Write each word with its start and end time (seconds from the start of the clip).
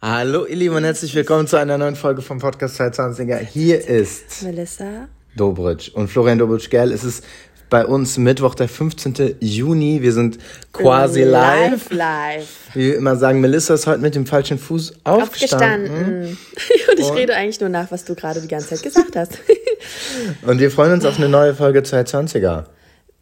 Hallo 0.00 0.46
ihr 0.46 0.54
Lieben 0.54 0.76
und 0.76 0.84
herzlich 0.84 1.12
willkommen 1.16 1.48
zu 1.48 1.56
einer 1.56 1.76
neuen 1.76 1.96
Folge 1.96 2.22
vom 2.22 2.38
Podcast 2.38 2.80
2020er. 2.80 3.38
Hier 3.38 3.84
ist 3.84 4.44
Melissa 4.44 5.08
Dobritsch 5.34 5.88
und 5.88 6.06
Florian 6.06 6.38
Dobritsch-Gerl. 6.38 6.92
Es 6.92 7.02
ist 7.02 7.24
bei 7.68 7.84
uns 7.84 8.16
Mittwoch, 8.16 8.54
der 8.54 8.68
15. 8.68 9.38
Juni. 9.40 10.00
Wir 10.00 10.12
sind 10.12 10.38
quasi 10.72 11.24
live. 11.24 11.90
Live, 11.90 11.90
live. 11.90 12.48
Wie 12.74 12.90
wir 12.90 12.96
immer 12.96 13.16
sagen, 13.16 13.40
Melissa 13.40 13.74
ist 13.74 13.88
heute 13.88 14.00
mit 14.00 14.14
dem 14.14 14.24
falschen 14.24 14.60
Fuß 14.60 15.00
aufgestanden. 15.02 15.90
Aufgestanden. 15.90 16.38
Und 16.92 17.00
ich 17.00 17.12
rede 17.12 17.34
eigentlich 17.34 17.58
nur 17.58 17.68
nach, 17.68 17.90
was 17.90 18.04
du 18.04 18.14
gerade 18.14 18.40
die 18.40 18.46
ganze 18.46 18.68
Zeit 18.68 18.84
gesagt 18.84 19.16
hast. 19.16 19.32
Und 20.42 20.60
wir 20.60 20.70
freuen 20.70 20.92
uns 20.92 21.06
auf 21.06 21.16
eine 21.18 21.28
neue 21.28 21.56
Folge 21.56 21.80
220er. 21.80 22.66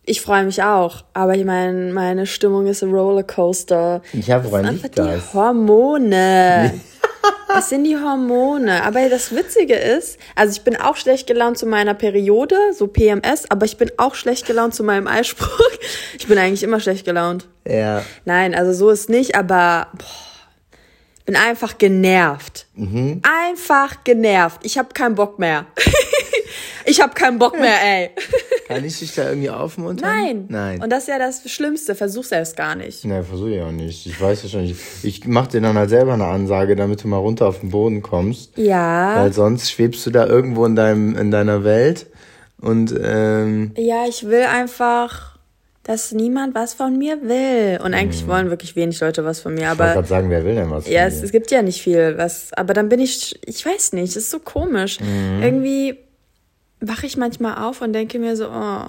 Ich 0.08 0.20
freue 0.20 0.44
mich 0.44 0.62
auch, 0.62 1.02
aber 1.14 1.34
ich 1.34 1.44
meine, 1.44 1.92
meine 1.92 2.26
Stimmung 2.26 2.68
ist 2.68 2.82
ein 2.82 2.94
Rollercoaster. 2.94 4.02
Ja, 4.12 4.44
woran 4.44 4.64
Einfach 4.64 4.84
liegt 4.84 4.98
die 4.98 5.02
das? 5.02 5.34
Hormone. 5.34 6.74
Es 7.58 7.70
sind 7.70 7.84
die 7.84 7.96
Hormone. 7.96 8.84
Aber 8.84 9.08
das 9.08 9.34
Witzige 9.34 9.74
ist, 9.74 10.18
also 10.34 10.52
ich 10.52 10.62
bin 10.62 10.76
auch 10.76 10.96
schlecht 10.96 11.26
gelaunt 11.26 11.58
zu 11.58 11.66
meiner 11.66 11.94
Periode, 11.94 12.56
so 12.72 12.86
PMS, 12.86 13.50
aber 13.50 13.64
ich 13.66 13.76
bin 13.78 13.90
auch 13.96 14.14
schlecht 14.14 14.46
gelaunt 14.46 14.74
zu 14.74 14.84
meinem 14.84 15.06
Eisprung. 15.06 15.48
Ich 16.18 16.26
bin 16.28 16.38
eigentlich 16.38 16.62
immer 16.62 16.80
schlecht 16.80 17.04
gelaunt. 17.04 17.48
Ja. 17.66 18.02
Nein, 18.24 18.54
also 18.54 18.72
so 18.72 18.90
ist 18.90 19.08
nicht, 19.08 19.34
aber 19.36 19.88
boah, 19.96 20.04
bin 21.26 21.36
einfach 21.36 21.76
genervt. 21.76 22.66
Mhm. 22.74 23.20
Einfach 23.22 24.04
genervt. 24.04 24.60
Ich 24.62 24.78
habe 24.78 24.88
keinen 24.94 25.14
Bock 25.16 25.38
mehr. 25.38 25.66
ich 26.86 27.00
habe 27.00 27.14
keinen 27.14 27.38
Bock 27.38 27.58
mehr, 27.58 27.76
ey. 27.84 28.10
Kann 28.68 28.84
ich 28.84 28.98
dich 28.98 29.14
da 29.14 29.28
irgendwie 29.28 29.50
aufmuntern? 29.50 30.08
Nein. 30.08 30.44
Nein. 30.48 30.82
Und 30.82 30.90
das 30.90 31.02
ist 31.02 31.08
ja 31.08 31.18
das 31.18 31.48
Schlimmste. 31.50 31.94
Versuch's 31.94 32.32
erst 32.32 32.56
gar 32.56 32.74
nicht. 32.74 33.04
Ne, 33.04 33.22
versuche 33.22 33.50
ich 33.56 33.60
auch 33.60 33.72
nicht. 33.72 34.06
Ich 34.06 34.20
weiß 34.20 34.44
ja 34.44 34.48
schon. 34.48 34.64
Ich, 34.64 34.76
ich 35.02 35.26
mach 35.26 35.48
dir 35.48 35.60
dann 35.60 35.76
halt 35.76 35.90
selber 35.90 36.14
eine 36.14 36.26
Ansage, 36.26 36.74
damit 36.76 37.04
du 37.04 37.08
mal 37.08 37.18
runter 37.18 37.46
auf 37.46 37.60
den 37.60 37.70
Boden 37.70 38.02
kommst. 38.02 38.56
Ja. 38.56 39.16
Weil 39.16 39.32
sonst 39.32 39.70
schwebst 39.70 40.06
du 40.06 40.10
da 40.10 40.26
irgendwo 40.26 40.64
in 40.64 40.74
deinem, 40.74 41.16
in 41.16 41.30
deiner 41.30 41.64
Welt 41.64 42.06
und 42.60 42.94
ähm, 43.02 43.72
Ja, 43.76 44.06
ich 44.08 44.26
will 44.26 44.44
einfach, 44.44 45.35
dass 45.86 46.10
niemand 46.10 46.54
was 46.56 46.74
von 46.74 46.98
mir 46.98 47.22
will. 47.22 47.78
Und 47.80 47.94
eigentlich 47.94 48.24
Mhm. 48.24 48.28
wollen 48.28 48.50
wirklich 48.50 48.74
wenig 48.74 48.98
Leute 49.00 49.24
was 49.24 49.38
von 49.40 49.54
mir. 49.54 49.60
ich 49.60 49.66
wollte 49.68 49.82
Aber 49.84 49.92
gerade 49.94 50.08
sagen, 50.08 50.30
wer 50.30 50.44
will 50.44 50.56
denn 50.56 50.68
was? 50.70 50.88
ja, 50.88 51.02
von 51.02 51.08
es, 51.12 51.18
dir? 51.20 51.24
es 51.26 51.32
gibt 51.32 51.50
ja 51.52 51.62
nicht 51.62 51.80
viel. 51.80 52.14
Was, 52.18 52.52
aber 52.54 52.74
dann 52.74 52.88
bin 52.88 52.98
ich, 52.98 53.38
ich 53.46 53.64
weiß 53.64 53.92
nicht, 53.92 54.10
es 54.10 54.16
ist 54.16 54.30
so 54.32 54.40
komisch. 54.40 54.98
Mhm. 55.00 55.42
Irgendwie 55.42 55.98
wache 56.80 57.06
ich 57.06 57.16
manchmal 57.16 57.62
auf 57.64 57.82
und 57.82 57.92
denke 57.92 58.18
mir 58.18 58.36
so, 58.36 58.46
oh, 58.48 58.84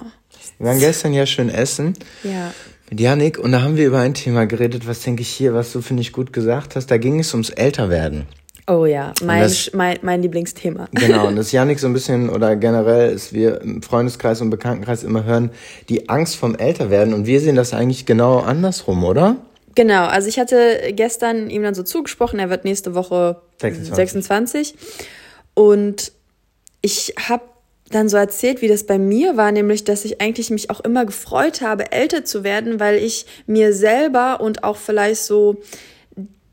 Wir 0.58 0.66
waren 0.66 0.78
gestern 0.80 1.12
ja 1.12 1.24
schön 1.24 1.48
essen 1.50 1.94
ja. 2.24 2.52
mit 2.90 3.00
Yannick 3.00 3.38
und 3.38 3.52
da 3.52 3.62
haben 3.62 3.76
wir 3.76 3.86
über 3.86 4.00
ein 4.00 4.14
Thema 4.14 4.46
geredet, 4.46 4.86
was 4.88 5.00
denke 5.02 5.22
ich 5.22 5.28
hier, 5.28 5.54
was 5.54 5.72
du 5.72 5.80
finde 5.80 6.00
ich 6.02 6.12
gut 6.12 6.32
gesagt 6.32 6.74
hast. 6.74 6.90
Da 6.90 6.98
ging 6.98 7.20
es 7.20 7.32
ums 7.32 7.50
Älterwerden. 7.50 8.26
Oh 8.68 8.84
ja, 8.84 9.14
mein, 9.22 9.42
das- 9.42 9.72
mein, 9.72 9.98
mein 10.02 10.20
Lieblingsthema. 10.22 10.88
Genau, 10.92 11.26
und 11.26 11.36
das 11.36 11.52
Yannick 11.52 11.78
so 11.78 11.86
ein 11.86 11.94
bisschen 11.94 12.28
oder 12.28 12.54
generell 12.54 13.12
ist 13.12 13.32
wir 13.32 13.60
im 13.62 13.82
Freundeskreis 13.82 14.40
und 14.42 14.50
Bekanntenkreis 14.50 15.02
immer 15.04 15.24
hören, 15.24 15.50
die 15.88 16.08
Angst 16.10 16.36
vom 16.36 16.54
Älterwerden 16.54 17.14
und 17.14 17.26
wir 17.26 17.40
sehen 17.40 17.56
das 17.56 17.72
eigentlich 17.72 18.04
genau 18.04 18.38
andersrum, 18.40 19.04
oder? 19.04 19.36
Genau, 19.74 20.04
also 20.06 20.28
ich 20.28 20.38
hatte 20.38 20.92
gestern 20.92 21.50
ihm 21.50 21.62
dann 21.62 21.74
so 21.74 21.82
zugesprochen, 21.82 22.38
er 22.38 22.50
wird 22.50 22.64
nächste 22.64 22.94
Woche 22.94 23.40
26. 23.60 23.94
26. 23.96 24.74
Und 25.54 26.12
ich 26.82 27.14
habe 27.28 27.44
dann 27.90 28.08
so 28.08 28.16
erzählt, 28.16 28.60
wie 28.60 28.68
das 28.68 28.84
bei 28.84 28.98
mir 28.98 29.36
war, 29.36 29.50
nämlich, 29.50 29.84
dass 29.84 30.04
ich 30.04 30.20
eigentlich 30.20 30.50
mich 30.50 30.68
auch 30.70 30.80
immer 30.80 31.06
gefreut 31.06 31.62
habe, 31.62 31.90
älter 31.90 32.24
zu 32.24 32.44
werden, 32.44 32.80
weil 32.80 32.96
ich 32.96 33.24
mir 33.46 33.72
selber 33.72 34.40
und 34.40 34.62
auch 34.62 34.76
vielleicht 34.76 35.22
so 35.22 35.56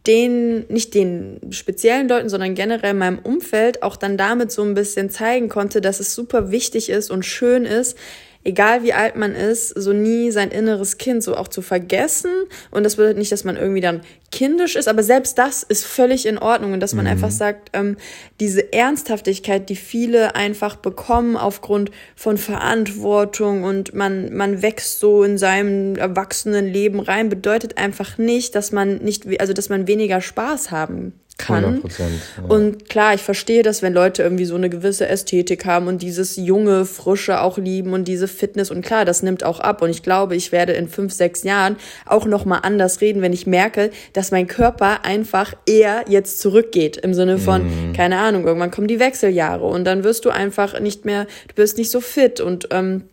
den, 0.08 0.66
nicht 0.68 0.94
den 0.94 1.40
speziellen 1.52 2.08
Leuten, 2.08 2.30
sondern 2.30 2.56
generell 2.56 2.94
meinem 2.94 3.20
Umfeld 3.20 3.84
auch 3.84 3.96
dann 3.96 4.18
damit 4.18 4.52
so 4.52 4.64
ein 4.64 4.74
bisschen 4.74 5.10
zeigen 5.10 5.50
konnte, 5.50 5.82
dass 5.82 6.00
es 6.00 6.14
super 6.14 6.52
wichtig 6.52 6.90
ist 6.90 7.12
und 7.12 7.26
schön 7.26 7.66
ist, 7.66 7.98
egal 8.46 8.84
wie 8.84 8.94
alt 8.94 9.16
man 9.16 9.36
ist, 9.36 9.70
so 9.70 9.92
nie 9.92 10.32
sein 10.32 10.52
inneres 10.52 10.98
Kind 10.98 11.24
so 11.24 11.36
auch 11.36 11.48
zu 11.48 11.62
vergessen. 11.62 12.32
Und 12.72 12.84
das 12.84 12.96
bedeutet 12.96 13.18
nicht, 13.18 13.32
dass 13.32 13.44
man 13.44 13.58
irgendwie 13.58 13.82
dann 13.82 14.02
kindisch 14.32 14.76
ist, 14.76 14.88
aber 14.88 15.02
selbst 15.02 15.38
das 15.38 15.64
ist 15.64 15.86
völlig 15.86 16.26
in 16.26 16.38
Ordnung 16.38 16.74
und 16.74 16.80
dass 16.80 16.94
man 16.94 17.08
einfach 17.08 17.32
sagt, 17.32 17.70
ähm, 17.74 17.98
diese 18.40 18.74
Ernsthaftigkeit, 18.74 19.70
die 19.70 19.76
viele 19.76 20.36
einfach 20.36 20.76
bekommen 20.76 21.38
aufgrund 21.38 21.90
von 22.16 22.38
Verantwortung 22.38 23.64
und 23.64 23.94
man, 23.94 24.34
man 24.34 24.62
wächst 24.62 25.00
so 25.00 25.24
in 25.24 25.38
seinem 25.38 25.96
erwachsenen 25.96 26.68
Leben 26.68 27.00
rein, 27.00 27.30
bedeutet 27.30 27.78
einfach 27.78 28.18
nicht, 28.18 28.56
dass 28.56 28.72
man 28.72 28.98
nicht, 28.98 29.40
also 29.40 29.54
dass 29.54 29.70
man 29.70 29.88
weniger 29.88 30.22
Spaß 30.22 30.70
haben 30.70 31.14
kann. 31.38 31.82
100%, 31.82 32.02
ja. 32.38 32.44
Und 32.48 32.88
klar, 32.88 33.14
ich 33.14 33.22
verstehe 33.22 33.62
das, 33.62 33.82
wenn 33.82 33.94
Leute 33.94 34.24
irgendwie 34.24 34.46
so 34.46 34.56
eine 34.56 34.70
gewisse 34.70 35.08
Ästhetik 35.08 35.66
haben 35.66 35.88
und 35.88 36.02
dieses 36.02 36.38
junge, 36.38 36.86
frische 36.86 37.42
auch 37.42 37.58
lieben 37.58 37.94
und 37.94 38.08
diese 38.08 38.28
Fitness 38.28 38.72
und 38.72 38.86
klar, 38.86 39.06
das 39.06 39.22
nimmt 39.24 39.44
auch 39.44 39.60
ab 39.60 39.82
und 39.82 39.90
ich 39.90 40.02
glaube, 40.02 40.36
ich 40.36 40.52
werde 40.52 40.74
in 40.74 40.88
fünf, 40.88 41.14
sechs 41.14 41.44
Jahren 41.44 41.76
auch 42.06 42.26
noch 42.26 42.46
mal 42.46 42.60
anders 42.60 43.02
reden, 43.02 43.22
wenn 43.22 43.34
ich 43.34 43.48
merke, 43.48 43.92
dass 44.14 44.32
mein 44.32 44.48
Körper 44.48 45.04
einfach 45.04 45.54
eher 45.66 46.06
jetzt 46.08 46.40
zurückgeht 46.40 46.98
im 46.98 47.14
Sinne 47.14 47.38
von 47.38 47.94
keine 47.94 48.20
Ahnung, 48.20 48.46
irgendwann 48.46 48.72
kommen 48.72 48.88
die 48.88 49.00
Wechseljahre 49.00 49.66
und 49.66 49.86
dann 49.86 50.04
wirst 50.04 50.26
du 50.26 50.30
einfach 50.30 50.80
nicht 50.80 51.06
mehr, 51.06 51.26
du 51.48 51.56
bist 51.56 51.78
nicht 51.78 51.92
so 51.92 52.02
fit 52.02 52.40
und 52.40 52.70
ähm, 52.72 53.04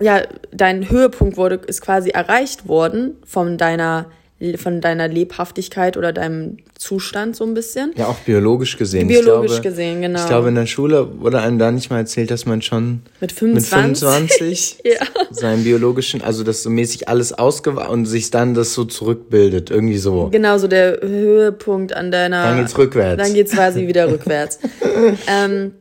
ja, 0.00 0.22
dein 0.52 0.90
Höhepunkt 0.90 1.36
wurde, 1.36 1.60
ist 1.66 1.80
quasi 1.80 2.10
erreicht 2.10 2.68
worden 2.68 3.16
von 3.24 3.58
deiner, 3.58 4.10
von 4.56 4.80
deiner 4.80 5.08
Lebhaftigkeit 5.08 5.96
oder 5.96 6.12
deinem 6.12 6.58
Zustand 6.78 7.36
so 7.36 7.44
ein 7.44 7.54
bisschen. 7.54 7.92
Ja, 7.96 8.06
auch 8.06 8.18
biologisch 8.18 8.76
gesehen. 8.76 9.08
Biologisch 9.08 9.52
ich 9.52 9.62
glaube, 9.62 9.68
gesehen, 9.70 10.02
genau. 10.02 10.20
Ich 10.20 10.26
glaube, 10.26 10.48
in 10.48 10.54
der 10.54 10.66
Schule 10.66 11.20
wurde 11.20 11.40
einem 11.40 11.58
da 11.58 11.70
nicht 11.70 11.90
mal 11.90 11.98
erzählt, 11.98 12.30
dass 12.30 12.46
man 12.46 12.62
schon 12.62 13.00
Mit 13.20 13.32
25? 13.32 13.70
mit 13.80 13.98
25 13.98 14.78
Ja. 14.84 15.06
seinen 15.30 15.64
biologischen, 15.64 16.22
also 16.22 16.44
dass 16.44 16.62
so 16.62 16.70
mäßig 16.70 17.08
alles 17.08 17.32
ausgewa 17.32 17.86
und 17.86 18.06
sich 18.06 18.30
dann 18.30 18.54
das 18.54 18.74
so 18.74 18.84
zurückbildet, 18.84 19.70
irgendwie 19.70 19.98
so. 19.98 20.28
Genau, 20.30 20.58
so 20.58 20.68
der 20.68 21.00
Höhepunkt 21.00 21.94
an 21.94 22.10
deiner. 22.10 22.44
Dann 22.44 22.58
geht's 22.58 22.76
rückwärts. 22.76 23.22
Dann 23.22 23.34
geht's 23.34 23.52
quasi 23.52 23.86
wieder 23.86 24.10
rückwärts. 24.10 24.58
ähm, 25.26 25.72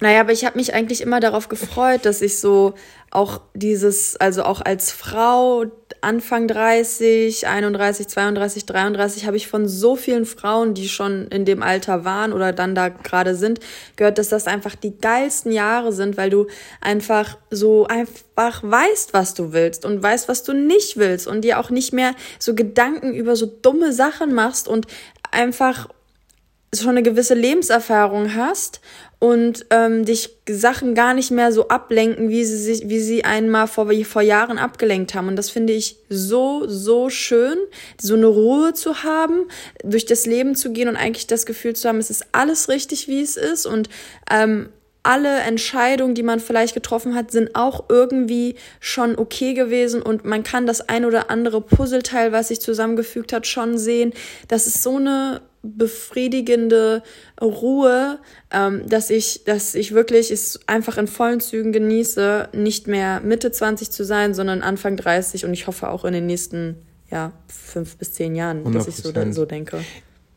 naja, 0.00 0.20
aber 0.20 0.32
ich 0.32 0.44
habe 0.44 0.58
mich 0.58 0.74
eigentlich 0.74 1.00
immer 1.00 1.20
darauf 1.20 1.48
gefreut, 1.48 2.04
dass 2.04 2.22
ich 2.22 2.38
so 2.38 2.74
auch 3.10 3.40
dieses, 3.54 4.16
also 4.16 4.44
auch 4.44 4.60
als 4.60 4.92
Frau 4.92 5.66
Anfang 6.02 6.48
30, 6.48 7.46
31, 7.46 8.08
32, 8.08 8.66
33 8.66 9.26
habe 9.26 9.36
ich 9.36 9.48
von 9.48 9.68
so 9.68 9.96
vielen 9.96 10.24
Frauen, 10.24 10.72
die 10.72 10.88
schon 10.88 11.26
in 11.28 11.44
dem 11.44 11.62
Alter 11.62 12.04
waren 12.04 12.32
oder 12.32 12.52
dann 12.52 12.74
da 12.74 12.88
gerade 12.88 13.34
sind, 13.34 13.60
gehört, 13.96 14.16
dass 14.16 14.28
das 14.28 14.46
einfach 14.46 14.76
die 14.76 14.96
geilsten 14.96 15.52
Jahre 15.52 15.92
sind, 15.92 16.16
weil 16.16 16.30
du 16.30 16.46
einfach 16.80 17.36
so 17.50 17.86
einfach 17.86 18.62
weißt, 18.62 19.12
was 19.12 19.34
du 19.34 19.52
willst 19.52 19.84
und 19.84 20.02
weißt, 20.02 20.28
was 20.28 20.42
du 20.42 20.54
nicht 20.54 20.96
willst 20.96 21.26
und 21.26 21.42
dir 21.42 21.58
auch 21.58 21.70
nicht 21.70 21.92
mehr 21.92 22.14
so 22.38 22.54
Gedanken 22.54 23.12
über 23.12 23.36
so 23.36 23.46
dumme 23.46 23.92
Sachen 23.92 24.32
machst 24.32 24.68
und 24.68 24.86
einfach 25.32 25.88
schon 26.74 26.90
eine 26.90 27.02
gewisse 27.02 27.34
Lebenserfahrung 27.34 28.34
hast 28.34 28.80
und 29.20 29.66
ähm, 29.68 30.06
dich 30.06 30.30
Sachen 30.48 30.94
gar 30.94 31.12
nicht 31.12 31.30
mehr 31.30 31.52
so 31.52 31.68
ablenken, 31.68 32.30
wie 32.30 32.42
sie 32.42 32.56
sich, 32.56 32.88
wie 32.88 33.00
sie 33.00 33.22
einmal 33.22 33.68
vor, 33.68 33.92
vor 34.04 34.22
Jahren 34.22 34.58
abgelenkt 34.58 35.14
haben. 35.14 35.28
Und 35.28 35.36
das 35.36 35.50
finde 35.50 35.74
ich 35.74 35.96
so, 36.08 36.66
so 36.66 37.10
schön, 37.10 37.56
so 38.00 38.14
eine 38.14 38.26
Ruhe 38.26 38.72
zu 38.72 39.02
haben, 39.04 39.46
durch 39.84 40.06
das 40.06 40.26
Leben 40.26 40.56
zu 40.56 40.72
gehen 40.72 40.88
und 40.88 40.96
eigentlich 40.96 41.26
das 41.26 41.44
Gefühl 41.44 41.76
zu 41.76 41.86
haben, 41.86 41.98
es 41.98 42.08
ist 42.10 42.26
alles 42.32 42.70
richtig, 42.70 43.08
wie 43.08 43.20
es 43.20 43.36
ist 43.36 43.66
und 43.66 43.90
ähm, 44.30 44.70
alle 45.02 45.40
Entscheidungen, 45.40 46.14
die 46.14 46.22
man 46.22 46.40
vielleicht 46.40 46.74
getroffen 46.74 47.14
hat, 47.14 47.30
sind 47.30 47.54
auch 47.54 47.84
irgendwie 47.88 48.56
schon 48.80 49.18
okay 49.18 49.54
gewesen 49.54 50.02
und 50.02 50.24
man 50.24 50.42
kann 50.42 50.66
das 50.66 50.88
ein 50.88 51.04
oder 51.04 51.30
andere 51.30 51.60
Puzzleteil, 51.60 52.32
was 52.32 52.48
sich 52.48 52.60
zusammengefügt 52.60 53.32
hat, 53.32 53.46
schon 53.46 53.78
sehen. 53.78 54.12
Das 54.48 54.66
ist 54.66 54.82
so 54.82 54.96
eine 54.96 55.40
befriedigende 55.62 57.02
Ruhe, 57.40 58.18
ähm, 58.50 58.88
dass 58.88 59.10
ich, 59.10 59.44
dass 59.44 59.74
ich 59.74 59.92
wirklich 59.92 60.30
es 60.30 60.60
einfach 60.66 60.96
in 60.96 61.06
vollen 61.06 61.40
Zügen 61.40 61.72
genieße, 61.72 62.48
nicht 62.54 62.86
mehr 62.86 63.20
Mitte 63.20 63.52
20 63.52 63.90
zu 63.90 64.04
sein, 64.04 64.34
sondern 64.34 64.62
Anfang 64.62 64.96
30 64.96 65.44
und 65.44 65.52
ich 65.52 65.66
hoffe 65.66 65.88
auch 65.90 66.04
in 66.04 66.12
den 66.12 66.26
nächsten 66.26 66.76
ja, 67.10 67.32
fünf 67.48 67.96
bis 67.96 68.12
zehn 68.12 68.34
Jahren, 68.34 68.72
dass 68.72 68.88
ich 68.88 68.96
so, 68.96 69.10
100%. 69.10 69.32
so 69.32 69.44
denke. 69.44 69.80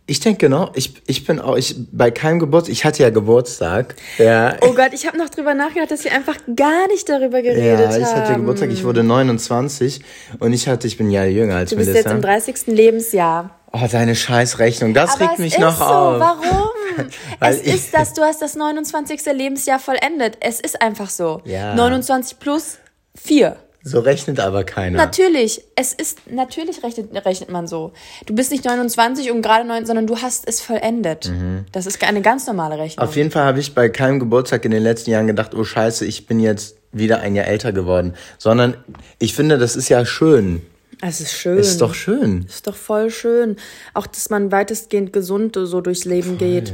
Ich 0.05 0.19
denke 0.19 0.39
genau, 0.39 0.69
ich, 0.73 0.93
ich 1.07 1.25
bin 1.25 1.39
auch, 1.39 1.55
ich, 1.55 1.75
bei 1.93 2.11
keinem 2.11 2.39
Geburtstag, 2.39 2.73
ich 2.73 2.83
hatte 2.83 3.03
ja 3.03 3.09
Geburtstag. 3.09 3.95
Ja, 4.17 4.57
Oh 4.59 4.73
Gott, 4.73 4.89
ich 4.91 5.07
habe 5.07 5.17
noch 5.17 5.29
drüber 5.29 5.53
nachgedacht, 5.53 5.91
dass 5.91 6.03
wir 6.03 6.11
einfach 6.11 6.35
gar 6.57 6.87
nicht 6.89 7.07
darüber 7.07 7.41
geredet 7.41 7.79
ja 7.79 7.87
haben. 7.89 8.01
ich 8.01 8.07
hatte 8.07 8.33
Geburtstag, 8.35 8.69
ich 8.69 8.83
wurde 8.83 9.01
29 9.03 10.01
und 10.39 10.51
ich 10.51 10.67
hatte, 10.67 10.87
ich 10.87 10.97
bin 10.97 11.09
ja 11.09 11.23
jünger 11.23 11.55
als 11.55 11.69
Du 11.69 11.77
bist 11.77 11.89
Melissa. 11.89 12.09
jetzt 12.09 12.15
im 12.15 12.21
30. 12.21 12.67
Lebensjahr. 12.67 13.57
oh, 13.71 13.79
deine 13.89 14.15
Scheißrechnung, 14.15 14.93
das 14.93 15.13
Aber 15.13 15.29
regt 15.29 15.39
mich 15.39 15.57
noch 15.57 15.77
so. 15.77 15.83
auf. 15.85 16.19
Warum? 16.19 16.69
Es 17.39 17.61
ist 17.61 17.93
das, 17.93 18.13
du 18.13 18.21
hast 18.21 18.41
das 18.41 18.55
29. 18.55 19.25
Lebensjahr 19.33 19.79
vollendet. 19.79 20.37
Es 20.41 20.59
ist 20.59 20.79
einfach 20.81 21.09
so. 21.09 21.41
Ja. 21.45 21.73
29 21.73 22.37
plus 22.39 22.77
4. 23.15 23.55
So 23.85 23.99
rechnet 23.99 24.39
aber 24.39 24.63
keiner. 24.63 24.97
Natürlich, 24.97 25.61
es 25.75 25.93
ist, 25.93 26.31
natürlich 26.31 26.81
rechnet, 26.83 27.13
rechnet 27.25 27.49
man 27.49 27.67
so. 27.67 27.91
Du 28.25 28.33
bist 28.33 28.49
nicht 28.49 28.63
29 28.63 29.29
und 29.29 29.41
gerade 29.41 29.67
9, 29.67 29.85
sondern 29.85 30.07
du 30.07 30.21
hast 30.21 30.47
es 30.47 30.61
vollendet. 30.61 31.29
Mhm. 31.29 31.65
Das 31.73 31.85
ist 31.85 32.01
eine 32.01 32.21
ganz 32.21 32.47
normale 32.47 32.77
Rechnung. 32.77 33.05
Auf 33.05 33.17
jeden 33.17 33.29
Fall 33.29 33.43
habe 33.43 33.59
ich 33.59 33.75
bei 33.75 33.89
keinem 33.89 34.19
Geburtstag 34.19 34.63
in 34.63 34.71
den 34.71 34.83
letzten 34.83 35.11
Jahren 35.11 35.27
gedacht, 35.27 35.53
oh 35.53 35.65
scheiße, 35.65 36.05
ich 36.05 36.27
bin 36.27 36.39
jetzt 36.39 36.77
wieder 36.93 37.19
ein 37.19 37.35
Jahr 37.35 37.47
älter 37.47 37.73
geworden. 37.73 38.13
Sondern 38.37 38.77
ich 39.19 39.33
finde, 39.33 39.57
das 39.57 39.75
ist 39.75 39.89
ja 39.89 40.05
schön. 40.05 40.61
Es 41.01 41.19
ist 41.19 41.33
schön. 41.33 41.57
Ist 41.57 41.81
doch 41.81 41.93
schön. 41.93 42.45
Ist 42.47 42.65
doch 42.65 42.75
voll 42.75 43.09
schön. 43.09 43.57
Auch, 43.93 44.07
dass 44.07 44.29
man 44.29 44.53
weitestgehend 44.53 45.11
gesund 45.11 45.57
so 45.61 45.81
durchs 45.81 46.05
Leben 46.05 46.37
voll. 46.37 46.47
geht. 46.47 46.73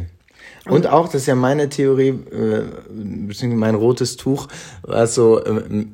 Und 0.65 0.85
auch, 0.85 1.07
das 1.07 1.21
ist 1.21 1.27
ja 1.27 1.35
meine 1.35 1.69
Theorie, 1.69 2.09
äh, 2.09 2.63
beziehungsweise 2.89 3.47
mein 3.55 3.73
rotes 3.73 4.17
Tuch, 4.17 4.47
was 4.83 5.15
so 5.15 5.43
äh, 5.43 5.85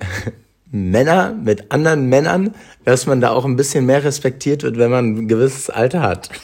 Männer 0.71 1.33
mit 1.33 1.71
anderen 1.71 2.07
Männern, 2.07 2.55
dass 2.83 3.05
man 3.05 3.21
da 3.21 3.31
auch 3.31 3.45
ein 3.45 3.55
bisschen 3.55 3.85
mehr 3.85 4.03
respektiert 4.03 4.63
wird, 4.63 4.77
wenn 4.77 4.91
man 4.91 5.15
ein 5.15 5.27
gewisses 5.27 5.69
Alter 5.69 6.01
hat. 6.01 6.29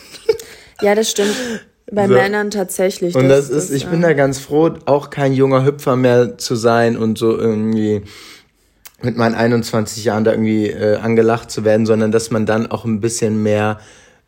Ja, 0.83 0.95
das 0.95 1.12
stimmt. 1.12 1.35
Bei 1.91 2.07
so. 2.07 2.13
Männern 2.15 2.50
tatsächlich. 2.50 3.13
Und 3.15 3.29
das, 3.29 3.50
das 3.50 3.65
ist, 3.65 3.71
ich 3.71 3.85
bin 3.85 4.01
da 4.01 4.13
ganz 4.13 4.39
froh, 4.39 4.71
auch 4.85 5.12
kein 5.12 5.33
junger 5.33 5.63
Hüpfer 5.63 5.95
mehr 5.95 6.39
zu 6.39 6.56
sein 6.56 6.97
und 6.97 7.19
so 7.19 7.38
irgendwie 7.38 8.01
mit 9.01 9.18
meinen 9.18 9.35
21 9.35 10.03
Jahren 10.03 10.23
da 10.23 10.31
irgendwie 10.31 10.68
äh, 10.68 10.97
angelacht 10.97 11.51
zu 11.51 11.65
werden, 11.65 11.85
sondern 11.85 12.12
dass 12.12 12.31
man 12.31 12.45
dann 12.45 12.65
auch 12.68 12.85
ein 12.85 13.00
bisschen 13.00 13.44
mehr 13.44 13.79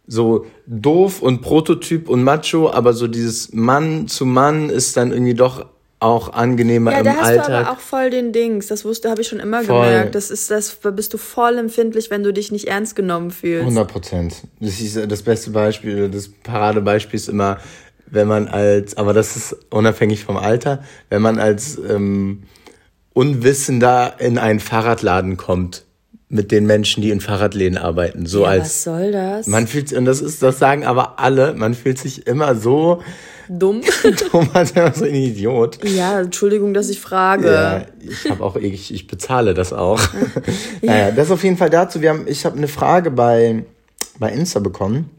so 0.05 0.45
doof 0.67 1.21
und 1.21 1.41
Prototyp 1.41 2.09
und 2.09 2.23
Macho, 2.23 2.69
aber 2.69 2.93
so 2.93 3.07
dieses 3.07 3.53
Mann 3.53 4.07
zu 4.07 4.25
Mann 4.25 4.69
ist 4.69 4.97
dann 4.97 5.11
irgendwie 5.11 5.33
doch 5.33 5.65
auch 6.03 6.33
angenehmer 6.33 6.91
ja, 6.91 6.99
im 6.99 7.07
Alltag. 7.07 7.17
Ja, 7.17 7.33
da 7.33 7.39
hast 7.39 7.47
du 7.49 7.53
aber 7.53 7.71
auch 7.71 7.79
voll 7.79 8.09
den 8.09 8.31
Dings. 8.31 8.67
Das 8.67 8.85
wusste, 8.85 9.09
habe 9.09 9.21
ich 9.21 9.27
schon 9.27 9.39
immer 9.39 9.63
voll. 9.63 9.85
gemerkt. 9.85 10.15
Das 10.15 10.29
ist 10.29 10.51
das, 10.51 10.79
da 10.81 10.91
bist 10.91 11.13
du 11.13 11.17
voll 11.17 11.57
empfindlich, 11.57 12.11
wenn 12.11 12.23
du 12.23 12.33
dich 12.33 12.51
nicht 12.51 12.67
ernst 12.67 12.95
genommen 12.95 13.31
fühlst. 13.31 13.61
100 13.61 13.87
Prozent. 13.87 14.35
Das 14.59 14.79
ist 14.79 14.99
das 15.09 15.21
beste 15.21 15.51
Beispiel, 15.51 16.09
das 16.09 16.29
Paradebeispiel 16.29 17.15
ist 17.15 17.29
immer, 17.29 17.59
wenn 18.05 18.27
man 18.27 18.47
als, 18.47 18.95
aber 18.97 19.13
das 19.13 19.35
ist 19.35 19.55
unabhängig 19.69 20.23
vom 20.23 20.37
Alter, 20.37 20.83
wenn 21.09 21.21
man 21.21 21.39
als 21.39 21.77
ähm, 21.77 22.43
Unwissender 23.13 24.15
in 24.19 24.37
einen 24.37 24.59
Fahrradladen 24.59 25.37
kommt 25.37 25.85
mit 26.33 26.51
den 26.51 26.65
Menschen, 26.65 27.01
die 27.03 27.11
in 27.11 27.21
Fahrradläden 27.21 27.77
arbeiten. 27.77 28.25
So 28.25 28.41
ja, 28.41 28.49
als 28.49 28.63
was 28.63 28.83
soll 28.83 29.11
das? 29.11 29.47
Man 29.47 29.67
fühlt 29.67 29.93
und 29.93 30.05
das 30.05 30.19
ist, 30.19 30.41
das 30.41 30.57
sagen 30.57 30.83
aber 30.83 31.19
alle. 31.19 31.53
Man 31.53 31.75
fühlt 31.75 31.99
sich 31.99 32.25
immer 32.25 32.55
so 32.55 33.03
dumm. 33.47 33.81
dumm 34.31 34.49
als 34.53 34.75
wäre 34.75 34.91
so 34.95 35.05
ein 35.05 35.13
Idiot. 35.13 35.79
Ja, 35.85 36.21
Entschuldigung, 36.21 36.73
dass 36.73 36.89
ich 36.89 36.99
frage. 36.99 37.53
Ja, 37.53 37.85
ich 37.99 38.29
habe 38.31 38.43
auch 38.43 38.55
ich, 38.55 38.91
ich 38.91 39.05
bezahle 39.05 39.53
das 39.53 39.73
auch. 39.73 39.99
ja. 40.01 40.23
Naja, 40.93 41.11
das 41.11 41.29
auf 41.29 41.43
jeden 41.43 41.57
Fall 41.57 41.69
dazu. 41.69 42.01
Wir 42.01 42.09
haben, 42.09 42.27
ich 42.27 42.45
habe 42.45 42.57
eine 42.57 42.67
Frage 42.67 43.11
bei 43.11 43.63
bei 44.19 44.31
Insta 44.31 44.59
bekommen. 44.59 45.09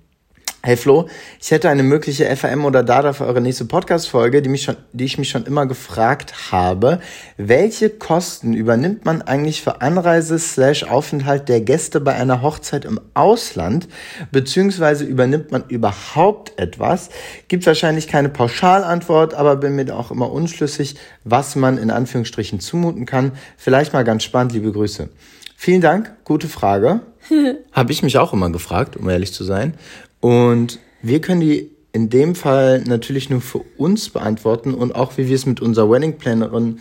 Hey 0.67 0.79
Flo, 0.79 1.11
ich 1.43 1.51
hätte 1.51 1.69
eine 1.69 1.83
mögliche 1.83 2.25
FAM 2.35 2.65
oder 2.65 2.83
Dada 2.83 3.13
für 3.13 3.27
eure 3.27 3.43
nächste 3.43 3.67
Podcast-Folge, 3.67 4.41
die, 4.41 4.49
mich 4.49 4.63
schon, 4.63 4.77
die 4.95 5.05
ich 5.05 5.19
mich 5.19 5.29
schon 5.29 5.45
immer 5.45 5.67
gefragt 5.67 6.53
habe. 6.53 7.01
Welche 7.37 7.91
Kosten 7.91 8.55
übernimmt 8.55 9.05
man 9.05 9.21
eigentlich 9.21 9.61
für 9.61 9.83
Anreise 9.83 10.39
slash 10.39 10.85
Aufenthalt 10.85 11.51
der 11.51 11.61
Gäste 11.61 12.01
bei 12.01 12.15
einer 12.15 12.41
Hochzeit 12.41 12.87
im 12.87 12.99
Ausland? 13.13 13.89
Beziehungsweise 14.33 15.05
übernimmt 15.05 15.53
man 15.53 15.65
überhaupt 15.69 16.59
etwas? 16.59 17.11
Gibt 17.49 17.67
wahrscheinlich 17.67 18.09
keine 18.09 18.31
Pauschalantwort, 18.31 19.35
aber 19.35 19.57
bin 19.57 19.77
mir 19.77 19.95
auch 19.95 20.11
immer 20.11 20.33
unschlüssig, 20.33 20.97
was 21.25 21.57
man 21.57 21.77
in 21.77 21.91
Anführungsstrichen 21.91 22.61
zumuten 22.61 23.05
kann. 23.05 23.33
Vielleicht 23.59 23.93
mal 23.93 24.05
ganz 24.05 24.23
spannend, 24.23 24.55
liebe 24.55 24.73
Grüße. 24.73 25.11
Vielen 25.57 25.81
Dank, 25.81 26.15
gute 26.25 26.49
Frage. 26.49 27.01
Habe 27.73 27.93
ich 27.93 28.03
mich 28.03 28.19
auch 28.19 28.33
immer 28.33 28.51
gefragt, 28.51 28.97
um 28.97 29.09
ehrlich 29.09 29.33
zu 29.33 29.45
sein. 29.45 29.75
Und 30.25 30.79
wir 31.03 31.21
können 31.21 31.43
die 31.43 31.71
in 31.93 32.09
dem 32.09 32.35
Fall 32.35 32.83
natürlich 32.87 33.29
nur 33.29 33.43
für 33.43 33.61
uns 33.77 34.09
beantworten 34.09 34.73
und 34.73 34.95
auch 34.95 35.19
wie 35.19 35.29
wir 35.29 35.35
es 35.35 35.45
mit 35.45 35.61
unserer 35.61 35.91
Wedding 35.91 36.17
Plannerin 36.17 36.79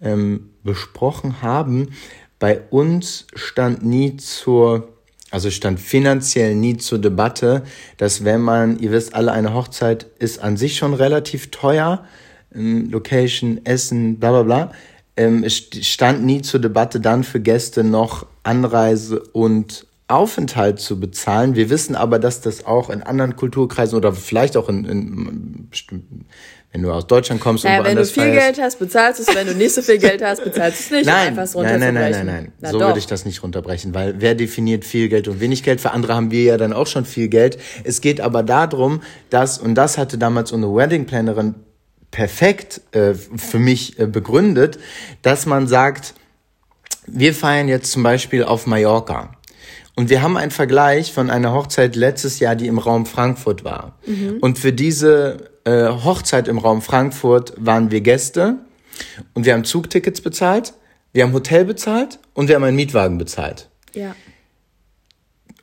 ähm, 0.00 0.48
besprochen 0.64 1.42
haben. 1.42 1.90
Bei 2.38 2.62
uns 2.70 3.26
stand 3.34 3.84
nie 3.84 4.16
zur, 4.16 4.94
also 5.30 5.50
stand 5.50 5.78
finanziell 5.78 6.54
nie 6.54 6.78
zur 6.78 6.98
Debatte, 6.98 7.64
dass 7.98 8.24
wenn 8.24 8.40
man, 8.40 8.78
ihr 8.78 8.92
wisst 8.92 9.14
alle, 9.14 9.32
eine 9.32 9.52
Hochzeit 9.52 10.06
ist 10.18 10.42
an 10.42 10.56
sich 10.56 10.78
schon 10.78 10.94
relativ 10.94 11.50
teuer, 11.50 12.02
ähm, 12.54 12.88
Location, 12.88 13.60
Essen, 13.66 14.18
bla 14.18 14.30
bla 14.30 14.42
bla. 14.42 14.72
Ähm, 15.18 15.44
es 15.44 15.68
stand 15.82 16.24
nie 16.24 16.40
zur 16.40 16.60
Debatte, 16.60 16.98
dann 17.00 17.24
für 17.24 17.40
Gäste 17.40 17.84
noch 17.84 18.24
Anreise 18.42 19.20
und 19.34 19.85
Aufenthalt 20.08 20.78
zu 20.78 21.00
bezahlen. 21.00 21.56
Wir 21.56 21.68
wissen 21.68 21.96
aber, 21.96 22.18
dass 22.18 22.40
das 22.40 22.64
auch 22.64 22.90
in 22.90 23.02
anderen 23.02 23.34
Kulturkreisen 23.34 23.96
oder 23.96 24.12
vielleicht 24.12 24.56
auch 24.56 24.68
in, 24.68 24.84
in 24.84 25.68
wenn 26.76 26.82
du 26.82 26.92
aus 26.92 27.06
Deutschland 27.06 27.40
kommst 27.40 27.64
naja, 27.64 27.78
und 27.78 27.86
woanders 27.86 28.14
wenn 28.14 28.24
du 28.24 28.30
viel 28.30 28.38
feierst. 28.38 28.56
Geld 28.56 28.64
hast, 28.64 28.78
bezahlst 28.78 29.18
du 29.18 29.22
es. 29.30 29.34
Wenn 29.34 29.46
du 29.46 29.54
nicht 29.54 29.74
so 29.74 29.80
viel 29.80 29.98
Geld 29.98 30.22
hast, 30.22 30.44
bezahlst 30.44 30.78
du 30.78 30.84
es 30.84 30.90
nicht. 30.90 31.06
Nein, 31.06 31.34
nein, 31.34 31.48
nein, 31.54 31.80
nein, 31.80 31.94
nein, 31.94 32.26
nein. 32.26 32.52
Na 32.60 32.70
so 32.70 32.78
doch. 32.78 32.88
würde 32.88 32.98
ich 32.98 33.06
das 33.06 33.24
nicht 33.24 33.42
runterbrechen, 33.42 33.94
weil 33.94 34.16
wer 34.18 34.34
definiert 34.34 34.84
viel 34.84 35.08
Geld 35.08 35.26
und 35.26 35.40
wenig 35.40 35.62
Geld? 35.62 35.80
Für 35.80 35.92
andere 35.92 36.14
haben 36.14 36.30
wir 36.30 36.42
ja 36.42 36.56
dann 36.58 36.74
auch 36.74 36.86
schon 36.86 37.06
viel 37.06 37.28
Geld. 37.28 37.58
Es 37.84 38.02
geht 38.02 38.20
aber 38.20 38.42
darum, 38.42 39.00
dass, 39.30 39.58
und 39.58 39.74
das 39.74 39.96
hatte 39.96 40.18
damals 40.18 40.52
unsere 40.52 40.74
Wedding 40.74 41.06
Plannerin 41.06 41.54
perfekt 42.10 42.82
äh, 42.92 43.14
für 43.14 43.58
mich 43.58 43.98
äh, 43.98 44.06
begründet, 44.06 44.78
dass 45.22 45.46
man 45.46 45.66
sagt, 45.66 46.14
wir 47.06 47.32
feiern 47.34 47.68
jetzt 47.68 47.90
zum 47.92 48.02
Beispiel 48.02 48.44
auf 48.44 48.66
Mallorca. 48.66 49.35
Und 49.96 50.10
wir 50.10 50.22
haben 50.22 50.36
einen 50.36 50.50
Vergleich 50.50 51.12
von 51.12 51.30
einer 51.30 51.52
Hochzeit 51.52 51.96
letztes 51.96 52.38
Jahr, 52.38 52.54
die 52.54 52.66
im 52.66 52.78
Raum 52.78 53.06
Frankfurt 53.06 53.64
war. 53.64 53.98
Mhm. 54.06 54.38
Und 54.40 54.58
für 54.58 54.72
diese 54.72 55.50
äh, 55.64 55.88
Hochzeit 55.88 56.48
im 56.48 56.58
Raum 56.58 56.82
Frankfurt 56.82 57.54
waren 57.56 57.90
wir 57.90 58.02
Gäste 58.02 58.56
und 59.34 59.46
wir 59.46 59.54
haben 59.54 59.64
Zugtickets 59.64 60.20
bezahlt, 60.20 60.74
wir 61.12 61.24
haben 61.24 61.32
Hotel 61.32 61.64
bezahlt 61.64 62.18
und 62.34 62.48
wir 62.48 62.56
haben 62.56 62.64
einen 62.64 62.76
Mietwagen 62.76 63.16
bezahlt. 63.16 63.70
Ja. 63.94 64.14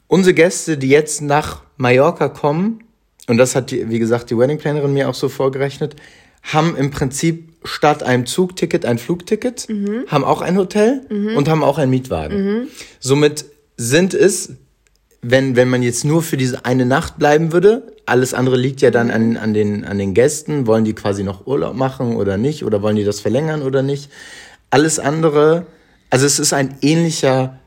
Unsere 0.08 0.34
Gäste, 0.34 0.78
die 0.80 0.90
jetzt 0.90 1.22
nach 1.22 1.62
Mallorca 1.78 2.28
kommen, 2.28 2.84
und 3.28 3.38
das 3.38 3.56
hat, 3.56 3.70
die, 3.70 3.90
wie 3.90 4.00
gesagt, 4.00 4.32
die 4.32 4.38
Weddingplanerin 4.38 4.94
mir 4.94 5.10
auch 5.10 5.14
so 5.14 5.30
vorgerechnet, 5.30 5.96
haben 6.42 6.76
im 6.76 6.92
Prinzip 6.92 7.54
statt 7.64 8.04
einem 8.04 8.26
Zugticket 8.26 8.86
ein 8.86 8.98
Flugticket, 8.98 9.70
mhm. 9.70 10.06
haben 10.08 10.24
auch 10.24 10.42
ein 10.42 10.58
Hotel 10.58 11.06
mhm. 11.10 11.38
und 11.38 11.48
haben 11.48 11.64
auch 11.64 11.78
einen 11.78 11.92
Mietwagen. 11.92 12.46
Mhm. 12.46 12.68
Somit 13.00 13.46
sind 13.78 14.14
es, 14.14 14.54
wenn, 15.22 15.56
wenn 15.56 15.70
man 15.70 15.82
jetzt 15.82 16.04
nur 16.04 16.22
für 16.22 16.38
diese 16.38 16.66
eine 16.66 16.86
Nacht 16.86 17.18
bleiben 17.18 17.54
würde, 17.54 17.94
alles 18.06 18.34
andere 18.34 18.58
liegt 18.58 18.82
ja 18.82 18.92
dann 18.92 19.10
an, 19.10 19.38
an, 19.38 19.54
den, 19.54 19.86
an 19.86 19.98
den 19.98 20.14
Gästen, 20.14 20.68
wollen 20.68 20.84
die 20.84 20.94
quasi 20.94 21.24
noch 21.24 21.48
Urlaub 21.48 21.76
machen 21.76 22.16
oder 22.18 22.38
nicht, 22.38 22.64
oder 22.66 22.82
wollen 22.82 22.98
die 22.98 23.06
das 23.06 23.22
verlängern 23.22 23.62
oder 23.62 23.82
nicht. 23.82 24.12
Alles 24.70 25.00
andere, 25.00 25.66
also 26.10 26.26
es 26.26 26.40
ist 26.40 26.54
ein 26.54 26.78
ähnlicher 26.82 27.60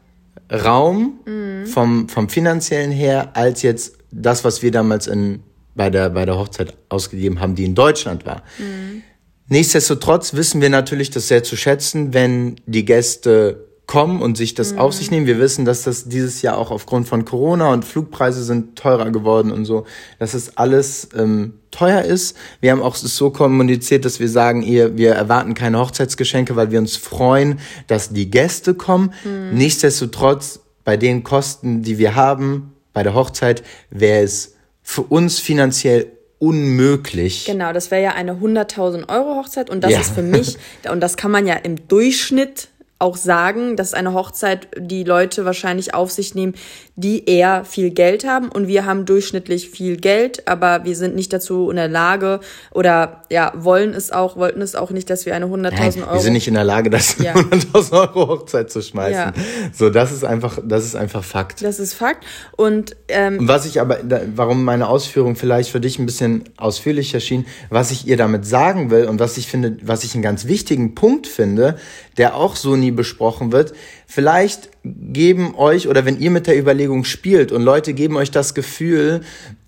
Raum 0.53 1.21
mhm. 1.25 1.67
vom, 1.67 2.09
vom 2.09 2.29
finanziellen 2.29 2.91
her, 2.91 3.31
als 3.35 3.63
jetzt 3.63 3.97
das, 4.11 4.45
was 4.45 4.63
wir 4.63 4.71
damals 4.71 5.07
in, 5.07 5.43
bei, 5.75 5.91
der, 5.91 6.11
bei 6.11 6.27
der 6.27 6.39
Hochzeit 6.39 6.75
ausgegeben 6.89 7.41
haben, 7.41 7.55
die 7.55 7.65
in 7.65 7.75
Deutschland 7.75 8.27
war. 8.27 8.43
Mhm. 8.59 9.03
Nichtsdestotrotz 9.49 10.35
wissen 10.35 10.61
wir 10.61 10.71
natürlich 10.71 11.11
das 11.11 11.29
sehr 11.29 11.43
zu 11.43 11.57
schätzen, 11.57 12.13
wenn 12.13 12.57
die 12.67 12.85
Gäste 12.85 13.66
kommen 13.87 14.21
und 14.21 14.37
sich 14.37 14.55
das 14.55 14.73
mhm. 14.73 14.79
auf 14.81 14.95
sich 14.95 15.11
nehmen. 15.11 15.27
Wir 15.27 15.39
wissen, 15.39 15.65
dass 15.65 15.85
das 15.85 16.09
dieses 16.09 16.43
Jahr 16.43 16.59
auch 16.59 16.71
aufgrund 16.71 17.07
von 17.07 17.25
Corona 17.25 17.73
und 17.73 17.85
Flugpreise 17.85 18.43
sind 18.43 18.77
teurer 18.77 19.11
geworden 19.11 19.53
und 19.53 19.65
so, 19.65 19.87
dass 20.19 20.35
es 20.35 20.57
alles 20.57 21.09
ähm, 21.17 21.55
teuer 21.71 22.03
ist. 22.03 22.37
Wir 22.61 22.73
haben 22.73 22.83
auch 22.83 22.97
so 22.97 23.31
kommuniziert, 23.31 24.05
dass 24.05 24.19
wir 24.19 24.29
sagen, 24.29 24.63
ihr, 24.63 24.97
wir 24.97 25.13
erwarten 25.13 25.55
keine 25.55 25.79
Hochzeitsgeschenke, 25.79 26.57
weil 26.57 26.73
wir 26.73 26.81
uns 26.81 26.97
freuen, 26.97 27.61
dass 27.87 28.11
die 28.11 28.29
Gäste 28.29 28.75
kommen. 28.75 29.13
Mhm. 29.25 29.57
Nichtsdestotrotz, 29.57 30.61
bei 30.85 30.97
den 30.97 31.25
Kosten, 31.25 31.83
die 31.83 31.99
wir 31.99 32.15
haben 32.15 32.73
bei 32.93 33.03
der 33.03 33.15
Hochzeit, 33.15 33.63
wäre 33.91 34.23
es 34.23 34.55
für 34.83 35.03
uns 35.03 35.39
finanziell 35.39 36.07
unmöglich. 36.39 37.45
Genau, 37.45 37.73
das 37.73 37.91
wäre 37.91 38.03
ja 38.03 38.11
eine 38.13 38.35
100.000 38.35 39.09
Euro 39.09 39.37
Hochzeit 39.37 39.71
und 39.71 39.83
das 39.83 39.93
ja. 39.93 40.01
ist 40.01 40.13
für 40.13 40.23
mich, 40.23 40.57
und 40.91 41.01
das 41.01 41.17
kann 41.17 41.31
man 41.31 41.47
ja 41.47 41.55
im 41.55 41.89
Durchschnitt 41.89 42.69
auch 42.99 43.17
sagen, 43.17 43.77
dass 43.77 43.93
eine 43.93 44.15
Hochzeit 44.15 44.69
die 44.79 45.05
Leute 45.05 45.45
wahrscheinlich 45.45 45.93
auf 45.93 46.11
sich 46.11 46.35
nehmen, 46.35 46.55
die 46.95 47.29
eher 47.29 47.67
viel 47.67 47.91
Geld 47.91 48.27
haben 48.27 48.49
und 48.49 48.69
wir 48.69 48.87
haben 48.87 49.05
durchschnittlich 49.05 49.69
viel 49.69 49.99
Geld, 49.99 50.49
aber 50.49 50.85
wir 50.85 50.97
sind 50.97 51.15
nicht 51.15 51.31
dazu 51.31 51.69
in 51.69 51.77
der 51.77 51.89
Lage 51.89 52.41
oder 52.71 53.23
ja, 53.31 53.53
wollen 53.55 53.93
es 53.93 54.11
auch, 54.13 54.37
wollten 54.37 54.63
es 54.63 54.75
auch 54.75 54.91
nicht, 54.91 55.11
dass 55.11 55.27
wir 55.27 55.35
eine 55.35 55.45
100.000 55.45 56.05
Euro. 56.05 56.15
Wir 56.15 56.21
sind 56.21 56.33
nicht 56.33 56.49
in 56.49 56.55
der 56.55 56.65
Lage, 56.65 56.89
das 56.89 57.19
ja. 57.19 57.35
100.000 57.35 57.93
Euro 57.93 58.29
Hochzeit 58.29 58.71
zu 58.71 58.81
schmeißen. 58.81 59.13
Ja. 59.13 59.33
So, 59.75 59.91
das 59.91 60.11
ist 60.11 60.25
einfach, 60.25 60.59
das 60.65 60.87
ist 60.87 60.97
einfach 60.97 61.23
Fakt. 61.23 61.63
Das 61.63 61.79
ist 61.79 61.93
Fakt 61.93 62.25
und 62.57 62.97
ähm, 63.09 63.47
was 63.47 63.67
ich 63.67 63.79
aber, 63.79 63.99
warum 64.35 64.65
meine 64.65 64.89
Ausführung 64.89 65.37
vielleicht 65.37 65.71
für 65.71 65.81
dich 65.81 65.99
ein 65.99 66.07
bisschen 66.07 66.45
ausführlicher 66.57 67.21
schien, 67.21 67.45
was 67.69 67.91
ich 67.91 68.07
ihr 68.07 68.17
damit 68.17 68.47
sagen 68.47 68.91
will 68.91 69.05
und 69.05 69.21
was 69.21 69.37
ich 69.37 69.49
finde, 69.49 69.77
was 69.83 70.03
ich 70.03 70.15
einen 70.15 70.23
ganz 70.23 70.47
wichtigen 70.47 70.95
Punkt 70.95 71.27
finde, 71.27 71.77
der 72.17 72.37
auch 72.37 72.57
so 72.57 72.75
nie 72.75 72.86
nie 72.87 72.91
besprochen 72.93 73.53
wird. 73.53 73.75
Vielleicht 74.07 74.71
geben 74.85 75.55
euch, 75.57 75.89
oder 75.89 76.05
wenn 76.05 76.19
ihr 76.21 76.31
mit 76.31 76.47
der 76.47 76.59
Überlegung 76.59 77.05
spielt 77.05 77.53
und 77.53 77.63
Leute 77.63 77.93
geben 77.95 78.17
euch 78.17 78.31
das 78.31 78.55
Gefühl, 78.55 79.23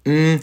hm, 0.05 0.41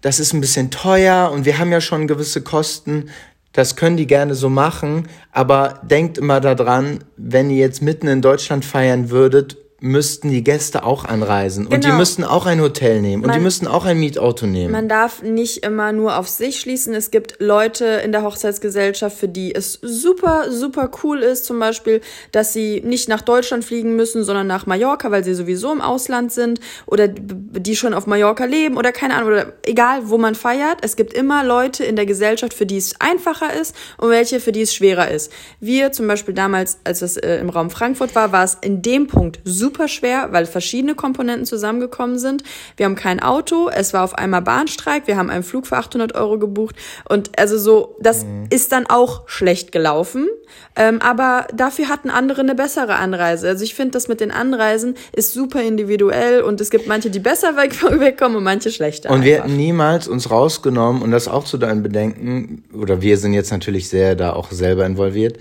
das 0.00 0.20
ist 0.20 0.32
ein 0.32 0.40
bisschen 0.40 0.70
teuer 0.70 1.30
und 1.32 1.44
wir 1.44 1.58
haben 1.58 1.72
ja 1.72 1.80
schon 1.80 2.06
gewisse 2.06 2.42
Kosten, 2.42 3.10
das 3.52 3.76
können 3.76 3.96
die 3.96 4.06
gerne 4.06 4.34
so 4.34 4.48
machen, 4.48 5.08
aber 5.32 5.80
denkt 5.82 6.18
immer 6.18 6.40
daran, 6.40 7.04
wenn 7.16 7.50
ihr 7.50 7.56
jetzt 7.56 7.82
mitten 7.82 8.06
in 8.06 8.22
Deutschland 8.22 8.64
feiern 8.64 9.10
würdet, 9.10 9.56
müssten 9.80 10.30
die 10.30 10.42
Gäste 10.42 10.82
auch 10.82 11.04
anreisen 11.04 11.64
genau. 11.64 11.76
und 11.76 11.84
die 11.84 11.88
genau. 11.88 11.98
müssten 11.98 12.24
auch 12.24 12.46
ein 12.46 12.60
Hotel 12.60 13.00
nehmen 13.00 13.22
man, 13.22 13.30
und 13.30 13.36
die 13.36 13.42
müssten 13.42 13.68
auch 13.68 13.84
ein 13.84 13.98
Mietauto 13.98 14.46
nehmen. 14.46 14.72
Man 14.72 14.88
darf 14.88 15.22
nicht 15.22 15.64
immer 15.64 15.92
nur 15.92 16.18
auf 16.18 16.28
sich 16.28 16.58
schließen. 16.58 16.94
Es 16.94 17.12
gibt 17.12 17.36
Leute 17.38 17.84
in 17.84 18.10
der 18.10 18.24
Hochzeitsgesellschaft, 18.24 19.16
für 19.16 19.28
die 19.28 19.54
es 19.54 19.78
super, 19.80 20.50
super 20.50 20.90
cool 21.04 21.20
ist, 21.20 21.44
zum 21.44 21.60
Beispiel, 21.60 22.00
dass 22.32 22.52
sie 22.52 22.80
nicht 22.84 23.08
nach 23.08 23.20
Deutschland 23.20 23.64
fliegen 23.64 23.94
müssen, 23.94 24.24
sondern 24.24 24.48
nach 24.48 24.66
Mallorca, 24.66 25.12
weil 25.12 25.22
sie 25.22 25.34
sowieso 25.34 25.72
im 25.72 25.80
Ausland 25.80 26.32
sind 26.32 26.58
oder 26.86 27.06
die 27.06 27.76
schon 27.76 27.94
auf 27.94 28.08
Mallorca 28.08 28.46
leben 28.46 28.76
oder 28.76 28.90
keine 28.90 29.14
Ahnung, 29.14 29.28
oder 29.28 29.52
egal, 29.64 30.08
wo 30.08 30.18
man 30.18 30.34
feiert. 30.34 30.78
Es 30.82 30.96
gibt 30.96 31.12
immer 31.12 31.44
Leute 31.44 31.84
in 31.84 31.94
der 31.94 32.06
Gesellschaft, 32.06 32.52
für 32.52 32.66
die 32.66 32.78
es 32.78 33.00
einfacher 33.00 33.54
ist 33.54 33.76
und 33.96 34.10
welche, 34.10 34.40
für 34.40 34.50
die 34.50 34.62
es 34.62 34.74
schwerer 34.74 35.08
ist. 35.08 35.30
Wir 35.60 35.92
zum 35.92 36.08
Beispiel 36.08 36.34
damals, 36.34 36.78
als 36.82 37.00
es 37.00 37.16
äh, 37.16 37.36
im 37.36 37.48
Raum 37.48 37.70
Frankfurt 37.70 38.16
war, 38.16 38.32
war 38.32 38.42
es 38.42 38.56
in 38.60 38.82
dem 38.82 39.06
Punkt 39.06 39.38
super 39.44 39.67
super 39.68 39.86
schwer, 39.86 40.28
weil 40.30 40.46
verschiedene 40.46 40.94
Komponenten 40.94 41.44
zusammengekommen 41.44 42.18
sind. 42.18 42.42
Wir 42.78 42.86
haben 42.86 42.94
kein 42.94 43.20
Auto, 43.20 43.68
es 43.68 43.92
war 43.92 44.02
auf 44.02 44.14
einmal 44.14 44.40
Bahnstreik, 44.40 45.06
wir 45.06 45.18
haben 45.18 45.28
einen 45.28 45.42
Flug 45.42 45.66
für 45.66 45.76
800 45.76 46.14
Euro 46.14 46.38
gebucht 46.38 46.74
und 47.06 47.38
also 47.38 47.58
so, 47.58 47.96
das 48.00 48.24
mhm. 48.24 48.46
ist 48.48 48.72
dann 48.72 48.86
auch 48.86 49.28
schlecht 49.28 49.72
gelaufen. 49.72 50.26
Ähm, 50.74 51.02
aber 51.02 51.46
dafür 51.54 51.90
hatten 51.90 52.08
andere 52.08 52.40
eine 52.40 52.54
bessere 52.54 52.96
Anreise. 52.96 53.48
Also 53.48 53.62
ich 53.62 53.74
finde, 53.74 53.90
das 53.90 54.08
mit 54.08 54.20
den 54.20 54.30
Anreisen 54.30 54.94
ist 55.12 55.34
super 55.34 55.60
individuell 55.60 56.40
und 56.40 56.60
es 56.62 56.70
gibt 56.70 56.86
manche, 56.86 57.10
die 57.10 57.18
besser 57.18 57.54
wegkommen 57.56 58.38
und 58.38 58.44
manche 58.44 58.70
schlechter. 58.70 59.10
Und 59.10 59.16
einfach. 59.16 59.26
wir 59.26 59.42
hätten 59.42 59.56
niemals 59.56 60.08
uns 60.08 60.30
rausgenommen 60.30 61.02
und 61.02 61.10
das 61.10 61.28
auch 61.28 61.44
zu 61.44 61.58
deinen 61.58 61.82
Bedenken, 61.82 62.64
oder 62.72 63.02
wir 63.02 63.18
sind 63.18 63.34
jetzt 63.34 63.50
natürlich 63.50 63.90
sehr 63.90 64.16
da 64.16 64.32
auch 64.32 64.50
selber 64.50 64.86
involviert, 64.86 65.38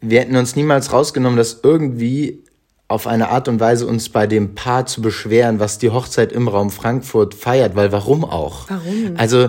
wir 0.00 0.20
hätten 0.20 0.36
uns 0.36 0.56
niemals 0.56 0.92
rausgenommen, 0.92 1.36
dass 1.36 1.60
irgendwie 1.62 2.43
auf 2.88 3.06
eine 3.06 3.30
Art 3.30 3.48
und 3.48 3.60
Weise 3.60 3.86
uns 3.86 4.08
bei 4.08 4.26
dem 4.26 4.54
Paar 4.54 4.86
zu 4.86 5.00
beschweren, 5.00 5.58
was 5.58 5.78
die 5.78 5.90
Hochzeit 5.90 6.32
im 6.32 6.48
Raum 6.48 6.70
Frankfurt 6.70 7.34
feiert, 7.34 7.76
weil 7.76 7.92
warum 7.92 8.24
auch? 8.24 8.68
Warum? 8.68 9.14
Also 9.16 9.48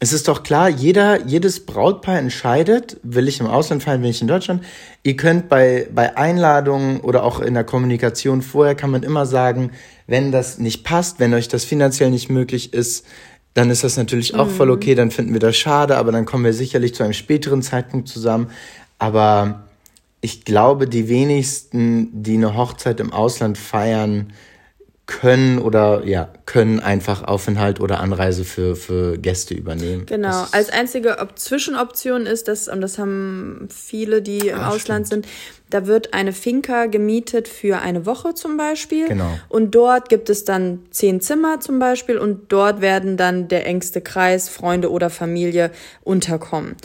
es 0.00 0.12
ist 0.12 0.26
doch 0.26 0.42
klar, 0.42 0.68
jeder, 0.68 1.24
jedes 1.26 1.64
Brautpaar 1.64 2.18
entscheidet, 2.18 2.96
will 3.04 3.28
ich 3.28 3.38
im 3.38 3.46
Ausland 3.46 3.84
feiern, 3.84 4.02
will 4.02 4.10
ich 4.10 4.20
in 4.20 4.26
Deutschland. 4.26 4.64
Ihr 5.04 5.16
könnt 5.16 5.48
bei, 5.48 5.86
bei 5.94 6.16
Einladungen 6.16 6.98
oder 7.00 7.22
auch 7.22 7.38
in 7.38 7.54
der 7.54 7.62
Kommunikation 7.62 8.42
vorher 8.42 8.74
kann 8.74 8.90
man 8.90 9.04
immer 9.04 9.26
sagen, 9.26 9.70
wenn 10.08 10.32
das 10.32 10.58
nicht 10.58 10.82
passt, 10.82 11.20
wenn 11.20 11.32
euch 11.34 11.46
das 11.46 11.64
finanziell 11.64 12.10
nicht 12.10 12.30
möglich 12.30 12.72
ist, 12.72 13.06
dann 13.54 13.70
ist 13.70 13.84
das 13.84 13.96
natürlich 13.96 14.34
auch 14.34 14.46
mhm. 14.46 14.50
voll 14.50 14.70
okay, 14.70 14.96
dann 14.96 15.12
finden 15.12 15.34
wir 15.34 15.40
das 15.40 15.56
schade, 15.56 15.96
aber 15.96 16.10
dann 16.10 16.24
kommen 16.24 16.44
wir 16.44 16.52
sicherlich 16.52 16.96
zu 16.96 17.04
einem 17.04 17.12
späteren 17.12 17.62
Zeitpunkt 17.62 18.08
zusammen. 18.08 18.50
Aber 18.98 19.68
ich 20.22 20.44
glaube, 20.44 20.88
die 20.88 21.08
wenigsten, 21.08 22.22
die 22.22 22.34
eine 22.34 22.56
Hochzeit 22.56 23.00
im 23.00 23.12
Ausland 23.12 23.58
feiern, 23.58 24.32
können 25.06 25.58
oder 25.58 26.04
ja, 26.06 26.32
können 26.46 26.78
einfach 26.80 27.24
Aufenthalt 27.24 27.80
oder 27.80 28.00
Anreise 28.00 28.44
für, 28.44 28.76
für 28.76 29.18
Gäste 29.18 29.52
übernehmen. 29.52 30.06
Genau. 30.06 30.46
Als 30.52 30.70
einzige 30.70 31.18
Op 31.18 31.38
Zwischenoption 31.38 32.24
ist, 32.24 32.46
dass, 32.46 32.68
und 32.68 32.80
das 32.80 32.98
haben 32.98 33.68
viele, 33.68 34.22
die 34.22 34.48
im 34.48 34.60
Ach, 34.60 34.74
Ausland 34.74 35.08
stimmt. 35.08 35.26
sind, 35.26 35.34
da 35.70 35.86
wird 35.86 36.14
eine 36.14 36.32
Finca 36.32 36.86
gemietet 36.86 37.48
für 37.48 37.80
eine 37.80 38.06
Woche 38.06 38.34
zum 38.34 38.56
Beispiel. 38.56 39.08
Genau. 39.08 39.38
Und 39.48 39.74
dort 39.74 40.08
gibt 40.08 40.30
es 40.30 40.44
dann 40.44 40.78
zehn 40.90 41.20
Zimmer 41.20 41.58
zum 41.58 41.80
Beispiel 41.80 42.16
und 42.16 42.52
dort 42.52 42.80
werden 42.80 43.16
dann 43.16 43.48
der 43.48 43.66
engste 43.66 44.00
Kreis, 44.00 44.48
Freunde 44.48 44.90
oder 44.90 45.10
Familie 45.10 45.72
unterkommen. 46.04 46.76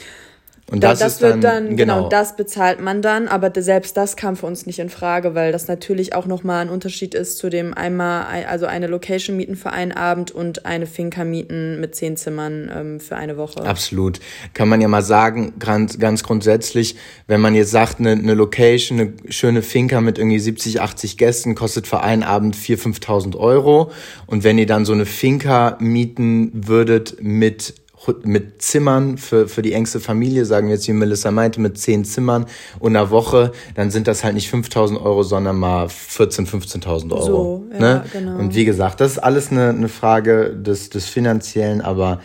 Und 0.70 0.84
das, 0.84 1.00
das 1.00 1.22
wird 1.22 1.36
dann, 1.36 1.68
dann 1.68 1.78
genau. 1.78 1.96
genau. 1.96 2.10
das 2.10 2.36
bezahlt 2.36 2.82
man 2.82 3.02
dann, 3.02 3.30
aber 3.30 3.52
selbst 3.62 3.96
das 3.96 4.18
kam 4.18 4.36
für 4.36 4.48
uns 4.48 4.66
nicht 4.66 4.80
in 4.80 4.90
Frage, 4.90 5.34
weil 5.34 5.54
das 5.54 5.70
natürlich 5.70 6.14
auch 6.14 6.26
nochmal 6.26 6.62
ein 6.62 6.70
Unterschied 6.70 7.14
ist 7.14 7.38
zu 7.38 7.50
dem 7.50 7.74
einmal, 7.74 8.46
also 8.46 8.66
eine 8.66 8.88
Location 8.88 9.38
mieten 9.38 9.56
für 9.56 9.72
einen 9.72 9.94
Abend 9.94 10.32
und 10.32 10.66
eine 10.66 10.86
Finca 10.86 11.24
mieten 11.24 11.80
mit 11.80 11.96
zehn 11.96 12.18
Zimmern 12.18 12.70
ähm, 12.76 13.00
für 13.00 13.16
eine 13.16 13.38
Woche. 13.38 13.62
Absolut. 13.62 14.20
Kann 14.54 14.68
man 14.68 14.82
ja 14.82 14.90
mal 14.90 15.04
sagen, 15.04 15.54
ganz, 15.58 16.00
ganz 16.00 16.24
grundsätzlich, 16.24 16.98
wenn 17.28 17.40
man 17.40 17.56
jetzt 17.56 17.72
sagt, 17.72 18.02
eine, 18.02 18.12
eine 18.12 18.34
Location, 18.34 19.00
eine 19.00 19.14
schöne 19.30 19.62
Finca 19.62 20.02
mit 20.02 20.18
irgendwie 20.18 20.40
70, 20.40 20.82
80 20.82 21.18
Gästen 21.18 21.56
kostet 21.56 21.88
für 21.88 22.02
einen 22.02 22.24
Abend 22.24 22.58
4.000, 22.58 23.00
5.000 23.00 23.38
Euro 23.38 23.92
und 24.26 24.44
wenn 24.44 24.58
ihr 24.58 24.68
dann 24.68 24.84
so 24.84 24.92
eine 24.92 25.06
Finca 25.06 25.78
mieten 25.80 26.52
würdet 26.54 27.18
mit 27.22 27.74
mit 28.24 28.62
Zimmern 28.62 29.18
für, 29.18 29.48
für 29.48 29.62
die 29.62 29.74
engste 29.74 30.00
Familie, 30.00 30.46
sagen 30.46 30.68
wir 30.68 30.76
jetzt, 30.76 30.88
wie 30.88 30.94
Melissa 30.94 31.32
meinte, 31.32 31.60
mit 31.60 31.78
zehn 31.78 32.06
Zimmern 32.06 32.46
und 32.80 32.96
einer 32.96 33.10
Woche, 33.10 33.52
dann 33.76 33.92
sind 33.92 34.08
das 34.08 34.24
halt 34.24 34.36
nicht 34.36 34.50
5000 34.50 35.00
Euro, 35.00 35.24
sondern 35.24 35.58
mal 35.58 35.88
14.000, 35.88 36.48
15.000 36.48 37.12
Euro. 37.12 37.22
So, 37.22 37.66
ja, 37.74 37.80
ne? 37.80 38.06
genau. 38.12 38.38
Und 38.38 38.56
wie 38.56 38.66
gesagt, 38.66 39.02
das 39.02 39.14
ist 39.14 39.20
alles 39.20 39.52
eine, 39.52 39.70
eine 39.70 39.90
Frage 39.90 40.56
des, 40.56 40.90
des 40.90 41.08
Finanziellen, 41.08 41.82
aber 41.82 42.20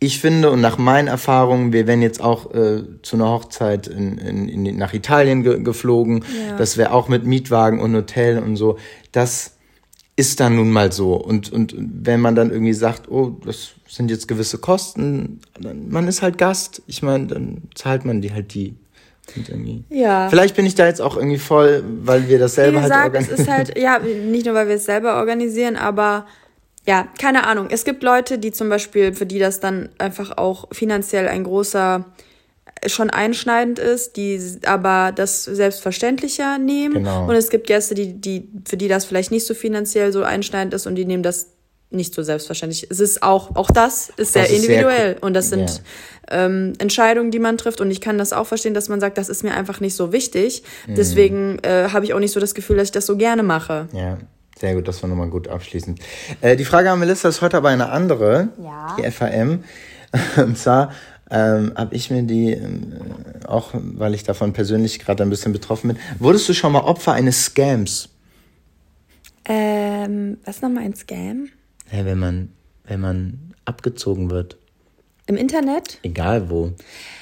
ich 0.00 0.20
finde 0.20 0.50
und 0.50 0.60
nach 0.60 0.78
meinen 0.78 1.08
Erfahrungen, 1.08 1.72
wir 1.72 1.86
wären 1.86 2.02
jetzt 2.02 2.22
auch 2.22 2.54
äh, 2.54 2.84
zu 3.02 3.16
einer 3.16 3.30
Hochzeit 3.30 3.88
in, 3.88 4.18
in, 4.18 4.48
in, 4.48 4.76
nach 4.76 4.94
Italien 4.94 5.42
ge 5.42 5.60
geflogen, 5.62 6.24
ja. 6.48 6.56
das 6.56 6.76
wäre 6.76 6.92
auch 6.92 7.08
mit 7.08 7.24
Mietwagen 7.24 7.80
und 7.80 7.94
Hotel 7.94 8.38
und 8.38 8.56
so, 8.56 8.78
das 9.10 9.56
ist 10.14 10.40
dann 10.40 10.56
nun 10.56 10.70
mal 10.70 10.92
so. 10.92 11.14
Und, 11.14 11.52
und 11.52 11.74
wenn 11.78 12.20
man 12.20 12.34
dann 12.34 12.50
irgendwie 12.50 12.72
sagt, 12.72 13.08
oh, 13.08 13.36
das 13.44 13.70
sind 13.88 14.10
jetzt 14.10 14.28
gewisse 14.28 14.58
Kosten, 14.58 15.40
man 15.58 16.06
ist 16.08 16.22
halt 16.22 16.38
Gast. 16.38 16.82
Ich 16.86 17.02
meine, 17.02 17.26
dann 17.26 17.62
zahlt 17.74 18.04
man 18.04 18.20
die 18.20 18.32
halt 18.32 18.54
die. 18.54 18.74
Ja. 19.90 20.30
Vielleicht 20.30 20.56
bin 20.56 20.64
ich 20.64 20.74
da 20.74 20.86
jetzt 20.86 21.02
auch 21.02 21.16
irgendwie 21.16 21.38
voll, 21.38 21.84
weil 22.02 22.28
wir 22.28 22.38
das 22.38 22.54
selber 22.54 22.78
Wie 22.78 22.82
halt 22.82 22.90
gesagt, 22.90 23.02
halt 23.02 23.14
organisieren. 23.14 23.34
Es 23.34 23.40
ist 23.40 23.50
halt, 23.50 23.78
ja, 23.78 23.98
nicht 23.98 24.46
nur, 24.46 24.54
weil 24.54 24.68
wir 24.68 24.76
es 24.76 24.86
selber 24.86 25.16
organisieren, 25.16 25.76
aber 25.76 26.26
ja, 26.86 27.06
keine 27.18 27.46
Ahnung. 27.46 27.68
Es 27.70 27.84
gibt 27.84 28.02
Leute, 28.02 28.38
die 28.38 28.52
zum 28.52 28.70
Beispiel, 28.70 29.12
für 29.12 29.26
die 29.26 29.38
das 29.38 29.60
dann 29.60 29.90
einfach 29.98 30.38
auch 30.38 30.68
finanziell 30.72 31.28
ein 31.28 31.44
großer 31.44 32.06
schon 32.86 33.10
einschneidend 33.10 33.78
ist, 33.78 34.16
die 34.16 34.40
aber 34.64 35.12
das 35.12 35.44
selbstverständlicher 35.44 36.58
nehmen. 36.58 36.94
Genau. 36.94 37.28
Und 37.28 37.34
es 37.34 37.50
gibt 37.50 37.66
Gäste, 37.66 37.94
die, 37.94 38.14
die, 38.14 38.48
für 38.66 38.76
die 38.76 38.88
das 38.88 39.04
vielleicht 39.04 39.30
nicht 39.30 39.46
so 39.46 39.54
finanziell 39.54 40.12
so 40.12 40.22
einschneidend 40.22 40.72
ist 40.74 40.86
und 40.86 40.94
die 40.94 41.04
nehmen 41.04 41.22
das 41.22 41.48
nicht 41.90 42.14
so 42.14 42.22
selbstverständlich. 42.22 42.86
Es 42.90 43.00
ist 43.00 43.22
auch, 43.22 43.56
auch 43.56 43.70
das 43.70 44.10
ist 44.16 44.34
sehr 44.34 44.42
das 44.42 44.52
ist 44.52 44.58
individuell. 44.58 45.14
Sehr, 45.14 45.22
und 45.22 45.34
das 45.34 45.48
sind 45.48 45.82
ja. 46.30 46.44
ähm, 46.44 46.74
Entscheidungen, 46.78 47.30
die 47.30 47.38
man 47.38 47.56
trifft. 47.56 47.80
Und 47.80 47.90
ich 47.90 48.00
kann 48.00 48.18
das 48.18 48.32
auch 48.32 48.46
verstehen, 48.46 48.74
dass 48.74 48.88
man 48.88 49.00
sagt, 49.00 49.16
das 49.16 49.28
ist 49.28 49.42
mir 49.42 49.54
einfach 49.54 49.80
nicht 49.80 49.94
so 49.94 50.12
wichtig. 50.12 50.62
Mhm. 50.86 50.94
Deswegen 50.94 51.58
äh, 51.60 51.88
habe 51.90 52.04
ich 52.04 52.12
auch 52.12 52.20
nicht 52.20 52.32
so 52.32 52.40
das 52.40 52.54
Gefühl, 52.54 52.76
dass 52.76 52.88
ich 52.88 52.92
das 52.92 53.06
so 53.06 53.16
gerne 53.16 53.42
mache. 53.42 53.88
Ja. 53.92 54.18
Sehr 54.58 54.74
gut, 54.74 54.88
das 54.88 55.00
war 55.02 55.08
nochmal 55.08 55.28
gut 55.28 55.46
abschließend. 55.46 56.00
Äh, 56.40 56.56
die 56.56 56.64
Frage 56.64 56.90
an 56.90 56.98
Melissa 56.98 57.28
ist 57.28 57.42
heute 57.42 57.56
aber 57.56 57.68
eine 57.68 57.90
andere, 57.90 58.48
ja. 58.60 58.96
die 58.98 59.08
FAM. 59.08 59.62
Und 60.36 60.58
zwar, 60.58 60.90
ähm, 61.30 61.72
habe 61.76 61.94
ich 61.94 62.10
mir 62.10 62.22
die, 62.24 62.54
äh, 62.54 62.68
auch 63.46 63.70
weil 63.72 64.14
ich 64.14 64.24
davon 64.24 64.52
persönlich 64.52 64.98
gerade 64.98 65.22
ein 65.22 65.30
bisschen 65.30 65.52
betroffen 65.52 65.88
bin, 65.88 65.98
wurdest 66.18 66.48
du 66.48 66.54
schon 66.54 66.72
mal 66.72 66.80
Opfer 66.80 67.12
eines 67.12 67.44
Scams? 67.44 68.08
Ähm, 69.44 70.38
was 70.44 70.60
nochmal 70.60 70.84
ein 70.84 70.94
Scam? 70.94 71.50
Ja, 71.92 72.04
wenn 72.04 72.18
man, 72.18 72.52
wenn 72.84 73.00
man 73.00 73.54
abgezogen 73.64 74.30
wird. 74.30 74.56
Im 75.26 75.36
Internet? 75.36 75.98
Egal 76.02 76.48
wo. 76.50 76.72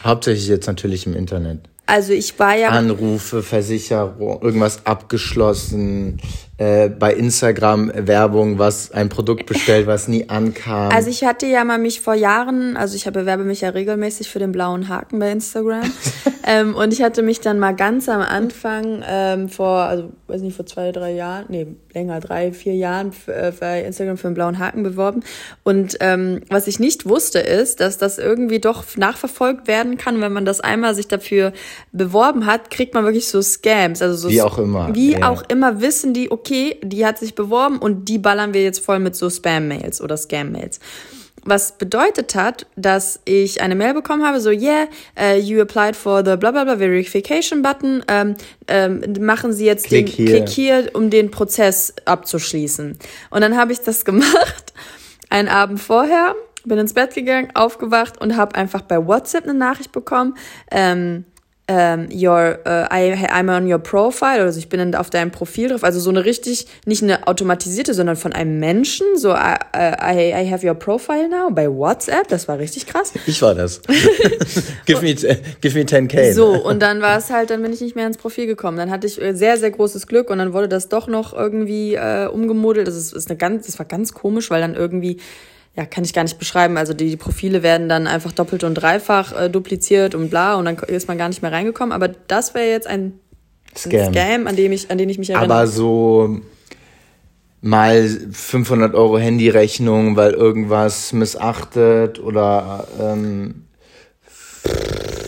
Hauptsächlich 0.02 0.46
jetzt 0.48 0.66
natürlich 0.66 1.06
im 1.06 1.14
Internet. 1.14 1.60
Also 1.86 2.12
ich 2.12 2.38
war 2.38 2.56
ja. 2.56 2.70
Anrufe, 2.70 3.42
Versicherung, 3.42 4.42
irgendwas 4.42 4.86
abgeschlossen, 4.86 6.20
äh, 6.58 6.88
bei 6.88 7.12
Instagram 7.12 7.92
Werbung, 7.94 8.58
was 8.58 8.90
ein 8.90 9.10
Produkt 9.10 9.44
bestellt, 9.44 9.86
was 9.86 10.08
nie 10.08 10.30
ankam. 10.30 10.90
Also 10.90 11.10
ich 11.10 11.22
hatte 11.22 11.44
ja 11.46 11.64
mal 11.64 11.78
mich 11.78 12.00
vor 12.00 12.14
Jahren, 12.14 12.78
also 12.78 12.96
ich 12.96 13.04
bewerbe 13.04 13.44
mich 13.44 13.60
ja 13.60 13.68
regelmäßig 13.68 14.30
für 14.30 14.38
den 14.38 14.52
blauen 14.52 14.88
Haken 14.88 15.18
bei 15.18 15.30
Instagram. 15.30 15.90
ähm, 16.46 16.74
und 16.74 16.94
ich 16.94 17.02
hatte 17.02 17.22
mich 17.22 17.40
dann 17.40 17.58
mal 17.58 17.72
ganz 17.72 18.08
am 18.08 18.22
Anfang 18.22 19.02
ähm, 19.06 19.50
vor, 19.50 19.80
also 19.80 20.12
weiß 20.28 20.40
nicht, 20.40 20.56
vor 20.56 20.64
zwei, 20.64 20.92
drei 20.92 21.12
Jahren, 21.12 21.44
nee, 21.48 21.66
länger, 21.92 22.20
drei, 22.20 22.52
vier 22.52 22.74
Jahren 22.74 23.12
äh, 23.26 23.52
bei 23.52 23.82
Instagram 23.82 24.16
für 24.16 24.28
den 24.28 24.34
blauen 24.34 24.58
Haken 24.58 24.82
beworben. 24.82 25.24
Und 25.62 25.98
ähm, 26.00 26.40
was 26.48 26.68
ich 26.68 26.78
nicht 26.78 27.06
wusste, 27.06 27.38
ist, 27.38 27.80
dass 27.80 27.98
das 27.98 28.16
irgendwie 28.16 28.60
doch 28.60 28.84
nachverfolgt 28.96 29.68
werden 29.68 29.98
kann, 29.98 30.22
wenn 30.22 30.32
man 30.32 30.46
das 30.46 30.60
einmal 30.60 30.94
sich 30.94 31.08
dafür 31.08 31.52
beworben 31.92 32.46
hat, 32.46 32.70
kriegt 32.70 32.94
man 32.94 33.04
wirklich 33.04 33.28
so 33.28 33.42
Scams. 33.42 34.00
Also 34.00 34.16
so 34.16 34.30
wie 34.30 34.40
auch 34.40 34.58
immer. 34.58 34.94
Wie 34.94 35.12
ja. 35.12 35.30
auch 35.30 35.42
immer 35.48 35.82
wissen 35.82 36.14
die, 36.14 36.30
okay, 36.30 36.45
die 36.48 37.06
hat 37.06 37.18
sich 37.18 37.34
beworben 37.34 37.78
und 37.78 38.08
die 38.08 38.18
ballern 38.18 38.54
wir 38.54 38.62
jetzt 38.62 38.80
voll 38.80 38.98
mit 38.98 39.16
so 39.16 39.28
Spam-Mails 39.28 40.00
oder 40.00 40.16
Scam-Mails. 40.16 40.80
was 41.46 41.78
bedeutet 41.78 42.34
hat, 42.34 42.66
dass 42.76 43.20
ich 43.24 43.60
eine 43.62 43.74
Mail 43.74 43.94
bekommen 43.94 44.24
habe, 44.24 44.40
so, 44.40 44.50
yeah, 44.50 44.86
uh, 45.18 45.38
you 45.38 45.60
applied 45.60 45.96
for 45.96 46.18
the 46.18 46.36
blah 46.36 46.50
blah 46.50 46.64
blah 46.64 46.76
verification 46.76 47.62
button, 47.62 48.02
ähm, 48.08 48.34
ähm, 48.68 49.02
machen 49.20 49.52
Sie 49.52 49.64
jetzt 49.64 49.86
Klick 49.86 50.06
den 50.06 50.14
hier. 50.14 50.26
Klick 50.26 50.48
hier, 50.48 50.90
um 50.92 51.08
den 51.08 51.30
Prozess 51.30 51.94
abzuschließen. 52.04 52.98
Und 53.30 53.40
dann 53.40 53.56
habe 53.56 53.72
ich 53.72 53.80
das 53.80 54.04
gemacht, 54.04 54.72
einen 55.30 55.48
Abend 55.48 55.80
vorher, 55.80 56.34
bin 56.64 56.78
ins 56.78 56.94
Bett 56.94 57.14
gegangen, 57.14 57.50
aufgewacht 57.54 58.20
und 58.20 58.36
habe 58.36 58.56
einfach 58.56 58.82
bei 58.82 59.06
WhatsApp 59.06 59.44
eine 59.44 59.54
Nachricht 59.54 59.92
bekommen, 59.92 60.36
ähm, 60.70 61.24
ähm, 61.68 62.08
your, 62.12 62.58
uh, 62.64 62.86
I, 62.92 63.12
I'm 63.32 63.50
on 63.50 63.70
your 63.70 63.78
profile, 63.78 64.42
also 64.42 64.58
ich 64.58 64.68
bin 64.68 64.94
auf 64.94 65.10
deinem 65.10 65.32
Profil 65.32 65.68
drauf, 65.68 65.82
also 65.82 65.98
so 65.98 66.10
eine 66.10 66.24
richtig, 66.24 66.66
nicht 66.84 67.02
eine 67.02 67.26
automatisierte, 67.26 67.92
sondern 67.92 68.16
von 68.16 68.32
einem 68.32 68.60
Menschen, 68.60 69.06
so 69.16 69.32
I, 69.32 69.56
I, 69.74 70.32
I 70.32 70.50
have 70.50 70.66
your 70.66 70.74
profile 70.74 71.28
now 71.28 71.50
bei 71.50 71.68
WhatsApp, 71.68 72.28
das 72.28 72.46
war 72.46 72.58
richtig 72.58 72.86
krass. 72.86 73.12
Ich 73.26 73.42
war 73.42 73.54
das. 73.54 73.80
give, 74.86 75.02
me, 75.02 75.14
give 75.60 75.76
me 75.76 75.84
10k. 75.84 76.32
So, 76.32 76.50
und 76.50 76.80
dann 76.80 77.00
war 77.00 77.18
es 77.18 77.30
halt, 77.30 77.50
dann 77.50 77.62
bin 77.62 77.72
ich 77.72 77.80
nicht 77.80 77.96
mehr 77.96 78.06
ins 78.06 78.18
Profil 78.18 78.46
gekommen. 78.46 78.76
Dann 78.76 78.90
hatte 78.90 79.06
ich 79.06 79.20
äh, 79.20 79.34
sehr, 79.34 79.56
sehr 79.56 79.70
großes 79.70 80.06
Glück 80.06 80.30
und 80.30 80.38
dann 80.38 80.52
wurde 80.52 80.68
das 80.68 80.88
doch 80.88 81.08
noch 81.08 81.32
irgendwie 81.32 81.94
äh, 81.94 82.26
umgemodelt. 82.26 82.86
Das 82.86 82.94
ist, 82.94 83.12
ist 83.12 83.28
eine 83.28 83.36
ganz, 83.36 83.66
das 83.66 83.78
war 83.78 83.86
ganz 83.86 84.12
komisch, 84.12 84.50
weil 84.50 84.60
dann 84.60 84.74
irgendwie 84.74 85.18
ja, 85.76 85.84
kann 85.84 86.04
ich 86.04 86.14
gar 86.14 86.22
nicht 86.22 86.38
beschreiben. 86.38 86.78
Also 86.78 86.94
die, 86.94 87.16
Profile 87.16 87.62
werden 87.62 87.88
dann 87.88 88.06
einfach 88.06 88.32
doppelt 88.32 88.64
und 88.64 88.74
dreifach 88.74 89.38
äh, 89.38 89.50
dupliziert 89.50 90.14
und 90.14 90.30
bla 90.30 90.54
und 90.54 90.64
dann 90.64 90.76
ist 90.76 91.06
man 91.06 91.18
gar 91.18 91.28
nicht 91.28 91.42
mehr 91.42 91.52
reingekommen. 91.52 91.92
Aber 91.92 92.08
das 92.08 92.54
wäre 92.54 92.68
jetzt 92.68 92.86
ein 92.86 93.20
Scam. 93.76 94.00
ein 94.00 94.12
Scam, 94.14 94.46
an, 94.46 94.56
dem 94.56 94.72
ich, 94.72 94.90
an 94.90 94.96
den 94.96 95.10
ich 95.10 95.18
mich 95.18 95.30
erinnere. 95.30 95.52
Aber 95.52 95.66
so 95.66 96.40
mal 97.60 98.08
500 98.08 98.94
Euro 98.94 99.18
Handyrechnung, 99.18 100.16
weil 100.16 100.32
irgendwas 100.32 101.12
missachtet 101.12 102.20
oder 102.20 102.88
ähm, 102.98 103.66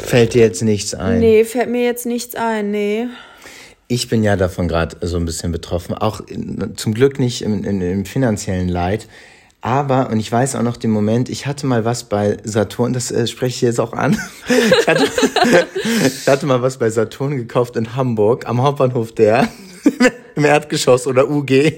fällt 0.04 0.32
dir 0.32 0.42
jetzt 0.42 0.62
nichts 0.62 0.94
ein? 0.94 1.20
Nee, 1.20 1.44
fällt 1.44 1.68
mir 1.68 1.84
jetzt 1.84 2.06
nichts 2.06 2.34
ein, 2.36 2.70
nee. 2.70 3.06
Ich 3.86 4.08
bin 4.08 4.22
ja 4.22 4.36
davon 4.36 4.68
gerade 4.68 4.96
so 5.00 5.16
ein 5.16 5.24
bisschen 5.24 5.52
betroffen. 5.52 5.94
Auch 5.94 6.20
in, 6.20 6.74
zum 6.76 6.94
Glück 6.94 7.18
nicht 7.18 7.42
im, 7.42 7.64
im, 7.64 7.80
im 7.80 8.04
finanziellen 8.04 8.68
Leid. 8.68 9.08
Aber, 9.60 10.10
und 10.10 10.20
ich 10.20 10.30
weiß 10.30 10.54
auch 10.54 10.62
noch 10.62 10.76
den 10.76 10.90
Moment, 10.90 11.28
ich 11.28 11.46
hatte 11.46 11.66
mal 11.66 11.84
was 11.84 12.08
bei 12.08 12.36
Saturn, 12.44 12.92
das 12.92 13.10
äh, 13.10 13.26
spreche 13.26 13.56
ich 13.56 13.60
jetzt 13.62 13.80
auch 13.80 13.92
an. 13.92 14.16
ich, 14.48 14.86
hatte, 14.86 15.04
ich 16.06 16.28
hatte 16.28 16.46
mal 16.46 16.62
was 16.62 16.78
bei 16.78 16.90
Saturn 16.90 17.36
gekauft 17.36 17.74
in 17.76 17.96
Hamburg, 17.96 18.46
am 18.46 18.62
Hauptbahnhof 18.62 19.12
der, 19.12 19.48
im 20.36 20.44
Erdgeschoss 20.44 21.08
oder 21.08 21.28
UG, 21.28 21.72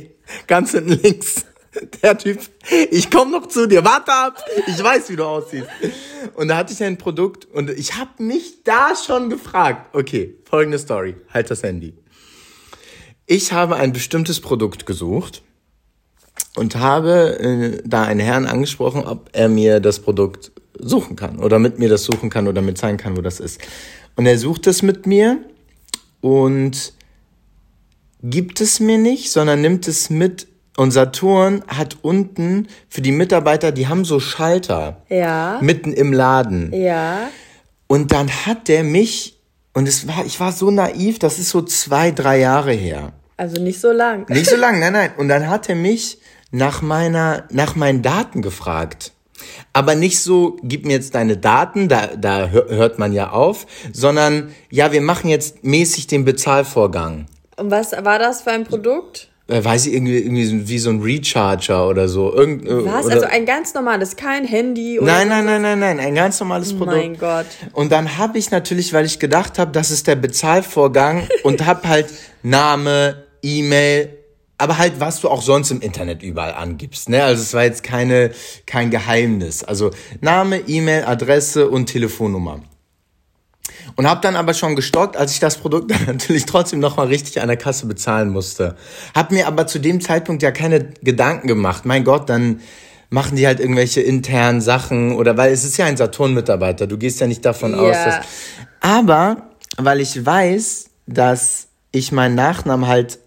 ganz 0.47 0.73
hinten 0.73 1.01
links. 1.03 1.47
Der 2.03 2.19
Typ, 2.19 2.41
ich 2.91 3.13
komme 3.13 3.31
noch 3.31 3.47
zu 3.47 3.69
dir, 3.69 3.85
warte 3.85 4.13
ab, 4.13 4.45
ich 4.67 4.83
weiß, 4.83 5.09
wie 5.09 5.17
du 5.17 5.25
aussiehst. 5.25 5.69
Und 6.35 6.49
da 6.49 6.57
hatte 6.57 6.73
ich 6.73 6.83
ein 6.83 6.99
Produkt 6.99 7.47
und 7.47 7.71
ich 7.71 7.97
habe 7.97 8.23
mich 8.23 8.65
da 8.65 8.95
schon 8.97 9.31
gefragt, 9.31 9.95
okay, 9.95 10.37
folgende 10.45 10.81
Story, 10.81 11.15
halt 11.33 11.49
das 11.49 11.63
Handy. 11.63 11.95
Ich 13.25 13.53
habe 13.53 13.77
ein 13.77 13.93
bestimmtes 13.93 14.41
Produkt 14.41 14.85
gesucht 14.85 15.43
und 16.57 16.77
habe 16.77 17.39
äh, 17.39 17.83
da 17.85 18.03
einen 18.03 18.21
Herrn 18.21 18.47
angesprochen, 18.47 19.05
ob 19.05 19.31
er 19.33 19.49
mir 19.49 19.81
das 19.81 20.01
Produkt 20.01 20.53
suchen 20.79 21.17
kann 21.17 21.39
oder 21.39 21.59
mit 21.59 21.79
mir 21.79 21.89
das 21.89 22.05
suchen 22.05 22.31
kann 22.31 22.49
oder 22.49 22.63
mir 22.63 22.75
zeigen 22.75 22.97
kann, 22.97 23.17
wo 23.17 23.21
das 23.21 23.41
ist. 23.41 23.61
Und 24.17 24.27
er 24.27 24.39
sucht 24.39 24.67
es 24.67 24.83
mit 24.83 25.07
mir 25.07 25.39
und 26.21 26.93
gibt 28.23 28.61
es 28.61 28.81
mir 28.81 28.99
nicht, 28.99 29.31
sondern 29.31 29.61
nimmt 29.61 29.89
es 29.89 30.11
mit. 30.11 30.47
Und 30.77 30.93
Saturn 30.93 31.63
hat 31.67 31.99
unten 32.03 32.69
für 32.89 33.03
die 33.03 33.13
Mitarbeiter, 33.13 33.73
die 33.73 33.89
haben 33.89 34.05
so 34.05 34.21
Schalter. 34.21 35.03
Ja. 35.09 35.59
Mitten 35.63 35.93
im 35.93 36.13
Laden. 36.13 36.73
Ja. 36.73 37.29
Und 37.87 38.13
dann 38.13 38.31
hat 38.31 38.69
der 38.69 38.85
mich, 38.85 39.39
und 39.75 39.89
es 39.89 40.07
war, 40.07 40.25
ich 40.25 40.39
war 40.41 40.53
so 40.53 40.71
naiv, 40.71 41.19
das 41.19 41.39
ist 41.39 41.51
so 41.51 41.63
zwei, 41.63 42.13
drei 42.13 42.39
Jahre 42.39 42.73
her. 42.73 43.13
Also 43.41 43.59
nicht 43.59 43.81
so 43.81 43.91
lang. 43.91 44.29
Nicht 44.29 44.51
so 44.51 44.57
lang, 44.57 44.81
nein, 44.81 44.93
nein. 44.93 45.13
Und 45.17 45.29
dann 45.29 45.49
hat 45.49 45.67
er 45.71 45.75
mich 45.75 46.19
nach 46.51 46.83
meiner, 46.83 47.45
nach 47.51 47.75
meinen 47.75 48.03
Daten 48.03 48.43
gefragt. 48.43 49.13
Aber 49.73 49.95
nicht 49.95 50.21
so, 50.21 50.59
gib 50.63 50.85
mir 50.85 50.93
jetzt 50.93 51.15
deine 51.15 51.39
Daten, 51.39 51.89
da, 51.89 52.09
da 52.09 52.51
hört 52.51 52.99
man 52.99 53.15
ja 53.15 53.31
auf, 53.31 53.67
sondern 53.95 54.55
ja, 54.69 54.93
wir 54.93 55.01
machen 55.01 55.31
jetzt 55.31 55.65
mäßig 55.65 56.07
den 56.07 56.27
Bezahlvorgang. 56.27 57.29
Und 57.57 57.71
was 57.71 57.93
war 57.93 58.19
das 58.19 58.43
für 58.43 58.51
ein 58.51 58.65
Produkt? 58.65 59.31
Äh, 59.51 59.65
weiß 59.65 59.87
ich, 59.87 59.95
irgendwie, 59.95 60.19
irgendwie 60.19 60.69
wie 60.69 60.79
so 60.79 60.91
ein 60.91 61.01
Recharger 61.01 61.89
oder 61.89 62.09
so. 62.09 62.35
Irgend, 62.35 62.69
äh, 62.69 62.85
Was? 62.85 63.07
Oder 63.07 63.15
also 63.15 63.27
ein 63.27 63.47
ganz 63.47 63.73
normales, 63.73 64.17
kein 64.17 64.45
Handy 64.45 65.01
oder 65.01 65.11
Nein, 65.11 65.29
nein, 65.29 65.47
nein, 65.47 65.63
nein, 65.63 65.79
nein, 65.79 65.99
ein 65.99 66.15
ganz 66.15 66.39
normales 66.39 66.77
Produkt. 66.77 66.99
Mein 66.99 67.17
Gott. 67.17 67.47
Und 67.73 67.91
dann 67.91 68.19
habe 68.19 68.37
ich 68.37 68.51
natürlich, 68.51 68.93
weil 68.93 69.07
ich 69.07 69.19
gedacht 69.19 69.59
habe, 69.59 69.73
das 69.73 69.91
ist 69.91 70.07
der 70.07 70.17
Bezahlvorgang 70.17 71.27
und 71.43 71.65
habe 71.65 71.89
halt 71.89 72.07
Name, 72.43 73.25
E-Mail, 73.43 74.17
aber 74.59 74.77
halt, 74.77 75.01
was 75.01 75.21
du 75.21 75.29
auch 75.29 75.43
sonst 75.43 75.71
im 75.71 75.81
Internet 75.81 76.23
überall 76.23 76.53
angibst. 76.53 77.09
Ne? 77.09 77.25
Also 77.25 77.43
es 77.43 77.55
war 77.55 77.65
jetzt 77.65 77.83
keine, 77.83 78.31
kein 78.67 78.91
Geheimnis. 78.91 79.65
Also 79.65 79.91
Name, 80.21 80.61
E-Mail, 80.67 81.05
Adresse 81.05 81.71
und 81.71 81.87
Telefonnummer. 81.87 82.61
Und 83.97 84.09
habe 84.09 84.21
dann 84.21 84.37
aber 84.37 84.53
schon 84.53 84.77
gestockt, 84.77 85.17
als 85.17 85.33
ich 85.33 85.41
das 85.41 85.57
Produkt 85.57 85.91
dann 85.91 86.05
natürlich 86.07 86.45
trotzdem 86.45 86.79
nochmal 86.79 87.07
richtig 87.07 87.41
an 87.41 87.49
der 87.49 87.57
Kasse 87.57 87.87
bezahlen 87.87 88.31
musste. 88.31 88.77
Hab 89.15 89.33
mir 89.33 89.47
aber 89.47 89.67
zu 89.67 89.79
dem 89.79 90.01
Zeitpunkt 90.01 90.43
ja 90.43 90.51
keine 90.51 90.91
Gedanken 91.03 91.49
gemacht. 91.49 91.87
Mein 91.87 92.05
Gott, 92.05 92.29
dann 92.29 92.61
machen 93.09 93.37
die 93.37 93.47
halt 93.47 93.61
irgendwelche 93.61 94.01
internen 94.03 94.61
Sachen 94.61 95.17
oder 95.17 95.37
weil 95.37 95.53
es 95.53 95.65
ist 95.65 95.77
ja 95.77 95.87
ein 95.87 95.97
Saturn-Mitarbeiter. 95.97 96.87
Du 96.87 96.97
gehst 96.97 97.21
ja 97.21 97.27
nicht 97.27 97.45
davon 97.45 97.73
yeah. 97.73 97.83
aus, 97.83 97.97
dass... 98.05 98.27
Aber 98.81 99.49
weil 99.77 100.01
ich 100.01 100.25
weiß, 100.25 100.91
dass 101.07 101.69
ich 101.93 102.13
meinen 102.13 102.35
Nachnamen 102.35 102.87
halt 102.87 103.19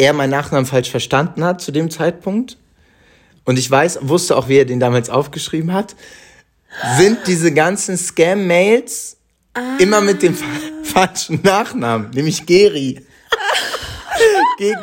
er 0.00 0.14
meinen 0.14 0.30
Nachnamen 0.30 0.64
falsch 0.64 0.90
verstanden 0.90 1.44
hat 1.44 1.60
zu 1.60 1.72
dem 1.72 1.90
Zeitpunkt 1.90 2.56
und 3.44 3.58
ich 3.58 3.70
weiß, 3.70 3.98
wusste 4.02 4.36
auch, 4.36 4.48
wie 4.48 4.56
er 4.56 4.64
den 4.64 4.80
damals 4.80 5.10
aufgeschrieben 5.10 5.74
hat, 5.74 5.94
sind 6.96 7.18
diese 7.26 7.52
ganzen 7.52 7.98
Scam-Mails 7.98 9.18
ah. 9.54 9.76
immer 9.78 10.00
mit 10.00 10.22
dem 10.22 10.34
falschen 10.84 11.40
Nachnamen, 11.42 12.10
nämlich 12.14 12.46
Geri. 12.46 13.04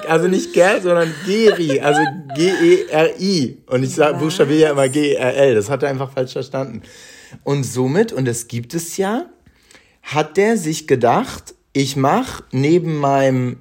also 0.08 0.28
nicht 0.28 0.54
Ger, 0.54 0.82
sondern 0.82 1.14
Geri, 1.26 1.80
also 1.80 2.02
G-E-R-I. 2.36 3.58
Und 3.68 3.84
ich 3.84 3.96
sag, 3.96 4.20
buchstabiere 4.20 4.60
ja 4.60 4.72
immer 4.72 4.88
G-E-R-L. 4.90 5.56
Das 5.56 5.70
hat 5.70 5.82
er 5.82 5.90
einfach 5.90 6.12
falsch 6.12 6.34
verstanden. 6.34 6.84
Und 7.44 7.64
somit, 7.64 8.12
und 8.12 8.26
das 8.26 8.48
gibt 8.48 8.74
es 8.74 8.98
ja, 8.98 9.26
hat 10.04 10.38
der 10.38 10.58
sich 10.58 10.88
gedacht, 10.88 11.56
ich 11.74 11.96
mache 11.96 12.44
neben 12.52 12.98
meinem 12.98 13.60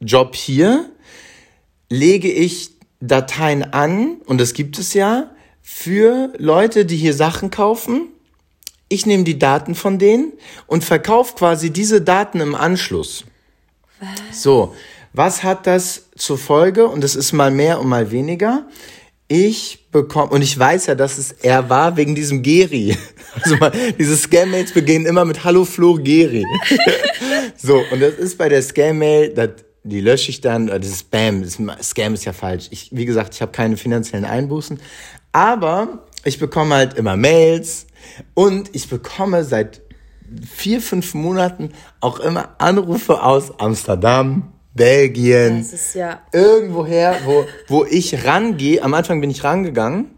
Job 0.00 0.34
hier 0.34 0.90
lege 1.88 2.30
ich 2.30 2.70
Dateien 3.00 3.62
an, 3.72 4.16
und 4.26 4.38
das 4.40 4.54
gibt 4.54 4.78
es 4.78 4.94
ja, 4.94 5.30
für 5.62 6.32
Leute, 6.38 6.84
die 6.84 6.96
hier 6.96 7.14
Sachen 7.14 7.50
kaufen. 7.50 8.08
Ich 8.88 9.04
nehme 9.04 9.24
die 9.24 9.38
Daten 9.38 9.74
von 9.74 9.98
denen 9.98 10.32
und 10.66 10.84
verkaufe 10.84 11.34
quasi 11.34 11.70
diese 11.70 12.00
Daten 12.00 12.40
im 12.40 12.54
Anschluss. 12.54 13.24
Was? 14.00 14.42
So, 14.42 14.74
was 15.12 15.42
hat 15.42 15.66
das 15.66 16.06
zur 16.16 16.38
Folge? 16.38 16.86
Und 16.86 17.02
es 17.02 17.16
ist 17.16 17.32
mal 17.32 17.50
mehr 17.50 17.80
und 17.80 17.88
mal 17.88 18.10
weniger. 18.10 18.66
Ich 19.28 19.88
bekomme, 19.90 20.30
und 20.30 20.42
ich 20.42 20.56
weiß 20.56 20.86
ja, 20.86 20.94
dass 20.94 21.18
es 21.18 21.32
er 21.32 21.68
war 21.68 21.96
wegen 21.96 22.14
diesem 22.14 22.42
Geri. 22.42 22.96
Also 23.42 23.56
mal, 23.56 23.70
diese 23.98 24.16
Scam-Mails 24.16 24.72
beginnen 24.72 25.04
immer 25.04 25.26
mit 25.26 25.44
Hallo 25.44 25.66
Flo 25.66 25.96
Geri. 25.96 26.42
so, 27.58 27.82
und 27.92 28.00
das 28.00 28.14
ist 28.14 28.38
bei 28.38 28.48
der 28.48 28.62
Scam-Mail, 28.62 29.34
das 29.34 29.50
die 29.86 30.00
lösche 30.00 30.30
ich 30.30 30.40
dann, 30.40 30.66
das 30.66 30.86
ist 30.86 31.00
Spam, 31.00 31.42
das 31.42 31.58
Scam 31.82 32.14
ist 32.14 32.24
ja 32.24 32.32
falsch. 32.32 32.68
Ich, 32.70 32.90
wie 32.92 33.04
gesagt, 33.04 33.34
ich 33.34 33.42
habe 33.42 33.52
keine 33.52 33.76
finanziellen 33.76 34.24
Einbußen, 34.24 34.80
aber 35.32 36.04
ich 36.24 36.38
bekomme 36.38 36.74
halt 36.74 36.94
immer 36.94 37.16
Mails 37.16 37.86
und 38.34 38.74
ich 38.74 38.88
bekomme 38.88 39.44
seit 39.44 39.82
vier, 40.44 40.80
fünf 40.80 41.14
Monaten 41.14 41.70
auch 42.00 42.18
immer 42.18 42.56
Anrufe 42.58 43.22
aus 43.22 43.58
Amsterdam, 43.60 44.52
Belgien, 44.74 45.58
das 45.58 45.72
ist 45.72 45.94
ja 45.94 46.20
irgendwoher, 46.32 47.20
wo, 47.24 47.46
wo 47.68 47.84
ich 47.84 48.26
rangehe. 48.26 48.82
Am 48.82 48.92
Anfang 48.92 49.20
bin 49.22 49.30
ich 49.30 49.42
rangegangen 49.42 50.10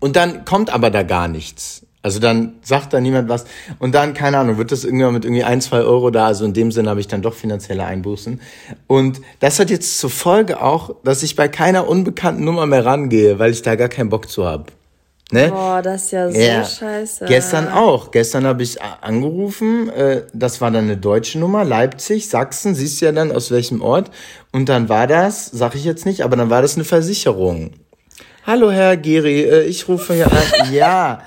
und 0.00 0.16
dann 0.16 0.44
kommt 0.44 0.70
aber 0.70 0.90
da 0.90 1.02
gar 1.02 1.28
nichts. 1.28 1.83
Also 2.04 2.18
dann 2.18 2.56
sagt 2.60 2.92
da 2.92 3.00
niemand 3.00 3.30
was. 3.30 3.46
Und 3.78 3.94
dann, 3.94 4.12
keine 4.12 4.36
Ahnung, 4.36 4.58
wird 4.58 4.72
das 4.72 4.84
irgendwann 4.84 5.14
mit 5.14 5.24
irgendwie 5.24 5.42
ein, 5.42 5.62
zwei 5.62 5.78
Euro 5.78 6.10
da. 6.10 6.26
Also 6.26 6.44
in 6.44 6.52
dem 6.52 6.70
Sinne 6.70 6.90
habe 6.90 7.00
ich 7.00 7.08
dann 7.08 7.22
doch 7.22 7.32
finanzielle 7.32 7.82
Einbußen. 7.82 8.42
Und 8.86 9.22
das 9.40 9.58
hat 9.58 9.70
jetzt 9.70 9.98
zur 9.98 10.10
Folge 10.10 10.60
auch, 10.60 10.96
dass 11.02 11.22
ich 11.22 11.34
bei 11.34 11.48
keiner 11.48 11.88
unbekannten 11.88 12.44
Nummer 12.44 12.66
mehr 12.66 12.84
rangehe, 12.84 13.38
weil 13.38 13.52
ich 13.52 13.62
da 13.62 13.74
gar 13.74 13.88
keinen 13.88 14.10
Bock 14.10 14.28
zu 14.28 14.44
habe. 14.44 14.66
Ne? 15.32 15.48
Boah, 15.48 15.80
das 15.80 16.04
ist 16.04 16.10
ja 16.10 16.30
so 16.30 16.38
ja. 16.38 16.62
scheiße. 16.62 17.24
Gestern 17.24 17.68
auch. 17.68 18.10
Gestern 18.10 18.44
habe 18.44 18.62
ich 18.62 18.82
angerufen, 18.82 19.88
äh, 19.88 20.24
das 20.34 20.60
war 20.60 20.70
dann 20.70 20.84
eine 20.84 20.98
deutsche 20.98 21.38
Nummer, 21.38 21.64
Leipzig, 21.64 22.28
Sachsen, 22.28 22.74
siehst 22.74 23.00
du 23.00 23.06
ja 23.06 23.12
dann 23.12 23.32
aus 23.32 23.50
welchem 23.50 23.80
Ort. 23.80 24.10
Und 24.52 24.68
dann 24.68 24.90
war 24.90 25.06
das, 25.06 25.46
sag 25.46 25.74
ich 25.74 25.86
jetzt 25.86 26.04
nicht, 26.04 26.20
aber 26.20 26.36
dann 26.36 26.50
war 26.50 26.60
das 26.60 26.74
eine 26.74 26.84
Versicherung. 26.84 27.70
Hallo 28.46 28.70
Herr 28.70 28.98
Geri, 28.98 29.44
äh, 29.44 29.62
ich 29.62 29.88
rufe 29.88 30.12
hier 30.12 30.30
an. 30.30 30.70
ja, 30.74 31.22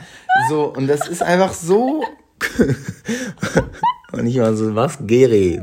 so, 0.49 0.65
und 0.65 0.87
das 0.87 1.07
ist 1.07 1.21
einfach 1.21 1.53
so. 1.53 2.03
und 4.11 4.23
nicht 4.23 4.37
mal 4.37 4.55
so, 4.55 4.75
was? 4.75 4.97
Geri, 5.01 5.59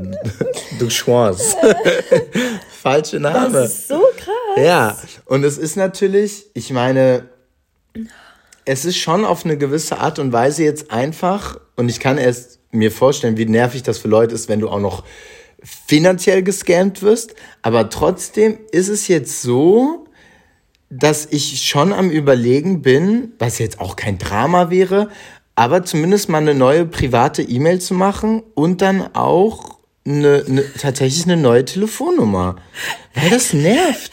du 0.79 0.87
Chance. 0.87 1.55
Falsche 2.81 3.19
Name. 3.19 3.51
Das 3.51 3.71
ist 3.71 3.87
so 3.87 4.01
krass. 4.17 4.63
Ja, 4.63 4.97
und 5.25 5.43
es 5.43 5.57
ist 5.57 5.75
natürlich, 5.75 6.45
ich 6.53 6.71
meine, 6.71 7.29
es 8.65 8.85
ist 8.85 8.97
schon 8.97 9.25
auf 9.25 9.45
eine 9.45 9.57
gewisse 9.57 9.99
Art 9.99 10.19
und 10.19 10.33
Weise 10.33 10.63
jetzt 10.63 10.91
einfach, 10.91 11.59
und 11.75 11.89
ich 11.89 11.99
kann 11.99 12.17
erst 12.17 12.59
mir 12.71 12.91
vorstellen, 12.91 13.37
wie 13.37 13.45
nervig 13.45 13.83
das 13.83 13.97
für 13.97 14.07
Leute 14.07 14.35
ist, 14.35 14.49
wenn 14.49 14.59
du 14.59 14.69
auch 14.69 14.79
noch 14.79 15.03
finanziell 15.87 16.43
gescammt 16.43 17.01
wirst. 17.01 17.35
Aber 17.61 17.89
trotzdem 17.89 18.59
ist 18.71 18.89
es 18.89 19.07
jetzt 19.07 19.41
so, 19.41 20.04
dass 20.99 21.25
ich 21.25 21.61
schon 21.67 21.93
am 21.93 22.09
Überlegen 22.09 22.81
bin, 22.81 23.33
was 23.39 23.59
jetzt 23.59 23.79
auch 23.79 23.95
kein 23.95 24.17
Drama 24.17 24.69
wäre, 24.69 25.09
aber 25.55 25.83
zumindest 25.83 26.29
mal 26.29 26.39
eine 26.39 26.53
neue 26.53 26.85
private 26.85 27.41
E-Mail 27.41 27.79
zu 27.79 27.93
machen 27.93 28.43
und 28.53 28.81
dann 28.81 29.15
auch 29.15 29.79
eine, 30.05 30.43
eine, 30.47 30.73
tatsächlich 30.73 31.25
eine 31.25 31.37
neue 31.37 31.65
Telefonnummer. 31.65 32.57
Weil 33.15 33.29
das 33.29 33.53
nervt. 33.53 34.11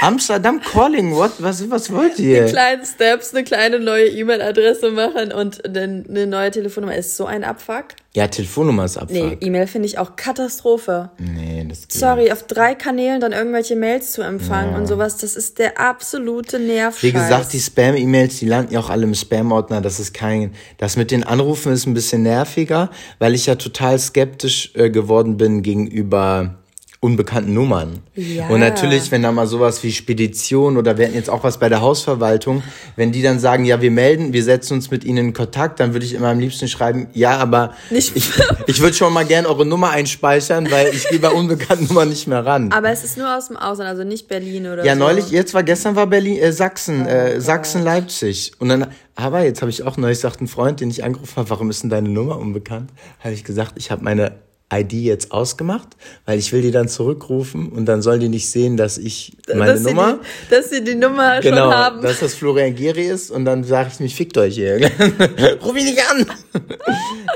Amsterdam 0.00 0.60
Calling, 0.60 1.14
what, 1.14 1.32
was, 1.38 1.70
was 1.70 1.92
wollt 1.92 2.18
ihr? 2.18 2.46
Die 2.46 2.50
kleinen 2.50 2.84
Steps, 2.84 3.32
eine 3.34 3.44
kleine 3.44 3.78
neue 3.78 4.08
E-Mail-Adresse 4.08 4.90
machen 4.90 5.32
und 5.32 5.64
eine 5.64 6.26
neue 6.26 6.50
Telefonnummer 6.50 6.96
ist 6.96 7.16
so 7.16 7.26
ein 7.26 7.44
Abfuck. 7.44 7.84
Ja, 8.14 8.26
Telefonnummer 8.26 8.84
ist 8.84 8.96
Abfuck. 8.96 9.10
Nee, 9.16 9.38
E-Mail 9.40 9.66
finde 9.66 9.86
ich 9.86 9.98
auch 9.98 10.16
Katastrophe. 10.16 11.10
Nee, 11.18 11.64
das 11.68 11.82
geht. 11.82 11.92
Sorry, 11.92 12.32
auf 12.32 12.42
drei 12.42 12.74
Kanälen 12.74 13.20
dann 13.20 13.32
irgendwelche 13.32 13.76
Mails 13.76 14.12
zu 14.12 14.22
empfangen 14.22 14.72
ja. 14.72 14.78
und 14.78 14.86
sowas, 14.86 15.18
das 15.18 15.36
ist 15.36 15.58
der 15.58 15.78
absolute 15.78 16.58
Nervscheiß. 16.58 17.02
Wie 17.02 17.12
gesagt, 17.12 17.52
die 17.52 17.60
Spam-E-Mails, 17.60 18.38
die 18.38 18.46
landen 18.46 18.74
ja 18.74 18.80
auch 18.80 18.90
alle 18.90 19.04
im 19.04 19.14
Spam-Ordner, 19.14 19.80
das 19.80 20.00
ist 20.00 20.14
kein, 20.14 20.52
das 20.78 20.96
mit 20.96 21.10
den 21.10 21.22
Anrufen 21.22 21.72
ist 21.72 21.86
ein 21.86 21.94
bisschen 21.94 22.22
nerviger, 22.22 22.90
weil 23.18 23.34
ich 23.34 23.46
ja 23.46 23.54
total 23.54 23.98
skeptisch 23.98 24.72
äh, 24.74 24.90
geworden 24.90 25.36
bin 25.36 25.62
gegenüber 25.62 26.61
unbekannten 27.04 27.52
Nummern. 27.52 27.98
Ja. 28.14 28.46
Und 28.46 28.60
natürlich, 28.60 29.10
wenn 29.10 29.22
da 29.24 29.32
mal 29.32 29.48
sowas 29.48 29.82
wie 29.82 29.90
Spedition 29.90 30.76
oder 30.76 30.96
wir 30.98 31.06
hatten 31.06 31.16
jetzt 31.16 31.30
auch 31.30 31.42
was 31.42 31.58
bei 31.58 31.68
der 31.68 31.80
Hausverwaltung, 31.80 32.62
wenn 32.94 33.10
die 33.10 33.22
dann 33.22 33.40
sagen, 33.40 33.64
ja, 33.64 33.80
wir 33.80 33.90
melden, 33.90 34.32
wir 34.32 34.44
setzen 34.44 34.74
uns 34.74 34.92
mit 34.92 35.02
ihnen 35.02 35.18
in 35.18 35.32
Kontakt, 35.32 35.80
dann 35.80 35.94
würde 35.94 36.06
ich 36.06 36.14
immer 36.14 36.28
am 36.28 36.38
liebsten 36.38 36.68
schreiben, 36.68 37.08
ja, 37.12 37.38
aber 37.38 37.74
nicht. 37.90 38.14
ich, 38.14 38.30
ich 38.68 38.80
würde 38.80 38.94
schon 38.94 39.12
mal 39.12 39.24
gerne 39.24 39.48
eure 39.48 39.66
Nummer 39.66 39.90
einspeichern, 39.90 40.70
weil 40.70 40.94
ich 40.94 41.08
gehe 41.08 41.18
bei 41.18 41.30
unbekannten 41.30 41.86
Nummern 41.88 42.08
nicht 42.08 42.28
mehr 42.28 42.46
ran. 42.46 42.70
Aber 42.70 42.90
es 42.90 43.02
ist 43.02 43.18
nur 43.18 43.36
aus 43.36 43.48
dem 43.48 43.56
Ausland, 43.56 43.90
also 43.90 44.04
nicht 44.04 44.28
Berlin 44.28 44.68
oder 44.68 44.84
Ja, 44.84 44.92
so. 44.92 45.00
neulich, 45.00 45.32
jetzt 45.32 45.54
war 45.54 45.64
gestern 45.64 45.96
war 45.96 46.06
Berlin, 46.06 46.38
äh, 46.38 46.52
Sachsen, 46.52 47.04
oh, 47.04 47.08
äh, 47.08 47.40
Sachsen, 47.40 47.82
Leipzig. 47.82 48.52
Und 48.60 48.68
dann, 48.68 48.86
aber 49.16 49.42
jetzt 49.42 49.60
habe 49.60 49.70
ich 49.72 49.82
auch 49.82 49.96
neulich 49.96 50.18
gesagt, 50.18 50.40
ein 50.40 50.46
Freund, 50.46 50.78
den 50.80 50.88
ich 50.88 51.02
angerufen 51.02 51.34
habe, 51.34 51.50
warum 51.50 51.68
ist 51.68 51.82
denn 51.82 51.90
deine 51.90 52.10
Nummer 52.10 52.38
unbekannt? 52.38 52.90
Habe 53.18 53.34
ich 53.34 53.42
gesagt, 53.42 53.72
ich 53.74 53.90
habe 53.90 54.04
meine 54.04 54.36
ID 54.72 54.92
jetzt 54.92 55.32
ausgemacht, 55.32 55.88
weil 56.24 56.38
ich 56.38 56.52
will 56.52 56.62
die 56.62 56.70
dann 56.70 56.88
zurückrufen 56.88 57.68
und 57.68 57.86
dann 57.86 58.00
soll 58.02 58.18
die 58.18 58.28
nicht 58.28 58.50
sehen, 58.50 58.76
dass 58.76 58.96
ich 58.98 59.36
meine 59.48 59.72
dass 59.72 59.82
Nummer. 59.82 60.18
Die, 60.18 60.54
dass 60.54 60.70
sie 60.70 60.82
die 60.82 60.94
Nummer 60.94 61.40
genau, 61.40 61.64
schon 61.64 61.74
haben. 61.74 62.02
Dass 62.02 62.20
das 62.20 62.34
Florian 62.34 62.74
Geri 62.74 63.06
ist 63.06 63.30
und 63.30 63.44
dann 63.44 63.64
sage 63.64 63.90
ich 63.92 64.00
mich, 64.00 64.14
fickt 64.14 64.38
euch 64.38 64.54
hier. 64.54 64.76
Ruf 65.62 65.76
ihn 65.76 65.84
nicht 65.84 66.00
an! 66.10 66.26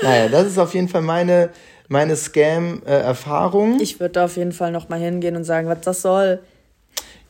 naja, 0.03 0.29
das 0.29 0.47
ist 0.47 0.59
auf 0.59 0.75
jeden 0.75 0.89
Fall 0.89 1.03
meine, 1.03 1.51
meine 1.89 2.17
Scam-Erfahrung. 2.17 3.81
Ich 3.81 4.01
würde 4.01 4.13
da 4.13 4.25
auf 4.25 4.37
jeden 4.37 4.53
Fall 4.53 4.73
nochmal 4.73 5.01
hingehen 5.01 5.37
und 5.37 5.45
sagen, 5.45 5.69
was 5.69 5.81
das 5.83 6.03
soll. 6.03 6.41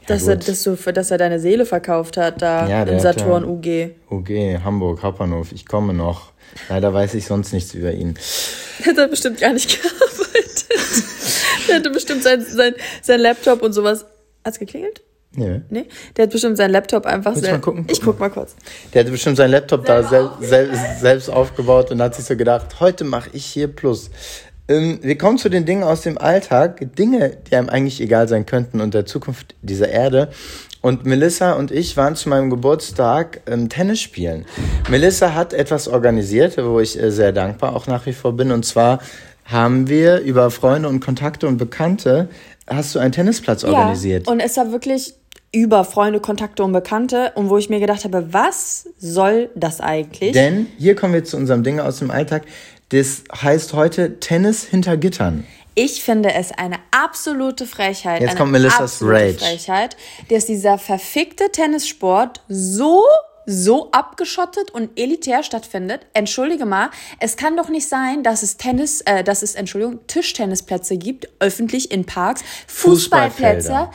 Ja, 0.03 0.07
dass, 0.07 0.29
er, 0.29 0.37
dass, 0.37 0.63
du, 0.63 0.77
dass 0.77 1.11
er 1.11 1.19
deine 1.19 1.41
Seele 1.41 1.67
verkauft 1.67 2.17
hat 2.17 2.41
da 2.41 2.69
ja, 2.69 2.83
in 2.85 3.01
Saturn 3.01 3.45
UG. 3.45 3.91
UG, 4.09 4.63
Hamburg, 4.63 5.03
Hauptbahnhof. 5.03 5.51
Ich 5.51 5.67
komme 5.67 5.93
noch. 5.93 6.33
Leider 6.69 6.93
weiß 6.93 7.15
ich 7.15 7.27
sonst 7.27 7.53
nichts 7.53 7.75
über 7.75 7.93
ihn. 7.93 8.15
Hätte 8.83 9.03
er 9.03 9.09
bestimmt 9.09 9.41
gar 9.41 9.53
nicht 9.53 9.69
gearbeitet. 9.83 10.67
Der 11.69 11.77
hätte 11.77 11.91
bestimmt 11.91 12.23
sein, 12.23 12.45
sein, 12.45 12.75
sein 13.03 13.21
Laptop 13.21 13.63
und 13.63 13.73
sowas. 13.73 14.05
Hat's 14.45 14.59
geklingelt? 14.59 15.03
Nee. 15.33 15.61
nee. 15.69 15.87
Der 16.17 16.25
hat 16.25 16.31
bestimmt 16.31 16.57
seinen 16.57 16.71
Laptop 16.71 17.05
einfach 17.05 17.35
selbst. 17.35 17.51
Mal 17.51 17.61
gucken, 17.61 17.87
ich 17.91 18.01
guck 18.01 18.19
mal 18.19 18.31
kurz. 18.31 18.55
Der 18.95 19.05
hat 19.05 19.11
bestimmt 19.11 19.37
seinen 19.37 19.51
Laptop 19.51 19.85
da 19.85 20.03
sel 20.03 20.31
sel 20.41 20.71
selbst 21.01 21.29
aufgebaut 21.29 21.91
und 21.91 22.01
hat 22.01 22.15
sich 22.15 22.25
so 22.25 22.37
gedacht, 22.37 22.81
heute 22.81 23.05
mache 23.05 23.31
ich 23.33 23.45
hier 23.45 23.69
Plus. 23.69 24.11
Ähm, 24.69 24.99
wir 25.03 25.17
kommen 25.19 25.39
zu 25.39 25.49
den 25.49 25.65
Dingen 25.65 25.83
aus 25.83 26.01
dem 26.03 26.19
Alltag, 26.19 26.95
Dinge, 26.97 27.37
die 27.51 27.57
einem 27.57 27.69
eigentlich 27.69 28.01
egal 28.01 28.29
sein 28.29 28.47
könnten 28.47 28.81
und 28.81 28.95
der 28.95 29.07
Zukunft 29.07 29.55
dieser 29.63 29.89
Erde. 29.89 30.31
Und 30.87 31.05
Melissa 31.05 31.55
und 31.55 31.73
ich 31.73 31.97
waren 31.97 32.15
zu 32.15 32.29
meinem 32.29 32.49
Geburtstag 32.49 33.41
ähm, 33.49 33.69
Tennis 33.69 34.01
spielen. 34.01 34.45
Melissa 34.89 35.35
hat 35.35 35.53
etwas 35.53 35.89
organisiert, 35.89 36.57
wo 36.59 36.79
ich 36.79 36.97
äh, 36.97 37.11
sehr 37.11 37.33
dankbar 37.33 37.75
auch 37.75 37.89
nach 37.89 38.07
wie 38.07 38.13
vor 38.13 38.35
bin. 38.35 38.53
Und 38.53 38.65
zwar 38.65 39.01
haben 39.47 39.89
wir 39.89 40.21
über 40.21 40.49
Freunde 40.53 40.89
und 40.89 41.01
Kontakte 41.01 41.49
und 41.49 41.57
Bekannte, 41.57 42.29
hast 42.69 42.95
du 42.95 43.01
einen 43.01 43.11
Tennisplatz 43.11 43.63
ja, 43.63 43.71
organisiert. 43.71 44.29
Und 44.29 44.39
es 44.39 44.57
war 44.59 44.71
wirklich 44.71 45.15
über 45.53 45.83
Freunde, 45.83 46.21
Kontakte 46.21 46.63
und 46.63 46.71
Bekannte 46.71 47.33
und 47.35 47.51
wo 47.51 47.59
ich 47.59 47.69
mir 47.69 47.81
gedacht 47.81 48.05
habe, 48.05 48.33
was 48.33 48.89
soll 48.97 49.51
das 49.57 49.81
eigentlich? 49.81 50.35
Denn 50.35 50.69
hier 50.79 50.95
kommen 50.95 51.15
wir 51.15 51.25
zu 51.25 51.37
unserem 51.37 51.65
Ding 51.65 51.81
aus 51.81 51.99
dem 51.99 52.13
Alltag. 52.13 52.43
Das 52.91 53.25
heißt 53.35 53.73
heute 53.73 54.21
Tennis 54.21 54.65
hinter 54.65 54.97
Gittern. 54.97 55.45
Ich 55.75 56.03
finde 56.03 56.33
es 56.33 56.53
eine 56.53 56.77
absolute 56.91 57.67
Frechheit. 57.67 58.23
Jetzt 58.23 58.37
kommt 58.37 58.53
Melissas 58.53 59.01
Rage. 59.03 59.39
Frechheit, 59.39 59.97
dass 60.31 60.47
dieser 60.47 60.79
verfickte 60.79 61.51
Tennissport 61.53 62.41
so 62.49 63.03
so 63.49 63.93
abgeschottet 63.93 64.73
und 64.73 64.99
elitär 64.99 65.45
stattfindet. 65.45 66.07
Entschuldige 66.15 66.67
mal, 66.67 66.91
es 67.21 67.37
kann 67.37 67.57
doch 67.57 67.69
nicht 67.69 67.89
sein, 67.89 68.25
dass 68.25 68.43
es 68.43 68.57
Tennis, 68.57 69.03
äh, 69.03 69.23
dass 69.23 69.43
es 69.43 69.55
Entschuldigung 69.55 70.01
Tischtennisplätze 70.09 70.97
gibt, 70.97 71.29
öffentlich 71.39 71.93
in 71.93 72.05
Parks, 72.05 72.43
Fußballplätze. 72.67 73.89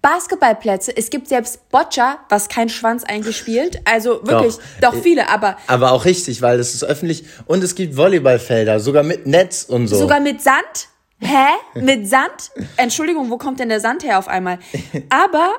Basketballplätze, 0.00 0.96
es 0.96 1.10
gibt 1.10 1.28
selbst 1.28 1.68
Boccia, 1.70 2.18
was 2.28 2.48
kein 2.48 2.68
Schwanz 2.68 3.02
eigentlich 3.04 3.36
spielt. 3.36 3.80
Also 3.84 4.20
wirklich, 4.24 4.54
doch, 4.80 4.92
doch 4.92 5.02
viele, 5.02 5.28
aber. 5.28 5.56
Aber 5.66 5.92
auch 5.92 6.04
richtig, 6.04 6.40
weil 6.40 6.58
es 6.60 6.74
ist 6.74 6.84
öffentlich. 6.84 7.24
Und 7.46 7.64
es 7.64 7.74
gibt 7.74 7.96
Volleyballfelder, 7.96 8.78
sogar 8.78 9.02
mit 9.02 9.26
Netz 9.26 9.64
und 9.64 9.88
so. 9.88 9.96
Sogar 9.96 10.20
mit 10.20 10.40
Sand? 10.40 10.88
Hä? 11.20 11.48
Mit 11.74 12.08
Sand? 12.08 12.52
Entschuldigung, 12.76 13.28
wo 13.30 13.38
kommt 13.38 13.58
denn 13.58 13.68
der 13.68 13.80
Sand 13.80 14.04
her 14.04 14.18
auf 14.18 14.28
einmal? 14.28 14.60
Aber 15.10 15.54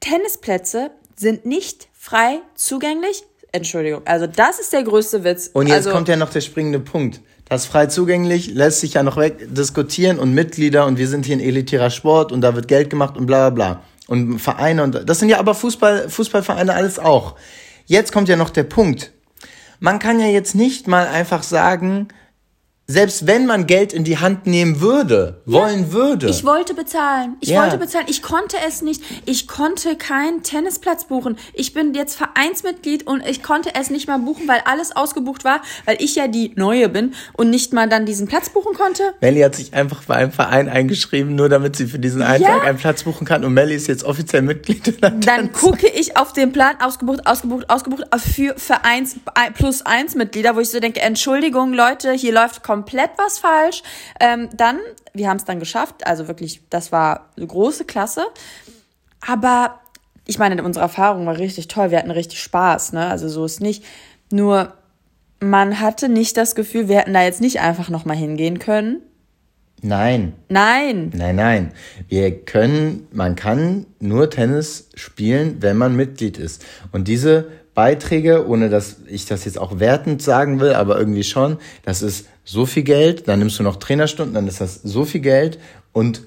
Tennisplätze 0.00 0.90
sind 1.16 1.46
nicht 1.46 1.88
frei 1.94 2.40
zugänglich. 2.54 3.24
Entschuldigung, 3.52 4.02
also 4.04 4.26
das 4.26 4.58
ist 4.58 4.72
der 4.74 4.82
größte 4.82 5.24
Witz. 5.24 5.50
Und 5.52 5.68
jetzt 5.68 5.78
also, 5.78 5.92
kommt 5.92 6.08
ja 6.08 6.16
noch 6.16 6.30
der 6.30 6.42
springende 6.42 6.80
Punkt. 6.80 7.20
Das 7.48 7.64
frei 7.64 7.86
zugänglich 7.86 8.48
lässt 8.48 8.80
sich 8.80 8.94
ja 8.94 9.04
noch 9.04 9.16
weg 9.16 9.54
diskutieren 9.54 10.18
und 10.18 10.34
Mitglieder 10.34 10.84
und 10.84 10.98
wir 10.98 11.06
sind 11.06 11.26
hier 11.26 11.36
ein 11.36 11.40
elitärer 11.40 11.90
Sport 11.90 12.32
und 12.32 12.40
da 12.40 12.56
wird 12.56 12.66
Geld 12.66 12.90
gemacht 12.90 13.16
und 13.16 13.26
bla 13.26 13.50
bla 13.50 13.74
bla. 13.74 13.82
Und 14.08 14.40
Vereine 14.40 14.82
und 14.82 15.08
das 15.08 15.20
sind 15.20 15.28
ja 15.28 15.38
aber 15.38 15.54
Fußball, 15.54 16.08
Fußballvereine 16.08 16.74
alles 16.74 16.98
auch. 16.98 17.36
Jetzt 17.86 18.12
kommt 18.12 18.28
ja 18.28 18.34
noch 18.34 18.50
der 18.50 18.64
Punkt. 18.64 19.12
Man 19.78 20.00
kann 20.00 20.18
ja 20.18 20.26
jetzt 20.26 20.56
nicht 20.56 20.88
mal 20.88 21.06
einfach 21.06 21.44
sagen, 21.44 22.08
selbst 22.88 23.26
wenn 23.26 23.46
man 23.46 23.66
Geld 23.66 23.92
in 23.92 24.04
die 24.04 24.18
Hand 24.18 24.46
nehmen 24.46 24.80
würde, 24.80 25.42
ja, 25.44 25.54
wollen 25.54 25.92
würde. 25.92 26.28
Ich 26.28 26.44
wollte 26.44 26.72
bezahlen. 26.72 27.36
Ich 27.40 27.48
ja. 27.48 27.62
wollte 27.62 27.78
bezahlen. 27.78 28.06
Ich 28.08 28.22
konnte 28.22 28.56
es 28.66 28.80
nicht. 28.80 29.02
Ich 29.24 29.48
konnte 29.48 29.96
keinen 29.96 30.44
Tennisplatz 30.44 31.04
buchen. 31.04 31.36
Ich 31.52 31.74
bin 31.74 31.94
jetzt 31.94 32.14
Vereinsmitglied 32.14 33.04
und 33.04 33.26
ich 33.26 33.42
konnte 33.42 33.74
es 33.74 33.90
nicht 33.90 34.06
mal 34.06 34.20
buchen, 34.20 34.46
weil 34.46 34.60
alles 34.66 34.94
ausgebucht 34.94 35.42
war, 35.42 35.62
weil 35.84 35.96
ich 36.00 36.14
ja 36.14 36.28
die 36.28 36.52
Neue 36.54 36.88
bin 36.88 37.14
und 37.32 37.50
nicht 37.50 37.72
mal 37.72 37.88
dann 37.88 38.06
diesen 38.06 38.28
Platz 38.28 38.50
buchen 38.50 38.74
konnte. 38.74 39.02
Melly 39.20 39.40
hat 39.40 39.56
sich 39.56 39.74
einfach 39.74 40.04
bei 40.04 40.14
einem 40.14 40.32
Verein 40.32 40.68
eingeschrieben, 40.68 41.34
nur 41.34 41.48
damit 41.48 41.74
sie 41.74 41.86
für 41.86 41.98
diesen 41.98 42.22
einen 42.22 42.44
ja. 42.44 42.50
Tag 42.50 42.66
einen 42.66 42.78
Platz 42.78 43.02
buchen 43.02 43.26
kann 43.26 43.44
und 43.44 43.52
Melly 43.52 43.74
ist 43.74 43.88
jetzt 43.88 44.04
offiziell 44.04 44.42
Mitglied. 44.42 45.02
Dann 45.26 45.52
gucke 45.52 45.88
ich 45.88 46.16
auf 46.16 46.32
den 46.32 46.52
Plan, 46.52 46.76
ausgebucht, 46.80 47.26
ausgebucht, 47.26 47.68
ausgebucht, 47.68 48.04
für 48.16 48.54
Vereins 48.56 49.16
plus 49.54 49.82
eins 49.82 50.14
Mitglieder, 50.14 50.54
wo 50.54 50.60
ich 50.60 50.70
so 50.70 50.78
denke, 50.78 51.00
Entschuldigung 51.00 51.72
Leute, 51.72 52.12
hier 52.12 52.32
läuft 52.32 52.62
komplett 52.62 52.75
komplett 52.76 53.12
was 53.16 53.38
falsch. 53.38 53.82
Ähm, 54.20 54.50
dann, 54.54 54.78
wir 55.14 55.28
haben 55.30 55.38
es 55.38 55.44
dann 55.44 55.58
geschafft, 55.58 56.06
also 56.06 56.28
wirklich, 56.28 56.60
das 56.68 56.92
war 56.92 57.30
eine 57.36 57.46
große 57.46 57.86
Klasse. 57.86 58.26
Aber 59.26 59.80
ich 60.26 60.38
meine, 60.38 60.62
unsere 60.62 60.82
Erfahrung 60.84 61.24
war 61.26 61.38
richtig 61.38 61.68
toll, 61.68 61.90
wir 61.90 61.98
hatten 61.98 62.10
richtig 62.10 62.42
Spaß, 62.42 62.92
ne? 62.92 63.06
Also 63.06 63.28
so 63.28 63.46
ist 63.46 63.60
nicht. 63.60 63.82
Nur 64.30 64.74
man 65.40 65.80
hatte 65.80 66.08
nicht 66.10 66.36
das 66.36 66.54
Gefühl, 66.54 66.88
wir 66.88 66.98
hätten 66.98 67.14
da 67.14 67.22
jetzt 67.22 67.40
nicht 67.40 67.60
einfach 67.60 67.88
nochmal 67.88 68.16
hingehen 68.16 68.58
können. 68.58 69.00
Nein. 69.82 70.34
Nein. 70.48 71.12
Nein, 71.14 71.36
nein. 71.36 71.72
Wir 72.08 72.44
können, 72.44 73.06
man 73.12 73.36
kann 73.36 73.86
nur 74.00 74.28
Tennis 74.28 74.90
spielen, 74.94 75.58
wenn 75.60 75.76
man 75.76 75.96
Mitglied 75.96 76.38
ist. 76.38 76.64
Und 76.92 77.08
diese 77.08 77.46
Beiträge, 77.74 78.48
ohne 78.48 78.70
dass 78.70 78.96
ich 79.06 79.26
das 79.26 79.44
jetzt 79.44 79.58
auch 79.58 79.78
wertend 79.78 80.22
sagen 80.22 80.60
will, 80.60 80.72
aber 80.72 80.98
irgendwie 80.98 81.24
schon, 81.24 81.58
das 81.84 82.02
ist 82.02 82.26
so 82.46 82.64
viel 82.64 82.84
Geld, 82.84 83.28
dann 83.28 83.40
nimmst 83.40 83.58
du 83.58 83.62
noch 83.62 83.76
Trainerstunden, 83.76 84.34
dann 84.34 84.48
ist 84.48 84.62
das 84.62 84.76
so 84.82 85.04
viel 85.04 85.20
Geld 85.20 85.58
und 85.92 86.22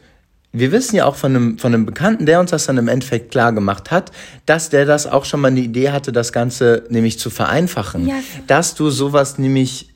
wir 0.52 0.72
wissen 0.72 0.96
ja 0.96 1.06
auch 1.06 1.16
von 1.16 1.36
einem, 1.36 1.58
von 1.60 1.74
einem 1.74 1.86
Bekannten, 1.86 2.26
der 2.26 2.40
uns 2.40 2.52
das 2.52 2.66
dann 2.66 2.78
im 2.78 2.88
Endeffekt 2.88 3.32
klar 3.32 3.54
gemacht 3.54 3.92
hat, 3.92 4.12
dass 4.46 4.70
der 4.70 4.86
das 4.86 5.08
auch 5.08 5.26
schon 5.26 5.42
mal 5.42 5.50
eine 5.50 5.60
Idee 5.60 5.92
hatte, 5.92 6.12
das 6.12 6.34
Ganze 6.34 6.84
nämlich 6.90 7.20
zu 7.20 7.30
vereinfachen. 7.30 8.08
Ja. 8.08 8.16
Dass 8.48 8.74
du 8.76 8.90
sowas 8.90 9.38
nämlich, 9.38 9.94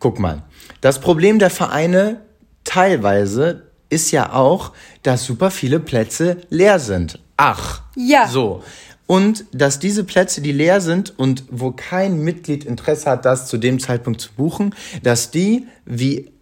guck 0.00 0.18
mal, 0.18 0.42
das 0.80 1.00
Problem 1.00 1.38
der 1.38 1.50
Vereine 1.50 2.20
teilweise 2.64 3.62
ist 3.88 4.10
ja 4.10 4.32
auch, 4.32 4.72
dass 5.04 5.24
super 5.24 5.52
viele 5.52 5.78
Plätze 5.78 6.38
leer 6.50 6.80
sind. 6.80 7.20
Ach. 7.36 7.82
Ja. 7.94 8.26
So. 8.26 8.64
Und 9.06 9.44
dass 9.52 9.78
diese 9.78 10.04
Plätze, 10.04 10.40
die 10.40 10.52
leer 10.52 10.80
sind 10.80 11.16
und 11.16 11.44
wo 11.50 11.70
kein 11.70 12.20
Mitglied 12.20 12.64
Interesse 12.64 13.10
hat, 13.10 13.24
das 13.24 13.46
zu 13.46 13.56
dem 13.56 13.78
Zeitpunkt 13.78 14.20
zu 14.20 14.32
buchen, 14.32 14.74
dass 15.02 15.30
die 15.30 15.66
wie 15.84 16.32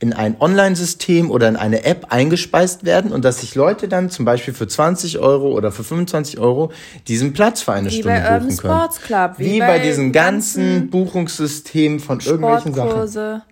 in 0.00 0.12
ein 0.12 0.40
Online-System 0.40 1.30
oder 1.30 1.48
in 1.48 1.56
eine 1.56 1.84
App 1.84 2.06
eingespeist 2.10 2.84
werden 2.84 3.12
und 3.12 3.24
dass 3.24 3.40
sich 3.40 3.56
Leute 3.56 3.88
dann 3.88 4.10
zum 4.10 4.24
Beispiel 4.24 4.54
für 4.54 4.68
20 4.68 5.18
Euro 5.18 5.50
oder 5.52 5.72
für 5.72 5.82
25 5.82 6.38
Euro 6.38 6.70
diesen 7.08 7.32
Platz 7.32 7.62
für 7.62 7.72
eine 7.72 7.90
wie 7.90 7.94
Stunde 7.94 8.20
bei 8.20 8.38
buchen 8.38 8.56
können. 8.56 8.74
Sports 8.74 9.00
Club, 9.02 9.32
wie, 9.38 9.54
wie 9.54 9.58
bei, 9.58 9.66
bei 9.66 9.78
diesem 9.80 10.12
ganzen 10.12 10.90
Buchungssystem 10.90 11.98
von 11.98 12.20
irgendwelchen 12.20 12.74
Sachen. 12.74 13.42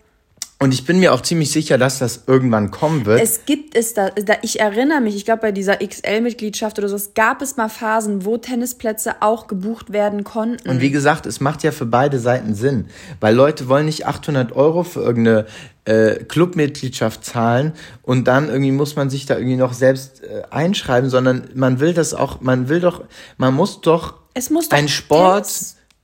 Und 0.58 0.72
ich 0.72 0.86
bin 0.86 1.00
mir 1.00 1.12
auch 1.12 1.20
ziemlich 1.20 1.50
sicher, 1.50 1.76
dass 1.76 1.98
das 1.98 2.22
irgendwann 2.26 2.70
kommen 2.70 3.04
wird. 3.04 3.20
Es 3.20 3.44
gibt 3.44 3.76
es 3.76 3.92
da, 3.92 4.08
da 4.08 4.36
ich 4.40 4.58
erinnere 4.58 5.02
mich, 5.02 5.14
ich 5.14 5.26
glaube 5.26 5.42
bei 5.42 5.52
dieser 5.52 5.76
XL-Mitgliedschaft 5.76 6.78
oder 6.78 6.88
so, 6.88 6.96
es 6.96 7.12
gab 7.12 7.42
es 7.42 7.58
mal 7.58 7.68
Phasen, 7.68 8.24
wo 8.24 8.38
Tennisplätze 8.38 9.16
auch 9.20 9.48
gebucht 9.48 9.92
werden 9.92 10.24
konnten. 10.24 10.66
Und 10.70 10.80
wie 10.80 10.90
gesagt, 10.90 11.26
es 11.26 11.40
macht 11.40 11.62
ja 11.62 11.72
für 11.72 11.84
beide 11.84 12.18
Seiten 12.18 12.54
Sinn, 12.54 12.86
weil 13.20 13.34
Leute 13.34 13.68
wollen 13.68 13.84
nicht 13.84 14.06
800 14.06 14.56
Euro 14.56 14.82
für 14.82 15.00
irgendeine 15.00 15.44
äh, 15.84 16.24
Clubmitgliedschaft 16.24 17.22
zahlen 17.22 17.74
und 18.00 18.26
dann 18.26 18.48
irgendwie 18.48 18.72
muss 18.72 18.96
man 18.96 19.10
sich 19.10 19.26
da 19.26 19.36
irgendwie 19.36 19.56
noch 19.56 19.74
selbst 19.74 20.24
äh, 20.24 20.42
einschreiben, 20.50 21.10
sondern 21.10 21.50
man 21.54 21.80
will 21.80 21.92
das 21.92 22.14
auch, 22.14 22.40
man 22.40 22.70
will 22.70 22.80
doch, 22.80 23.04
man 23.36 23.52
muss 23.52 23.82
doch, 23.82 24.14
es 24.32 24.48
muss 24.48 24.70
doch 24.70 24.78
ein 24.78 24.88
Sport, 24.88 25.48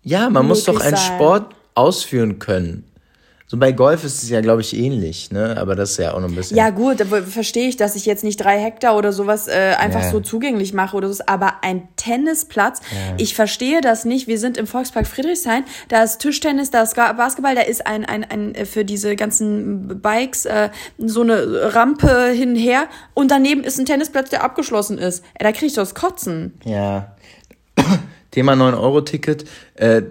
ja, 0.03 0.29
man 0.29 0.47
muss 0.47 0.65
doch 0.65 0.79
einen 0.79 0.99
Sport 0.99 1.55
ausführen 1.75 2.39
können. 2.39 2.92
So 3.53 3.59
bei 3.59 3.73
Golf 3.73 4.03
ist 4.03 4.23
es 4.23 4.31
ja, 4.31 4.41
glaube 4.41 4.63
ich, 4.63 4.75
ähnlich, 4.75 5.31
ne? 5.31 5.59
Aber 5.59 5.77
das 5.77 5.91
ist 5.91 5.99
ja 5.99 6.15
auch 6.15 6.21
noch 6.21 6.29
ein 6.31 6.35
bisschen. 6.35 6.57
Ja, 6.57 6.71
gut, 6.71 7.01
da 7.01 7.05
verstehe 7.05 7.69
ich, 7.69 7.77
dass 7.77 7.97
ich 7.97 8.07
jetzt 8.07 8.25
nicht 8.25 8.39
drei 8.39 8.59
Hektar 8.59 8.97
oder 8.97 9.13
sowas 9.13 9.47
äh, 9.47 9.75
einfach 9.79 10.01
ja. 10.01 10.11
so 10.11 10.21
zugänglich 10.21 10.73
mache 10.73 10.97
oder 10.97 11.13
so. 11.13 11.23
Aber 11.27 11.57
ein 11.61 11.87
Tennisplatz, 11.97 12.81
ja. 12.91 13.15
ich 13.19 13.35
verstehe 13.35 13.83
das 13.83 14.07
nicht. 14.07 14.27
Wir 14.27 14.39
sind 14.39 14.57
im 14.57 14.67
Volkspark 14.67 15.07
Friedrichshain, 15.07 15.65
da 15.91 16.03
ist 16.03 16.21
Tischtennis, 16.21 16.71
da 16.71 16.81
ist 16.81 16.97
Basketball, 16.97 17.55
da 17.55 17.61
ist 17.61 17.87
ein, 17.87 18.07
ein, 18.07 18.25
ein 18.25 18.55
äh, 18.55 18.65
für 18.65 18.87
diese 18.87 19.17
ganzen 19.17 20.01
Bikes 20.01 20.47
äh, 20.47 20.71
so 20.97 21.21
eine 21.21 21.75
Rampe 21.75 22.31
hinher 22.31 22.89
und 23.13 23.31
daneben 23.31 23.65
ist 23.65 23.79
ein 23.79 23.85
Tennisplatz, 23.85 24.31
der 24.31 24.45
abgeschlossen 24.45 24.97
ist. 24.97 25.23
Äh, 25.35 25.45
da 25.45 25.53
kriege 25.53 25.67
ich 25.67 25.75
das 25.75 25.95
Kotzen. 25.95 26.55
Ja. 26.65 27.15
Thema 28.33 28.55
9-Euro-Ticket 28.55 29.45
äh, 29.75 30.03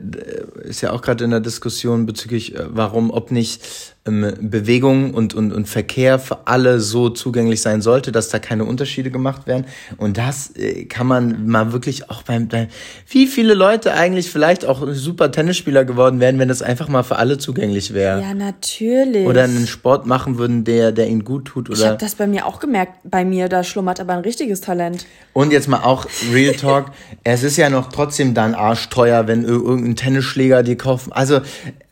ist 0.63 0.81
ja 0.81 0.93
auch 0.93 1.01
gerade 1.01 1.25
in 1.25 1.31
der 1.31 1.39
Diskussion 1.41 2.05
bezüglich, 2.05 2.55
äh, 2.55 2.63
warum, 2.69 3.11
ob 3.11 3.31
nicht 3.31 3.61
Bewegung 4.03 5.13
und, 5.13 5.35
und, 5.35 5.53
und 5.53 5.69
Verkehr 5.69 6.17
für 6.17 6.47
alle 6.47 6.79
so 6.79 7.11
zugänglich 7.11 7.61
sein 7.61 7.83
sollte, 7.83 8.11
dass 8.11 8.29
da 8.29 8.39
keine 8.39 8.65
Unterschiede 8.65 9.11
gemacht 9.11 9.45
werden. 9.45 9.65
Und 9.97 10.17
das 10.17 10.55
äh, 10.55 10.85
kann 10.85 11.05
man 11.05 11.45
mal 11.45 11.71
wirklich 11.71 12.09
auch 12.09 12.23
beim, 12.23 12.47
beim, 12.47 12.65
wie 13.07 13.27
viele 13.27 13.53
Leute 13.53 13.93
eigentlich 13.93 14.31
vielleicht 14.31 14.65
auch 14.65 14.87
super 14.93 15.31
Tennisspieler 15.31 15.85
geworden 15.85 16.19
wären, 16.19 16.39
wenn 16.39 16.47
das 16.47 16.63
einfach 16.63 16.87
mal 16.87 17.03
für 17.03 17.17
alle 17.17 17.37
zugänglich 17.37 17.93
wäre. 17.93 18.21
Ja, 18.21 18.33
natürlich. 18.33 19.27
Oder 19.27 19.43
einen 19.43 19.67
Sport 19.67 20.07
machen 20.07 20.39
würden, 20.39 20.63
der, 20.63 20.91
der 20.91 21.07
ihnen 21.07 21.23
gut 21.23 21.45
tut. 21.45 21.69
Oder 21.69 21.77
ich 21.77 21.85
habe 21.85 21.97
das 21.97 22.15
bei 22.15 22.25
mir 22.25 22.47
auch 22.47 22.59
gemerkt. 22.59 22.93
Bei 23.03 23.23
mir, 23.23 23.49
da 23.49 23.63
schlummert 23.63 23.99
aber 23.99 24.13
ein 24.13 24.21
richtiges 24.21 24.61
Talent. 24.61 25.05
Und 25.33 25.51
jetzt 25.51 25.67
mal 25.67 25.83
auch 25.83 26.07
Real 26.33 26.55
Talk. 26.55 26.87
es 27.23 27.43
ist 27.43 27.55
ja 27.55 27.69
noch 27.69 27.89
trotzdem 27.89 28.33
dann 28.33 28.55
arschteuer, 28.55 29.27
wenn 29.27 29.43
irgendein 29.43 29.95
Tennisschläger 29.95 30.63
die 30.63 30.75
kaufen. 30.75 31.11
Also 31.11 31.41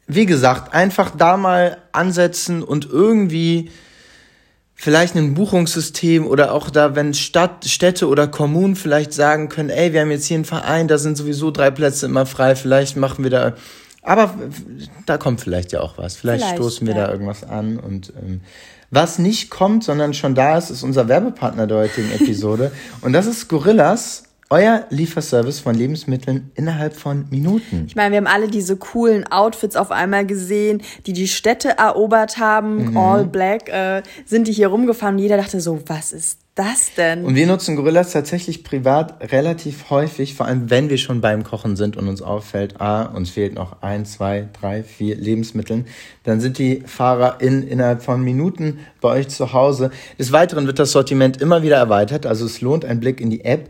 wie 0.10 0.26
gesagt, 0.26 0.74
einfach 0.74 1.12
da 1.16 1.38
mal 1.38 1.78
ansetzen 1.92 2.64
und 2.64 2.90
irgendwie 2.90 3.70
vielleicht 4.74 5.16
ein 5.16 5.36
Buchungssystem 5.36 6.26
oder 6.26 6.52
auch 6.52 6.72
da, 6.72 6.96
wenn 6.96 7.14
Stadt, 7.14 7.66
Städte 7.66 8.08
oder 8.08 8.28
Kommunen 8.28 8.76
vielleicht 8.76 9.14
sagen 9.14 9.50
können, 9.50 9.70
ey, 9.70 9.94
wir 9.94 10.02
haben 10.02 10.10
jetzt 10.10 10.26
hier 10.26 10.36
einen 10.36 10.46
Verein, 10.46 10.88
da 10.88 10.98
sind 10.98 11.16
sowieso 11.16 11.52
drei 11.52 11.70
Plätze 11.70 12.08
immer 12.08 12.26
frei, 12.26 12.56
vielleicht 12.56 12.98
machen 12.98 13.24
wir 13.24 13.30
da, 13.30 13.54
aber 14.02 14.34
da 15.06 15.20
kommt 15.20 15.42
vielleicht 15.42 15.74
ja 15.74 15.82
auch 15.82 16.00
was. 16.00 16.16
Vielleicht, 16.16 16.44
vielleicht 16.44 16.58
stoßen 16.58 16.88
wir 16.88 16.96
ja. 16.96 17.06
da 17.06 17.12
irgendwas 17.12 17.44
an 17.44 17.78
und 17.78 18.12
ähm, 18.20 18.42
was 18.90 19.20
nicht 19.20 19.52
kommt, 19.52 19.84
sondern 19.84 20.16
schon 20.16 20.34
da 20.34 20.58
ist, 20.58 20.72
ist 20.72 20.82
unser 20.82 21.08
Werbepartner 21.08 21.68
der 21.68 21.78
heutigen 21.78 22.12
Episode 22.14 22.72
und 23.02 23.14
das 23.14 23.28
ist 23.28 23.48
Gorillas 23.48 24.24
euer 24.50 24.86
Lieferservice 24.90 25.60
von 25.60 25.76
Lebensmitteln 25.76 26.52
innerhalb 26.56 26.96
von 26.96 27.26
Minuten. 27.30 27.86
Ich 27.88 27.96
meine, 27.96 28.12
wir 28.12 28.18
haben 28.18 28.28
alle 28.28 28.48
diese 28.48 28.78
coolen 28.78 29.26
Outfits 29.32 29.76
auf 29.76 29.92
einmal 29.92 30.26
gesehen, 30.26 30.82
die 31.06 31.14
die 31.14 31.28
Städte 31.28 31.78
erobert 31.78 32.38
haben, 32.38 32.92
mhm. 32.92 32.98
all 32.98 33.26
black, 33.26 33.70
äh, 33.70 34.02
sind 34.26 34.48
die 34.48 34.54
hier 34.54 34.70
rumgefahren 34.70 35.16
und 35.16 35.22
jeder 35.22 35.38
dachte 35.38 35.62
so, 35.62 35.80
was 35.86 36.14
ist 36.14 36.40
das 36.60 36.94
denn? 36.96 37.24
Und 37.24 37.36
wir 37.36 37.48
nutzen 37.48 37.78
Gorillas 37.78 38.12
tatsächlich 38.12 38.66
privat 38.66 39.32
relativ 39.32 39.90
häufig, 39.90 40.34
vor 40.34 40.46
allem 40.46 40.70
wenn 40.70 40.90
wir 40.90 40.98
schon 40.98 41.22
beim 41.22 41.44
Kochen 41.44 41.78
sind 41.78 41.96
und 41.96 42.10
uns 42.10 42.22
auffällt, 42.22 42.82
ah, 42.82 43.04
uns 43.04 43.30
fehlt 43.30 43.54
noch 43.54 43.82
ein, 43.82 44.06
zwei, 44.06 44.50
drei, 44.60 44.84
vier 44.84 45.16
Lebensmittel, 45.16 45.86
dann 46.24 46.42
sind 46.42 46.58
die 46.58 46.84
Fahrer 46.86 47.40
in, 47.40 47.66
innerhalb 47.66 48.02
von 48.02 48.22
Minuten 48.22 48.80
bei 49.00 49.10
euch 49.10 49.30
zu 49.30 49.54
Hause. 49.54 49.92
Des 50.18 50.34
Weiteren 50.34 50.68
wird 50.68 50.80
das 50.80 50.92
Sortiment 50.92 51.42
immer 51.42 51.64
wieder 51.64 51.78
erweitert, 51.78 52.26
also 52.26 52.46
es 52.46 52.60
lohnt 52.60 52.84
ein 52.84 53.00
Blick 53.00 53.22
in 53.22 53.30
die 53.30 53.46
App. 53.46 53.70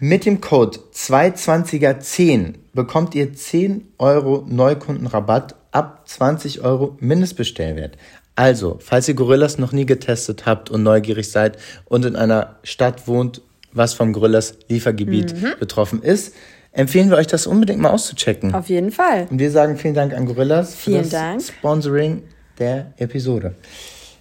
Mit 0.00 0.26
dem 0.26 0.40
Code 0.40 0.78
220er10 0.94 2.54
bekommt 2.72 3.16
ihr 3.16 3.34
10 3.34 3.94
Euro 3.98 4.44
Neukundenrabatt 4.46 5.56
ab 5.72 6.02
20 6.06 6.60
Euro 6.60 6.96
Mindestbestellwert. 7.00 7.98
Also, 8.36 8.78
falls 8.80 9.08
ihr 9.08 9.14
Gorillas 9.14 9.58
noch 9.58 9.72
nie 9.72 9.86
getestet 9.86 10.46
habt 10.46 10.70
und 10.70 10.84
neugierig 10.84 11.32
seid 11.32 11.58
und 11.86 12.04
in 12.04 12.14
einer 12.14 12.58
Stadt 12.62 13.08
wohnt, 13.08 13.42
was 13.72 13.94
vom 13.94 14.12
Gorillas 14.12 14.54
Liefergebiet 14.68 15.34
mhm. 15.34 15.54
betroffen 15.58 16.00
ist, 16.00 16.32
empfehlen 16.70 17.10
wir 17.10 17.16
euch 17.16 17.26
das 17.26 17.48
unbedingt 17.48 17.80
mal 17.80 17.90
auszuchecken. 17.90 18.54
Auf 18.54 18.68
jeden 18.68 18.92
Fall. 18.92 19.26
Und 19.28 19.40
wir 19.40 19.50
sagen 19.50 19.76
vielen 19.76 19.94
Dank 19.94 20.14
an 20.14 20.26
Gorillas 20.26 20.76
vielen 20.76 20.98
für 20.98 21.10
das 21.10 21.10
Dank. 21.10 21.42
Sponsoring 21.42 22.22
der 22.60 22.92
Episode. 22.98 23.56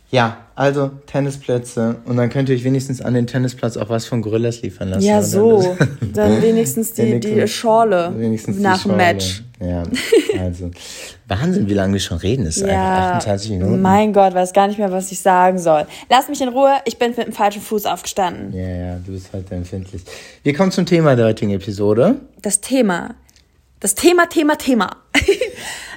Ja, 0.10 0.38
also 0.56 0.92
Tennisplätze 1.06 1.98
und 2.06 2.16
dann 2.16 2.30
könnt 2.30 2.48
ihr 2.48 2.56
euch 2.56 2.64
wenigstens 2.64 3.02
an 3.02 3.14
den 3.14 3.28
Tennisplatz 3.28 3.76
auch 3.76 3.90
was 3.90 4.06
von 4.06 4.22
Gorillas 4.22 4.62
liefern 4.62 4.90
lassen. 4.90 5.06
Ja, 5.06 5.22
so. 5.22 5.78
dann 6.14 6.42
wenigstens 6.42 6.94
die, 6.94 7.04
wenigstens, 7.04 7.36
die 7.36 7.48
Schorle 7.48 8.14
wenigstens 8.18 8.58
nach 8.58 8.82
dem 8.84 8.96
Match. 8.96 9.44
Ja, 9.60 9.84
also 10.40 10.72
Wahnsinn, 11.28 11.68
wie 11.68 11.74
lange 11.74 11.94
wir 11.94 12.00
schon 12.00 12.20
reden. 12.20 12.46
ist 12.46 12.62
ja, 12.62 12.68
einfach 12.68 13.18
28 13.18 13.52
Minuten. 13.52 13.82
Mein 13.82 14.14
Gott, 14.14 14.34
weiß 14.34 14.54
gar 14.54 14.68
nicht 14.68 14.78
mehr, 14.78 14.92
was 14.92 15.12
ich 15.12 15.20
sagen 15.20 15.60
soll. 15.60 15.86
Lass 16.10 16.30
mich 16.30 16.42
in 16.42 16.50
Ruhe, 16.50 16.76
ich 16.86 16.98
bin 16.98 17.10
mit 17.10 17.28
dem 17.28 17.34
falschen 17.34 17.62
Fuß 17.62 17.86
aufgestanden. 17.86 18.54
Ja, 18.54 18.70
ja, 18.70 18.96
du 19.06 19.12
bist 19.12 19.30
heute 19.34 19.56
empfindlich. 19.56 20.04
Wir 20.44 20.54
kommen 20.54 20.72
zum 20.72 20.86
Thema 20.86 21.18
der 21.18 21.26
heutigen 21.26 21.52
Episode. 21.52 22.16
Das 22.42 22.62
Thema. 22.62 23.16
Das 23.80 23.94
Thema, 23.94 24.28
Thema, 24.28 24.58
Thema. 24.58 24.90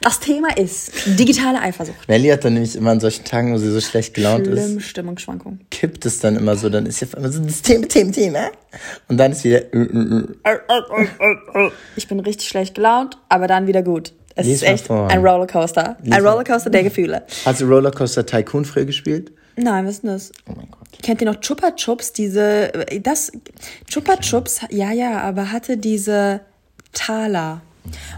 Das 0.03 0.19
Thema 0.19 0.57
ist 0.57 0.93
digitale 1.19 1.61
Eifersucht. 1.61 2.09
Melly 2.09 2.29
hat 2.29 2.45
dann 2.45 2.55
nämlich 2.55 2.75
immer 2.75 2.91
an 2.91 3.01
solchen 3.01 3.25
Tagen, 3.25 3.53
wo 3.53 3.59
sie 3.59 3.71
so 3.71 3.81
schlecht 3.81 4.15
gelaunt 4.15 4.47
Schlimm, 4.47 4.57
ist. 4.57 4.65
Schlimm, 4.65 4.81
Stimmungsschwankung. 4.81 5.61
Kippt 5.71 6.07
es 6.07 6.21
dann 6.21 6.37
immer 6.37 6.57
so, 6.57 6.71
dann 6.71 6.87
ist 6.87 7.01
ja 7.01 7.09
immer 7.17 7.31
so 7.31 7.41
das 7.43 7.61
Thema, 7.63 7.87
Thema, 7.87 8.13
Thema. 8.13 8.51
Und 9.09 9.19
dann 9.19 9.33
ist 9.33 9.45
wieder. 9.45 9.73
Äh, 9.75 9.79
äh, 10.45 10.57
äh. 11.55 11.71
Ich 11.97 12.09
bin 12.09 12.21
richtig 12.21 12.49
schlecht 12.49 12.75
gelaunt, 12.75 13.19
aber 13.29 13.47
dann 13.47 13.67
wieder 13.67 13.83
gut. 13.83 14.15
Es 14.37 14.47
Lies 14.47 14.57
ist 14.57 14.63
echt 14.63 14.87
vor. 14.87 15.09
ein 15.11 15.19
Rollercoaster. 15.21 15.99
Lies 16.03 16.15
ein 16.15 16.27
Rollercoaster 16.27 16.71
der 16.71 16.85
Gefühle. 16.85 17.23
Hast 17.45 17.61
du 17.61 17.67
Rollercoaster 17.67 18.25
Tycoon 18.25 18.65
früher 18.65 18.87
gespielt? 18.87 19.33
Nein, 19.57 19.85
was 19.85 19.97
ist 19.97 20.03
denn 20.05 20.11
das? 20.11 20.33
Oh 20.49 20.53
mein 20.57 20.71
Gott. 20.71 20.81
Kennt 21.03 21.21
ihr 21.21 21.31
noch 21.31 21.41
Chupa 21.41 21.73
Chups? 21.73 22.13
Diese, 22.13 22.73
das, 23.03 23.33
Chupa 23.87 24.17
Chups, 24.17 24.61
ja, 24.71 24.93
ja, 24.93 25.21
aber 25.21 25.53
hatte 25.53 25.77
diese 25.77 26.41
Taler. 26.93 27.61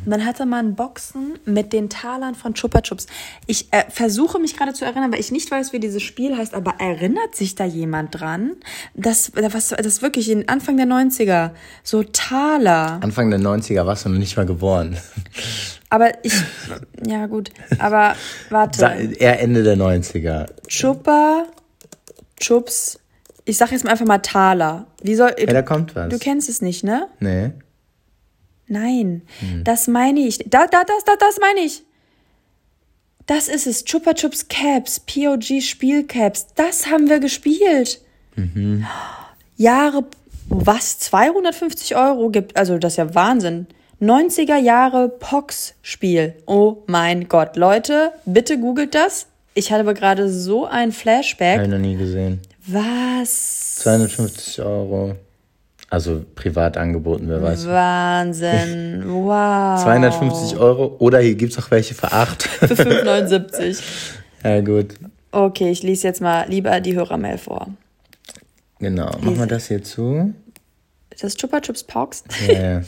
Und 0.05 0.11
dann 0.11 0.25
hatte 0.25 0.47
man 0.47 0.75
Boxen 0.75 1.39
mit 1.45 1.73
den 1.73 1.89
Talern 1.91 2.35
von 2.35 2.55
Chupa 2.55 2.81
Chups. 2.81 3.07
Ich 3.47 3.73
äh, 3.73 3.85
versuche 3.89 4.39
mich 4.39 4.57
gerade 4.57 4.73
zu 4.73 4.85
erinnern, 4.85 5.13
weil 5.13 5.21
ich 5.21 5.33
nicht 5.33 5.51
weiß, 5.51 5.73
wie 5.73 5.81
dieses 5.81 6.03
Spiel 6.03 6.37
heißt, 6.37 6.55
aber 6.55 6.75
erinnert 6.79 7.35
sich 7.35 7.55
da 7.55 7.65
jemand 7.65 8.21
dran? 8.21 8.53
Das, 8.95 9.33
was, 9.35 9.69
das 9.71 10.03
wirklich 10.03 10.31
in 10.31 10.49
Anfang 10.49 10.77
der 10.77 10.87
90er. 10.87 11.51
So 11.83 12.03
Taler. 12.03 12.99
Anfang 13.03 13.31
der 13.31 13.41
90er 13.41 13.87
warst 13.87 14.05
du 14.05 14.09
noch 14.09 14.19
nicht 14.19 14.37
mal 14.37 14.47
geboren. 14.47 14.97
Aber 15.93 16.25
ich, 16.25 16.33
ja 17.07 17.27
gut, 17.27 17.51
aber 17.79 18.17
warte. 18.49 19.13
Eher 19.19 19.41
Ende 19.41 19.63
der 19.63 19.77
90er. 19.77 20.47
Chupa 20.67 21.45
Chups. 22.41 22.99
Ich 23.45 23.59
sag 23.59 23.73
jetzt 23.73 23.85
mal 23.85 23.91
einfach 23.91 24.07
mal 24.07 24.19
Taler. 24.19 24.87
Wie 25.03 25.15
soll. 25.15 25.35
Ja, 25.39 25.47
da 25.47 25.61
kommt 25.61 25.95
was. 25.95 26.09
Du 26.09 26.19
kennst 26.19 26.49
es 26.49 26.63
nicht, 26.63 26.83
ne? 26.83 27.09
Nee. 27.21 27.51
Nein, 28.69 29.23
hm. 29.41 29.65
das 29.65 29.89
meine 29.89 30.21
ich. 30.21 30.39
Da, 30.47 30.67
da, 30.67 30.85
das, 30.85 31.05
da, 31.05 31.17
das 31.19 31.39
meine 31.41 31.61
ich. 31.61 31.83
Das 33.27 33.49
ist 33.49 33.67
es. 33.67 33.85
Chupa 33.85 34.15
Chups 34.15 34.49
Caps, 34.49 35.01
POG 35.01 35.63
Spielcaps. 35.63 36.47
Das 36.55 36.87
haben 36.87 37.09
wir 37.09 37.21
gespielt. 37.21 38.01
Mhm. 38.37 38.87
Jahre, 39.57 40.05
was 40.49 40.99
250 40.99 41.97
Euro 41.97 42.31
gibt, 42.31 42.57
also 42.57 42.79
das 42.79 42.95
ist 42.95 42.97
ja 42.97 43.15
Wahnsinn. 43.15 43.67
90er 44.01 44.57
Jahre 44.57 45.09
Pox-Spiel. 45.09 46.35
Oh 46.47 46.79
mein 46.87 47.29
Gott. 47.29 47.57
Leute, 47.57 48.13
bitte 48.25 48.59
googelt 48.59 48.97
das. 48.97 49.27
Ich 49.55 49.71
hatte 49.71 49.83
aber 49.83 49.95
gerade 49.95 50.29
so 50.29 50.67
ein 50.67 50.91
Flashback. 50.91 51.59
Habe 51.59 51.65
ich 51.65 51.71
noch 51.71 51.79
nie 51.79 51.97
gesehen. 51.97 52.41
Was? 52.67 53.77
250 53.77 54.61
Euro. 54.63 55.15
Also 55.93 56.25
privat 56.35 56.79
angeboten, 56.79 57.29
wer 57.29 57.43
weiß. 57.43 57.67
Wahnsinn. 57.67 59.05
Wow. 59.13 59.83
250 59.83 60.57
Euro 60.57 60.97
oder 61.01 61.21
hier 61.21 61.35
gibt 61.35 61.53
es 61.53 61.59
auch 61.59 61.71
welche 61.71 61.93
für 61.93 62.11
8. 62.11 62.43
Für 62.61 62.67
5,79. 62.67 63.83
ja, 64.43 64.61
gut. 64.63 64.95
Okay, 65.33 65.71
ich 65.71 65.83
lese 65.83 66.09
jetzt 66.09 66.23
mal 66.23 66.49
lieber 66.49 66.81
die 66.81 66.95
Hörermail 66.95 67.37
vor. 67.37 67.69
Genau. 68.79 69.11
Machen 69.21 69.39
wir 69.39 69.47
das 69.47 69.69
hier 69.69 69.85
zu? 69.85 70.33
Das 71.21 71.37
Chupa 71.37 71.61
Chups 71.61 71.85
Pox? 71.85 72.25
Ja. 72.49 72.81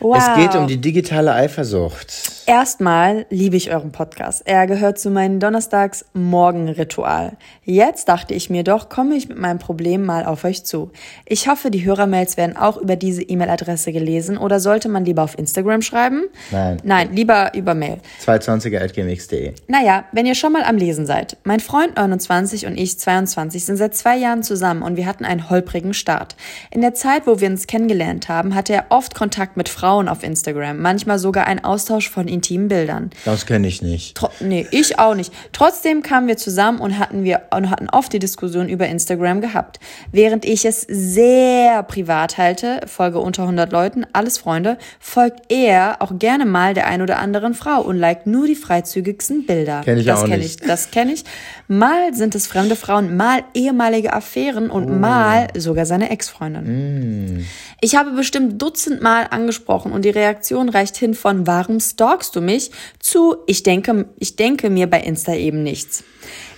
Wow. 0.00 0.18
Es 0.18 0.34
geht 0.36 0.54
um 0.54 0.66
die 0.66 0.76
digitale 0.76 1.32
Eifersucht. 1.32 2.36
Erstmal 2.44 3.26
liebe 3.30 3.56
ich 3.56 3.72
euren 3.72 3.90
Podcast. 3.92 4.42
Er 4.44 4.66
gehört 4.66 5.00
zu 5.00 5.10
meinem 5.10 5.40
Donnerstags-Morgen-Ritual. 5.40 7.32
Jetzt 7.64 8.08
dachte 8.08 8.34
ich 8.34 8.50
mir 8.50 8.62
doch, 8.62 8.88
komme 8.88 9.16
ich 9.16 9.28
mit 9.28 9.38
meinem 9.38 9.58
Problem 9.58 10.04
mal 10.04 10.24
auf 10.24 10.44
euch 10.44 10.64
zu. 10.64 10.92
Ich 11.24 11.48
hoffe, 11.48 11.72
die 11.72 11.84
Hörermails 11.84 12.36
werden 12.36 12.56
auch 12.56 12.76
über 12.76 12.94
diese 12.94 13.22
E-Mail-Adresse 13.22 13.90
gelesen 13.90 14.38
oder 14.38 14.60
sollte 14.60 14.88
man 14.88 15.04
lieber 15.04 15.24
auf 15.24 15.36
Instagram 15.36 15.82
schreiben? 15.82 16.24
Nein. 16.52 16.76
Nein, 16.84 17.12
lieber 17.12 17.52
über 17.54 17.74
Mail. 17.74 17.98
220.gmx.de 18.24 19.54
Naja, 19.66 20.04
wenn 20.12 20.26
ihr 20.26 20.36
schon 20.36 20.52
mal 20.52 20.62
am 20.62 20.76
Lesen 20.76 21.06
seid. 21.06 21.38
Mein 21.42 21.58
Freund 21.58 21.96
29 21.96 22.66
und 22.66 22.76
ich 22.76 22.98
22 22.98 23.64
sind 23.64 23.76
seit 23.76 23.96
zwei 23.96 24.16
Jahren 24.16 24.44
zusammen 24.44 24.82
und 24.82 24.96
wir 24.96 25.06
hatten 25.06 25.24
einen 25.24 25.50
holprigen 25.50 25.94
Start. 25.94 26.36
In 26.70 26.82
der 26.82 26.94
Zeit, 26.94 27.26
wo 27.26 27.40
wir 27.40 27.48
uns 27.48 27.66
kennengelernt 27.66 28.28
haben, 28.28 28.54
hatte 28.54 28.74
er 28.74 28.86
oft 28.90 29.16
Kontakt 29.16 29.56
mit 29.56 29.68
Frauen 29.68 29.85
Frauen 29.86 30.08
auf 30.08 30.24
Instagram, 30.24 30.80
manchmal 30.82 31.20
sogar 31.20 31.46
ein 31.46 31.62
Austausch 31.62 32.10
von 32.10 32.26
intimen 32.26 32.66
Bildern. 32.66 33.10
Das 33.24 33.46
kenne 33.46 33.68
ich 33.68 33.82
nicht. 33.82 34.16
Tro 34.16 34.30
nee, 34.40 34.66
ich 34.72 34.98
auch 34.98 35.14
nicht. 35.14 35.32
Trotzdem 35.52 36.02
kamen 36.02 36.26
wir 36.26 36.36
zusammen 36.36 36.80
und 36.80 36.98
hatten 36.98 37.22
wir 37.22 37.42
und 37.54 37.70
hatten 37.70 37.88
oft 37.90 38.12
die 38.12 38.18
Diskussion 38.18 38.68
über 38.68 38.88
Instagram 38.88 39.40
gehabt. 39.40 39.78
Während 40.10 40.44
ich 40.44 40.64
es 40.64 40.80
sehr 40.80 41.84
privat 41.84 42.36
halte, 42.36 42.80
Folge 42.88 43.20
unter 43.20 43.42
100 43.42 43.70
Leuten, 43.70 44.04
alles 44.12 44.38
Freunde, 44.38 44.76
folgt 44.98 45.52
er 45.52 46.02
auch 46.02 46.18
gerne 46.18 46.46
mal 46.46 46.74
der 46.74 46.88
ein 46.88 47.00
oder 47.00 47.20
anderen 47.20 47.54
Frau 47.54 47.80
und 47.80 47.96
liked 47.96 48.26
nur 48.26 48.48
die 48.48 48.56
freizügigsten 48.56 49.46
Bilder. 49.46 49.82
Kenn 49.84 49.98
ich 49.98 50.06
das 50.06 50.20
auch 50.20 50.26
kenn 50.26 50.40
nicht. 50.40 50.62
Ich, 50.62 50.66
das 50.66 50.90
kenne 50.90 51.12
ich. 51.12 51.22
Mal 51.68 52.12
sind 52.12 52.34
es 52.34 52.48
fremde 52.48 52.74
Frauen, 52.74 53.16
mal 53.16 53.44
ehemalige 53.54 54.12
Affären 54.12 54.68
und 54.68 54.86
Oh. 54.86 54.94
mal 54.94 55.46
sogar 55.56 55.86
seine 55.86 56.10
Ex-Freundin. 56.10 57.36
Mm. 57.36 57.46
Ich 57.80 57.94
habe 57.94 58.10
bestimmt 58.12 58.60
dutzendmal 58.60 59.28
angesprochen 59.30 59.75
und 59.84 60.04
die 60.04 60.10
Reaktion 60.10 60.68
reicht 60.68 60.96
hin 60.96 61.14
von 61.14 61.46
warum 61.46 61.80
stalkst 61.80 62.34
du 62.34 62.40
mich 62.40 62.70
zu 62.98 63.36
ich 63.46 63.62
denke, 63.62 64.06
ich 64.18 64.36
denke 64.36 64.70
mir 64.70 64.88
bei 64.88 65.00
Insta 65.00 65.34
eben 65.34 65.62
nichts. 65.62 66.04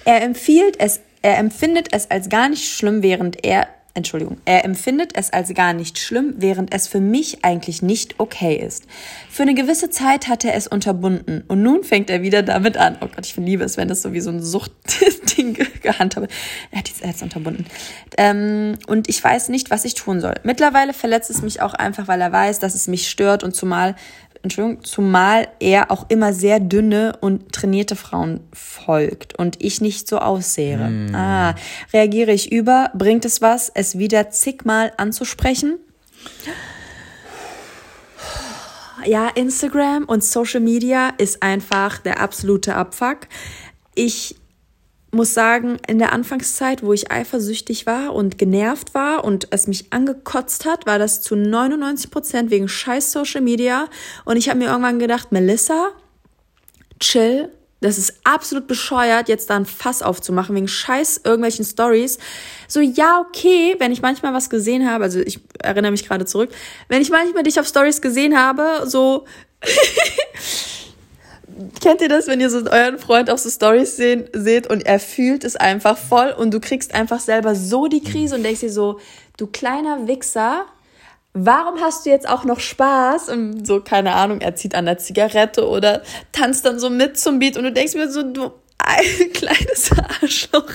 Er 0.04 0.22
empfiehlt 0.22 0.78
es, 0.78 1.00
er 1.22 1.38
empfindet 1.38 1.88
es 1.92 2.10
als 2.10 2.28
gar 2.28 2.48
nicht 2.48 2.70
schlimm, 2.70 3.02
während 3.02 3.44
er 3.44 3.68
Entschuldigung, 3.94 4.38
er 4.44 4.64
empfindet 4.64 5.12
es 5.14 5.32
als 5.32 5.52
gar 5.54 5.72
nicht 5.72 5.98
schlimm, 5.98 6.34
während 6.36 6.72
es 6.72 6.86
für 6.86 7.00
mich 7.00 7.44
eigentlich 7.44 7.82
nicht 7.82 8.20
okay 8.20 8.54
ist. 8.54 8.84
Für 9.28 9.42
eine 9.42 9.54
gewisse 9.54 9.90
Zeit 9.90 10.28
hat 10.28 10.44
er 10.44 10.54
es 10.54 10.68
unterbunden 10.68 11.42
und 11.48 11.62
nun 11.62 11.82
fängt 11.82 12.08
er 12.10 12.22
wieder 12.22 12.42
damit 12.42 12.76
an. 12.76 12.96
Oh 13.00 13.06
Gott, 13.06 13.26
ich 13.26 13.36
liebe 13.36 13.64
es, 13.64 13.76
wenn 13.76 13.88
das 13.88 14.02
so 14.02 14.12
wie 14.12 14.20
so 14.20 14.30
ein 14.30 14.42
Suchtding 14.42 15.54
gehandhabt 15.82 16.28
wird. 16.28 16.32
Er 16.70 16.78
hat 16.78 16.90
es 17.16 17.22
unterbunden. 17.22 17.66
Ähm, 18.16 18.78
und 18.86 19.08
ich 19.08 19.22
weiß 19.22 19.48
nicht, 19.48 19.70
was 19.70 19.84
ich 19.84 19.94
tun 19.94 20.20
soll. 20.20 20.34
Mittlerweile 20.44 20.92
verletzt 20.92 21.30
es 21.30 21.42
mich 21.42 21.60
auch 21.60 21.74
einfach, 21.74 22.06
weil 22.06 22.20
er 22.20 22.30
weiß, 22.30 22.60
dass 22.60 22.74
es 22.74 22.86
mich 22.86 23.08
stört 23.08 23.42
und 23.42 23.56
zumal 23.56 23.96
Entschuldigung, 24.42 24.84
zumal 24.84 25.48
er 25.60 25.90
auch 25.90 26.06
immer 26.08 26.32
sehr 26.32 26.60
dünne 26.60 27.14
und 27.20 27.52
trainierte 27.52 27.96
Frauen 27.96 28.40
folgt 28.52 29.38
und 29.38 29.62
ich 29.62 29.80
nicht 29.80 30.08
so 30.08 30.18
aussehe. 30.18 31.10
Ah, 31.12 31.54
reagiere 31.92 32.32
ich 32.32 32.52
über? 32.52 32.90
Bringt 32.94 33.24
es 33.24 33.42
was, 33.42 33.70
es 33.74 33.98
wieder 33.98 34.30
zigmal 34.30 34.92
anzusprechen? 34.96 35.78
Ja, 39.06 39.28
Instagram 39.28 40.04
und 40.04 40.24
Social 40.24 40.60
Media 40.60 41.10
ist 41.18 41.42
einfach 41.42 41.98
der 41.98 42.20
absolute 42.20 42.74
Abfuck. 42.74 43.20
Ich 43.94 44.36
muss 45.10 45.32
sagen, 45.32 45.78
in 45.86 45.98
der 45.98 46.12
Anfangszeit, 46.12 46.82
wo 46.82 46.92
ich 46.92 47.10
eifersüchtig 47.10 47.86
war 47.86 48.14
und 48.14 48.38
genervt 48.38 48.94
war 48.94 49.24
und 49.24 49.48
es 49.50 49.66
mich 49.66 49.92
angekotzt 49.92 50.66
hat, 50.66 50.86
war 50.86 50.98
das 50.98 51.22
zu 51.22 51.34
99 51.34 52.10
Prozent 52.10 52.50
wegen 52.50 52.68
scheiß 52.68 53.12
Social 53.12 53.40
Media. 53.40 53.88
Und 54.24 54.36
ich 54.36 54.48
habe 54.48 54.58
mir 54.58 54.66
irgendwann 54.66 54.98
gedacht, 54.98 55.32
Melissa, 55.32 55.90
chill. 57.00 57.50
Das 57.80 57.96
ist 57.96 58.14
absolut 58.24 58.66
bescheuert, 58.66 59.28
jetzt 59.28 59.50
da 59.50 59.56
ein 59.56 59.64
Fass 59.64 60.02
aufzumachen 60.02 60.56
wegen 60.56 60.66
scheiß 60.66 61.20
irgendwelchen 61.22 61.64
Stories. 61.64 62.18
So, 62.66 62.80
ja, 62.80 63.20
okay, 63.20 63.76
wenn 63.78 63.92
ich 63.92 64.02
manchmal 64.02 64.34
was 64.34 64.50
gesehen 64.50 64.90
habe, 64.90 65.04
also 65.04 65.20
ich 65.20 65.38
erinnere 65.62 65.92
mich 65.92 66.06
gerade 66.06 66.24
zurück, 66.24 66.50
wenn 66.88 67.00
ich 67.00 67.10
manchmal 67.10 67.44
dich 67.44 67.60
auf 67.60 67.68
Stories 67.68 68.02
gesehen 68.02 68.36
habe, 68.36 68.82
so 68.86 69.26
Kennt 71.80 72.00
ihr 72.00 72.08
das, 72.08 72.26
wenn 72.26 72.40
ihr 72.40 72.50
so 72.50 72.58
euren 72.70 72.98
Freund 72.98 73.30
auf 73.30 73.38
so 73.38 73.50
Stories 73.50 73.96
sehen, 73.96 74.28
seht 74.32 74.68
und 74.68 74.86
er 74.86 75.00
fühlt 75.00 75.44
es 75.44 75.56
einfach 75.56 75.98
voll 75.98 76.30
und 76.30 76.52
du 76.52 76.60
kriegst 76.60 76.94
einfach 76.94 77.20
selber 77.20 77.54
so 77.54 77.88
die 77.88 78.02
Krise 78.02 78.36
und 78.36 78.42
denkst 78.42 78.60
dir 78.60 78.70
so, 78.70 79.00
du 79.36 79.46
kleiner 79.46 80.06
Wichser, 80.06 80.66
warum 81.32 81.80
hast 81.80 82.06
du 82.06 82.10
jetzt 82.10 82.28
auch 82.28 82.44
noch 82.44 82.60
Spaß? 82.60 83.28
Und 83.30 83.66
so, 83.66 83.80
keine 83.80 84.14
Ahnung, 84.14 84.40
er 84.40 84.54
zieht 84.54 84.74
an 84.74 84.86
der 84.86 84.98
Zigarette 84.98 85.68
oder 85.68 86.02
tanzt 86.32 86.64
dann 86.64 86.78
so 86.78 86.90
mit 86.90 87.18
zum 87.18 87.38
Beat 87.38 87.56
und 87.56 87.64
du 87.64 87.72
denkst 87.72 87.94
mir 87.94 88.10
so, 88.10 88.22
du 88.22 88.52
ein 88.78 89.32
kleines 89.32 89.90
Arschloch. 90.22 90.72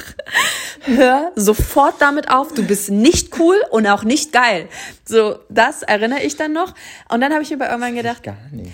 Hör 0.82 1.32
sofort 1.36 1.96
damit 2.00 2.30
auf, 2.30 2.54
du 2.54 2.63
bist 2.63 2.91
nicht 2.91 3.39
cool 3.39 3.56
und 3.72 3.88
auch 3.88 4.04
nicht 4.04 4.34
geil. 4.34 4.67
So, 5.06 5.39
das 5.50 5.84
erinnere 5.84 6.22
ich 6.24 6.36
dann 6.36 6.54
noch. 6.54 6.74
Und 7.10 7.22
dann 7.22 7.32
habe 7.32 7.43
ich 7.43 7.50
mir 7.50 7.58
bei 7.58 7.67
irgendwann 7.67 7.96
gedacht, 7.96 8.24
Gar 8.24 8.38
nicht. 8.52 8.74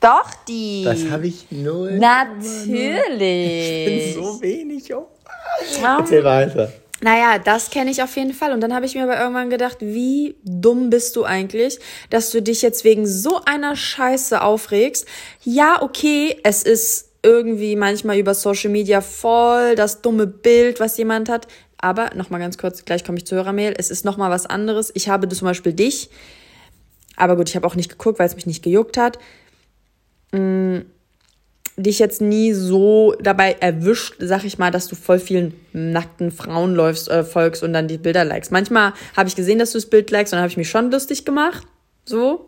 Doch, 0.00 0.30
die. 0.48 0.82
Das 0.84 1.10
habe 1.10 1.26
ich 1.26 1.46
null. 1.50 1.98
Natürlich. 1.98 3.86
Ich 3.86 4.14
bin 4.14 4.24
so 4.24 4.40
wenig. 4.42 4.94
Oh. 4.94 5.08
Ja. 5.80 5.98
Erzähl 5.98 6.24
weiter. 6.24 6.72
Naja, 7.02 7.38
das 7.38 7.70
kenne 7.70 7.90
ich 7.90 8.02
auf 8.02 8.14
jeden 8.16 8.34
Fall. 8.34 8.52
Und 8.52 8.60
dann 8.60 8.74
habe 8.74 8.84
ich 8.84 8.94
mir 8.94 9.04
aber 9.04 9.18
irgendwann 9.18 9.48
gedacht, 9.48 9.78
wie 9.80 10.36
dumm 10.44 10.90
bist 10.90 11.16
du 11.16 11.24
eigentlich, 11.24 11.78
dass 12.10 12.30
du 12.30 12.42
dich 12.42 12.60
jetzt 12.60 12.84
wegen 12.84 13.06
so 13.06 13.40
einer 13.46 13.74
Scheiße 13.74 14.42
aufregst. 14.42 15.06
Ja, 15.42 15.80
okay, 15.82 16.36
es 16.44 16.62
ist 16.62 17.10
irgendwie 17.22 17.76
manchmal 17.76 18.18
über 18.18 18.34
Social 18.34 18.70
Media 18.70 19.00
voll 19.00 19.74
das 19.76 20.02
dumme 20.02 20.26
Bild, 20.26 20.80
was 20.80 20.96
jemand 20.98 21.28
hat. 21.28 21.46
Aber 21.78 22.10
nochmal 22.14 22.40
ganz 22.40 22.58
kurz, 22.58 22.84
gleich 22.84 23.04
komme 23.04 23.18
ich 23.18 23.26
zu 23.26 23.36
Hörermail. 23.36 23.74
Es 23.78 23.90
ist 23.90 24.04
nochmal 24.04 24.30
was 24.30 24.44
anderes. 24.44 24.90
Ich 24.94 25.08
habe 25.08 25.28
zum 25.28 25.46
Beispiel 25.46 25.72
dich. 25.72 26.10
Aber 27.16 27.36
gut, 27.36 27.48
ich 27.48 27.56
habe 27.56 27.66
auch 27.66 27.74
nicht 27.74 27.90
geguckt, 27.90 28.18
weil 28.18 28.26
es 28.26 28.34
mich 28.34 28.46
nicht 28.46 28.62
gejuckt 28.62 28.98
hat. 28.98 29.18
Mm, 30.32 30.80
dich 31.76 31.98
jetzt 31.98 32.20
nie 32.20 32.52
so 32.52 33.14
dabei 33.20 33.56
erwischt, 33.60 34.16
sag 34.18 34.44
ich 34.44 34.58
mal, 34.58 34.70
dass 34.70 34.86
du 34.88 34.96
voll 34.96 35.18
vielen 35.18 35.54
nackten 35.72 36.30
Frauen 36.30 36.74
läufst, 36.74 37.08
äh, 37.08 37.24
folgst 37.24 37.62
und 37.62 37.72
dann 37.72 37.88
die 37.88 37.98
Bilder 37.98 38.24
likest. 38.24 38.52
Manchmal 38.52 38.92
habe 39.16 39.28
ich 39.28 39.36
gesehen, 39.36 39.58
dass 39.58 39.72
du 39.72 39.78
das 39.78 39.86
Bild 39.86 40.10
likest 40.10 40.32
und 40.32 40.36
dann 40.36 40.42
habe 40.42 40.50
ich 40.50 40.56
mich 40.56 40.70
schon 40.70 40.90
lustig 40.90 41.24
gemacht. 41.24 41.66
So. 42.04 42.46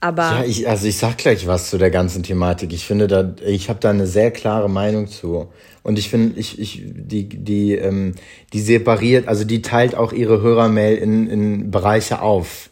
Aber. 0.00 0.22
Ja, 0.22 0.44
ich, 0.44 0.68
also 0.68 0.86
ich 0.86 0.96
sag 0.96 1.18
gleich 1.18 1.46
was 1.46 1.70
zu 1.70 1.78
der 1.78 1.90
ganzen 1.90 2.22
Thematik. 2.22 2.72
Ich 2.72 2.84
finde 2.84 3.08
da, 3.08 3.34
ich 3.44 3.68
habe 3.68 3.80
da 3.80 3.90
eine 3.90 4.06
sehr 4.06 4.30
klare 4.30 4.70
Meinung 4.70 5.08
zu. 5.08 5.48
Und 5.82 5.98
ich 5.98 6.08
finde, 6.08 6.38
ich, 6.38 6.58
ich, 6.58 6.82
die, 6.84 7.28
die, 7.28 7.74
ähm, 7.74 8.14
die 8.52 8.60
separiert, 8.60 9.26
also 9.26 9.44
die 9.44 9.62
teilt 9.62 9.94
auch 9.96 10.12
ihre 10.12 10.40
Hörermail 10.40 10.96
in, 10.96 11.28
in 11.28 11.70
Bereiche 11.70 12.20
auf. 12.22 12.70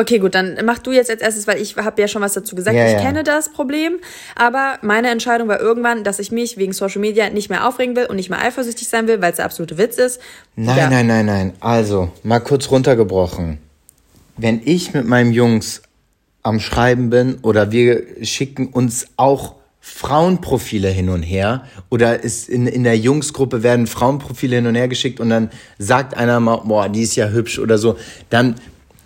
Okay, 0.00 0.18
gut, 0.18 0.34
dann 0.34 0.56
mach 0.64 0.78
du 0.78 0.92
jetzt 0.92 1.10
als 1.10 1.20
erstes, 1.20 1.46
weil 1.46 1.60
ich 1.60 1.76
habe 1.76 2.00
ja 2.00 2.08
schon 2.08 2.22
was 2.22 2.32
dazu 2.32 2.56
gesagt. 2.56 2.74
Ja, 2.74 2.86
ich 2.86 2.94
ja. 2.94 3.02
kenne 3.02 3.22
das 3.22 3.50
Problem, 3.50 3.98
aber 4.34 4.78
meine 4.80 5.10
Entscheidung 5.10 5.46
war 5.48 5.60
irgendwann, 5.60 6.04
dass 6.04 6.18
ich 6.18 6.32
mich 6.32 6.56
wegen 6.56 6.72
Social 6.72 7.02
Media 7.02 7.28
nicht 7.28 7.50
mehr 7.50 7.68
aufregen 7.68 7.94
will 7.96 8.06
und 8.06 8.16
nicht 8.16 8.30
mehr 8.30 8.40
eifersüchtig 8.40 8.88
sein 8.88 9.06
will, 9.08 9.20
weil 9.20 9.32
es 9.32 9.36
der 9.36 9.44
absolute 9.44 9.76
Witz 9.76 9.98
ist. 9.98 10.18
Nein, 10.56 10.78
Ja. 10.78 10.88
nein, 10.88 11.06
nein, 11.06 11.26
nein. 11.26 11.52
Also, 11.60 12.10
mal 12.22 12.40
kurz 12.40 12.70
runtergebrochen. 12.70 13.58
Wenn 14.38 14.62
ich 14.64 14.94
mit 14.94 15.06
meinem 15.06 15.32
Jungs 15.32 15.82
am 16.42 16.60
Schreiben 16.60 17.10
bin 17.10 17.36
oder 17.42 17.70
wir 17.70 18.02
schicken 18.22 18.68
uns 18.68 19.06
auch 19.18 19.56
Frauenprofile 19.80 20.88
hin 20.88 21.10
und 21.10 21.22
her 21.22 21.64
oder 21.90 22.22
ist 22.24 22.48
in, 22.48 22.66
in 22.66 22.84
der 22.84 22.96
Jungsgruppe 22.96 23.62
werden 23.62 23.86
Frauenprofile 23.86 24.56
hin 24.56 24.66
und 24.66 24.76
her 24.76 24.88
geschickt 24.88 25.20
und 25.20 25.28
dann 25.28 25.50
sagt 25.78 26.16
einer 26.16 26.40
mal, 26.40 26.62
boah, 26.64 26.88
die 26.88 27.02
ist 27.02 27.16
ja 27.16 27.28
hübsch 27.28 27.58
oder 27.58 27.76
so, 27.76 27.96
dann 28.30 28.54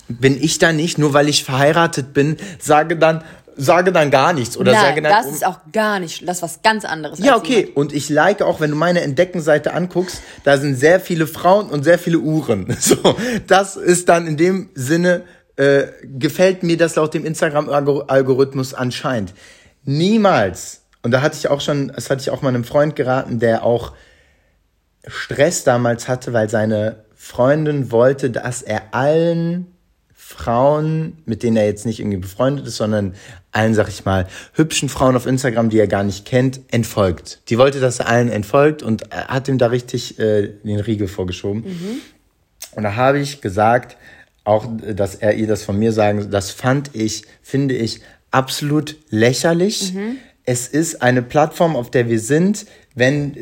bin 0.09 0.43
ich 0.43 0.59
da 0.59 0.73
nicht, 0.73 0.99
nur 0.99 1.15
weil 1.15 1.29
ich 1.29 1.45
verheiratet 1.45 2.13
bin, 2.13 2.37
sage 2.59 2.97
dann, 2.97 3.23
sage 3.57 3.93
dann 3.93 4.11
gar 4.11 4.33
nichts 4.33 4.57
oder 4.57 4.73
Nein, 4.73 4.81
sage 4.81 5.03
dann 5.03 5.13
das 5.13 5.27
um- 5.27 5.35
ist 5.35 5.47
auch 5.47 5.61
gar 5.73 6.01
nicht, 6.01 6.29
das 6.29 6.39
ist 6.39 6.43
was 6.43 6.63
ganz 6.63 6.85
anderes. 6.85 7.19
Ja, 7.21 7.37
okay. 7.37 7.71
Und 7.75 7.93
ich 7.93 8.09
like 8.09 8.43
auch, 8.43 8.61
wenn 8.61 8.71
du 8.71 8.77
meine 8.77 9.01
Entdeckenseite 9.03 9.73
anguckst, 9.73 10.21
da 10.43 10.59
sind 10.59 10.75
sehr 10.75 11.01
viele 11.01 11.27
Frauen 11.27 11.71
und 11.71 11.85
sehr 11.85 11.99
viele 11.99 12.19
Uhren. 12.19 12.77
So, 12.81 13.17
das 13.47 13.77
ist 13.77 14.09
dann 14.09 14.27
in 14.27 14.37
dem 14.37 14.71
Sinne, 14.75 15.23
äh, 15.57 15.85
gefällt 16.03 16.63
mir 16.65 16.77
das 16.77 16.97
laut 16.97 17.15
dem 17.15 17.25
Instagram-Algorithmus 17.25 18.75
anscheinend. 18.75 19.33
Niemals. 19.85 20.81
Und 21.03 21.13
da 21.13 21.21
hatte 21.23 21.37
ich 21.37 21.49
auch 21.49 21.61
schon, 21.61 21.89
das 21.95 22.11
hatte 22.11 22.23
ich 22.23 22.31
auch 22.31 22.43
mal 22.43 22.49
einem 22.49 22.65
Freund 22.65 22.97
geraten, 22.97 23.39
der 23.39 23.63
auch 23.63 23.93
Stress 25.07 25.65
damals 25.65 26.09
hatte, 26.09 26.33
weil 26.33 26.49
seine 26.49 27.05
Freundin 27.15 27.91
wollte, 27.91 28.31
dass 28.31 28.63
er 28.63 28.83
allen 28.93 29.74
Frauen, 30.37 31.19
mit 31.27 31.43
denen 31.43 31.57
er 31.57 31.67
jetzt 31.67 31.87
nicht 31.87 32.01
irgendwie 32.01 32.19
befreundet 32.19 32.67
ist, 32.67 32.77
sondern 32.77 33.15
allen, 33.53 33.75
sag 33.75 33.89
ich 33.89 34.05
mal, 34.05 34.27
hübschen 34.55 34.89
Frauen 34.89 35.15
auf 35.15 35.27
Instagram, 35.27 35.71
die 35.71 35.79
er 35.79 35.87
gar 35.87 36.03
nicht 36.03 36.25
kennt, 36.25 36.61
entfolgt. 36.73 37.41
Die 37.49 37.57
wollte, 37.57 37.79
dass 37.79 38.01
er 38.01 38.09
allen 38.09 38.29
entfolgt 38.29 38.83
und 38.83 39.11
hat 39.11 39.47
ihm 39.49 39.59
da 39.59 39.69
richtig 39.69 40.19
äh, 40.19 40.49
den 40.65 40.81
Riegel 40.81 41.07
vorgeschoben. 41.07 41.63
Und 42.73 42.83
da 42.83 42.97
habe 42.97 43.21
ich 43.21 43.41
gesagt, 43.41 43.97
auch, 44.43 44.67
dass 44.95 45.15
er 45.15 45.35
ihr 45.35 45.47
das 45.47 45.63
von 45.63 45.79
mir 45.79 45.93
sagen, 45.93 46.31
das 46.31 46.51
fand 46.51 46.91
ich, 46.95 47.25
finde 47.43 47.75
ich 47.75 48.01
absolut 48.31 48.97
lächerlich. 49.11 49.95
Es 50.45 50.69
ist 50.69 51.01
eine 51.01 51.23
Plattform, 51.23 51.77
auf 51.77 51.91
der 51.91 52.09
wir 52.09 52.21
sind. 52.21 52.67
Wenn, 52.95 53.33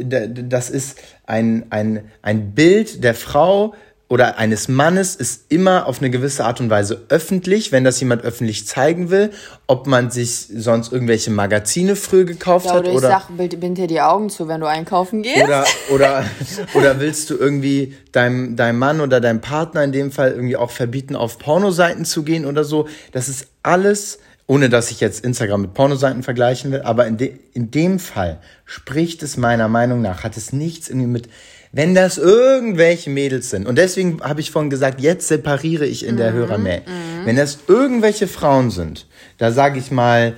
das 0.48 0.70
ist 0.70 0.98
ein, 1.26 1.64
ein, 1.70 2.04
ein 2.20 2.52
Bild 2.52 3.02
der 3.02 3.14
Frau 3.14 3.74
oder 4.12 4.36
eines 4.36 4.68
Mannes 4.68 5.16
ist 5.16 5.46
immer 5.48 5.86
auf 5.86 6.00
eine 6.00 6.10
gewisse 6.10 6.44
Art 6.44 6.60
und 6.60 6.68
Weise 6.68 7.00
öffentlich, 7.08 7.72
wenn 7.72 7.82
das 7.82 7.98
jemand 7.98 8.22
öffentlich 8.24 8.66
zeigen 8.66 9.08
will, 9.08 9.30
ob 9.66 9.86
man 9.86 10.10
sich 10.10 10.48
sonst 10.54 10.92
irgendwelche 10.92 11.30
Magazine 11.30 11.96
früher 11.96 12.26
gekauft 12.26 12.66
Ja, 12.66 12.74
hat 12.74 12.80
oder 12.80 12.90
ich 12.90 12.96
oder 12.98 13.08
sag, 13.08 13.34
bind, 13.34 13.58
bind 13.58 13.78
dir 13.78 13.86
die 13.86 14.02
Augen 14.02 14.28
zu, 14.28 14.48
wenn 14.48 14.60
du 14.60 14.66
einkaufen 14.66 15.22
gehst. 15.22 15.42
oder, 15.42 15.64
oder, 15.90 16.24
oder 16.74 17.00
willst 17.00 17.30
du 17.30 17.38
irgendwie 17.38 17.94
deinem, 18.12 18.54
deinem 18.54 18.78
Mann 18.78 19.00
oder 19.00 19.18
deinem 19.18 19.40
Partner 19.40 19.82
in 19.82 19.92
dem 19.92 20.12
Fall 20.12 20.32
irgendwie 20.32 20.56
auch 20.58 20.70
verbieten, 20.70 21.16
auf 21.16 21.38
Pornoseiten 21.38 22.04
zu 22.04 22.22
gehen 22.22 22.44
oder 22.44 22.64
so? 22.64 22.88
Das 23.12 23.30
ist 23.30 23.46
alles, 23.62 24.18
ohne 24.46 24.68
dass 24.68 24.90
ich 24.90 25.00
jetzt 25.00 25.24
Instagram 25.24 25.62
mit 25.62 25.72
Pornoseiten 25.72 26.22
vergleichen 26.22 26.70
will, 26.70 26.82
aber 26.82 27.06
in, 27.06 27.16
de, 27.16 27.38
in 27.54 27.70
dem 27.70 27.98
Fall 27.98 28.40
spricht 28.66 29.22
es 29.22 29.38
meiner 29.38 29.68
Meinung 29.68 30.02
nach, 30.02 30.22
hat 30.22 30.36
es 30.36 30.52
nichts 30.52 30.90
irgendwie 30.90 31.06
mit, 31.06 31.28
wenn 31.72 31.94
das 31.94 32.18
irgendwelche 32.18 33.08
Mädels 33.10 33.50
sind. 33.50 33.66
Und 33.66 33.76
deswegen 33.78 34.20
habe 34.22 34.40
ich 34.40 34.50
vorhin 34.50 34.70
gesagt, 34.70 35.00
jetzt 35.00 35.26
separiere 35.28 35.86
ich 35.86 36.04
in 36.06 36.16
der 36.16 36.32
Hörermail. 36.32 36.82
Wenn 37.24 37.36
das 37.36 37.58
irgendwelche 37.66 38.28
Frauen 38.28 38.70
sind, 38.70 39.06
da 39.38 39.52
sage 39.52 39.78
ich 39.78 39.90
mal, 39.90 40.34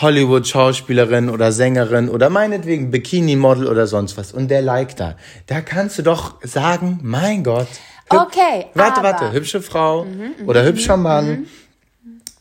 Hollywood-Schauspielerin 0.00 1.30
oder 1.30 1.50
Sängerin 1.50 2.08
oder 2.08 2.30
meinetwegen 2.30 2.90
Bikini-Model 2.90 3.66
oder 3.66 3.86
sonst 3.86 4.16
was 4.16 4.32
und 4.32 4.48
der 4.48 4.62
Like 4.62 4.96
da. 4.96 5.16
Da 5.46 5.60
kannst 5.62 5.98
du 5.98 6.02
doch 6.02 6.34
sagen, 6.44 7.00
mein 7.02 7.42
Gott. 7.42 7.66
Okay, 8.08 8.66
Warte, 8.74 9.00
Mhm, 9.00 9.04
warte, 9.04 9.32
hübsche 9.32 9.62
Frau 9.62 10.06
oder 10.46 10.64
hübscher 10.64 10.96
Mann. 10.96 11.46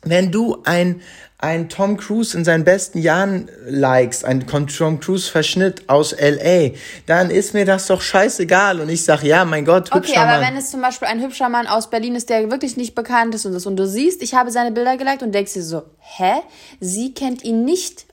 Wenn 0.03 0.31
du 0.31 0.61
ein, 0.65 1.01
ein 1.41 1.69
Tom 1.69 1.95
Cruise 1.95 2.37
in 2.37 2.43
seinen 2.43 2.65
besten 2.65 2.99
Jahren 2.99 3.49
likest, 3.65 4.25
ein 4.25 4.45
Tom 4.45 4.99
Cruise-Verschnitt 4.99 5.87
aus 5.87 6.11
L.A., 6.11 6.75
dann 7.05 7.29
ist 7.31 7.53
mir 7.53 7.63
das 7.63 7.87
doch 7.87 8.01
scheißegal 8.01 8.81
und 8.81 8.89
ich 8.89 9.05
sag, 9.05 9.23
ja, 9.23 9.45
mein 9.45 9.63
Gott, 9.63 9.93
hübscher 9.93 10.11
Okay, 10.11 10.19
aber 10.19 10.41
Mann. 10.41 10.41
wenn 10.41 10.57
es 10.57 10.69
zum 10.69 10.81
Beispiel 10.81 11.07
ein 11.07 11.21
hübscher 11.21 11.47
Mann 11.47 11.65
aus 11.65 11.89
Berlin 11.89 12.15
ist, 12.15 12.29
der 12.29 12.51
wirklich 12.51 12.75
nicht 12.75 12.93
bekannt 12.93 13.35
ist 13.35 13.45
und 13.45 13.53
das 13.53 13.65
und 13.65 13.77
du 13.77 13.87
siehst, 13.87 14.21
ich 14.21 14.33
habe 14.35 14.51
seine 14.51 14.71
Bilder 14.71 14.97
geliked 14.97 15.23
und 15.23 15.33
denkst 15.33 15.53
dir 15.53 15.63
so, 15.63 15.83
hä? 15.99 16.41
Sie 16.81 17.13
kennt 17.13 17.45
ihn 17.45 17.63
nicht 17.63 18.05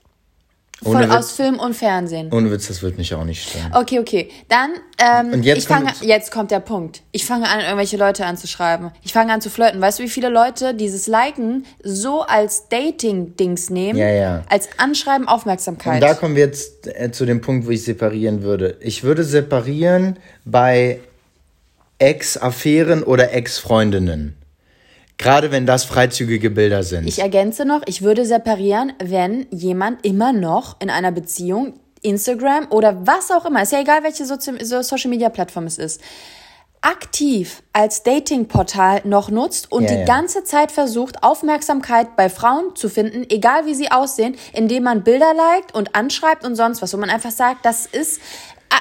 Witz. 0.81 1.09
aus 1.15 1.31
Film 1.31 1.59
und 1.59 1.73
Fernsehen. 1.75 2.31
Ohne 2.31 2.51
Witz, 2.51 2.67
das 2.67 2.81
wird 2.83 2.97
mich 2.97 3.13
auch 3.15 3.23
nicht 3.23 3.49
stören. 3.49 3.71
Okay, 3.73 3.99
okay. 3.99 4.29
Dann, 4.47 4.71
ähm, 4.99 5.33
Und 5.33 5.43
jetzt 5.43 5.57
ich 5.59 5.67
fange, 5.67 5.85
kommt- 5.87 6.03
jetzt 6.03 6.31
kommt 6.31 6.51
der 6.51 6.59
Punkt. 6.59 7.01
Ich 7.11 7.25
fange 7.25 7.47
an, 7.49 7.61
irgendwelche 7.61 7.97
Leute 7.97 8.25
anzuschreiben. 8.25 8.91
Ich 9.03 9.11
fange 9.11 9.33
an 9.33 9.41
zu 9.41 9.49
flirten. 9.49 9.81
Weißt 9.81 9.97
du, 9.99 10.03
wie 10.03 10.09
viele 10.09 10.29
Leute 10.29 10.73
dieses 10.75 11.07
Liken 11.07 11.65
so 11.83 12.21
als 12.21 12.69
Dating-Dings 12.69 13.69
nehmen? 13.71 13.97
Ja, 13.97 14.09
ja. 14.09 14.43
Als 14.49 14.69
Anschreiben 14.77 15.27
Aufmerksamkeit. 15.27 15.95
Und 15.95 16.01
da 16.01 16.13
kommen 16.13 16.35
wir 16.35 16.45
jetzt 16.45 16.85
äh, 16.87 17.11
zu 17.11 17.25
dem 17.25 17.41
Punkt, 17.41 17.65
wo 17.65 17.71
ich 17.71 17.83
separieren 17.83 18.43
würde. 18.43 18.77
Ich 18.79 19.03
würde 19.03 19.23
separieren 19.23 20.17
bei 20.45 20.99
Ex-Affären 21.99 23.03
oder 23.03 23.33
Ex-Freundinnen. 23.33 24.35
Gerade 25.17 25.51
wenn 25.51 25.65
das 25.65 25.83
freizügige 25.83 26.49
Bilder 26.49 26.83
sind. 26.83 27.07
Ich 27.07 27.19
ergänze 27.19 27.65
noch, 27.65 27.81
ich 27.87 28.01
würde 28.03 28.25
separieren, 28.25 28.93
wenn 29.03 29.47
jemand 29.51 30.05
immer 30.05 30.31
noch 30.31 30.79
in 30.79 30.89
einer 30.89 31.11
Beziehung 31.11 31.73
Instagram 32.03 32.67
oder 32.69 33.07
was 33.07 33.31
auch 33.31 33.45
immer, 33.45 33.63
ist 33.63 33.71
ja 33.71 33.81
egal, 33.81 34.03
welche 34.03 34.25
Sozi 34.25 34.53
so 34.63 34.81
Social 34.81 35.09
Media 35.09 35.29
Plattform 35.29 35.65
es 35.65 35.79
ist, 35.79 36.01
aktiv 36.81 37.63
als 37.73 38.03
Datingportal 38.03 39.01
noch 39.03 39.29
nutzt 39.29 39.71
und 39.71 39.83
Ja, 39.83 39.89
die 39.89 39.99
ja. 40.01 40.05
ganze 40.05 40.43
Zeit 40.43 40.71
versucht, 40.71 41.23
Aufmerksamkeit 41.23 42.15
bei 42.15 42.29
Frauen 42.29 42.75
zu 42.75 42.87
finden, 42.87 43.25
egal 43.29 43.65
wie 43.65 43.73
sie 43.73 43.91
aussehen, 43.91 44.35
indem 44.53 44.83
man 44.83 45.03
Bilder 45.03 45.33
liked 45.33 45.73
und 45.73 45.95
anschreibt 45.95 46.45
und 46.45 46.55
sonst 46.55 46.81
was, 46.81 46.93
wo 46.93 46.97
man 46.97 47.09
einfach 47.09 47.31
sagt, 47.31 47.65
das 47.65 47.87
ist, 47.87 48.21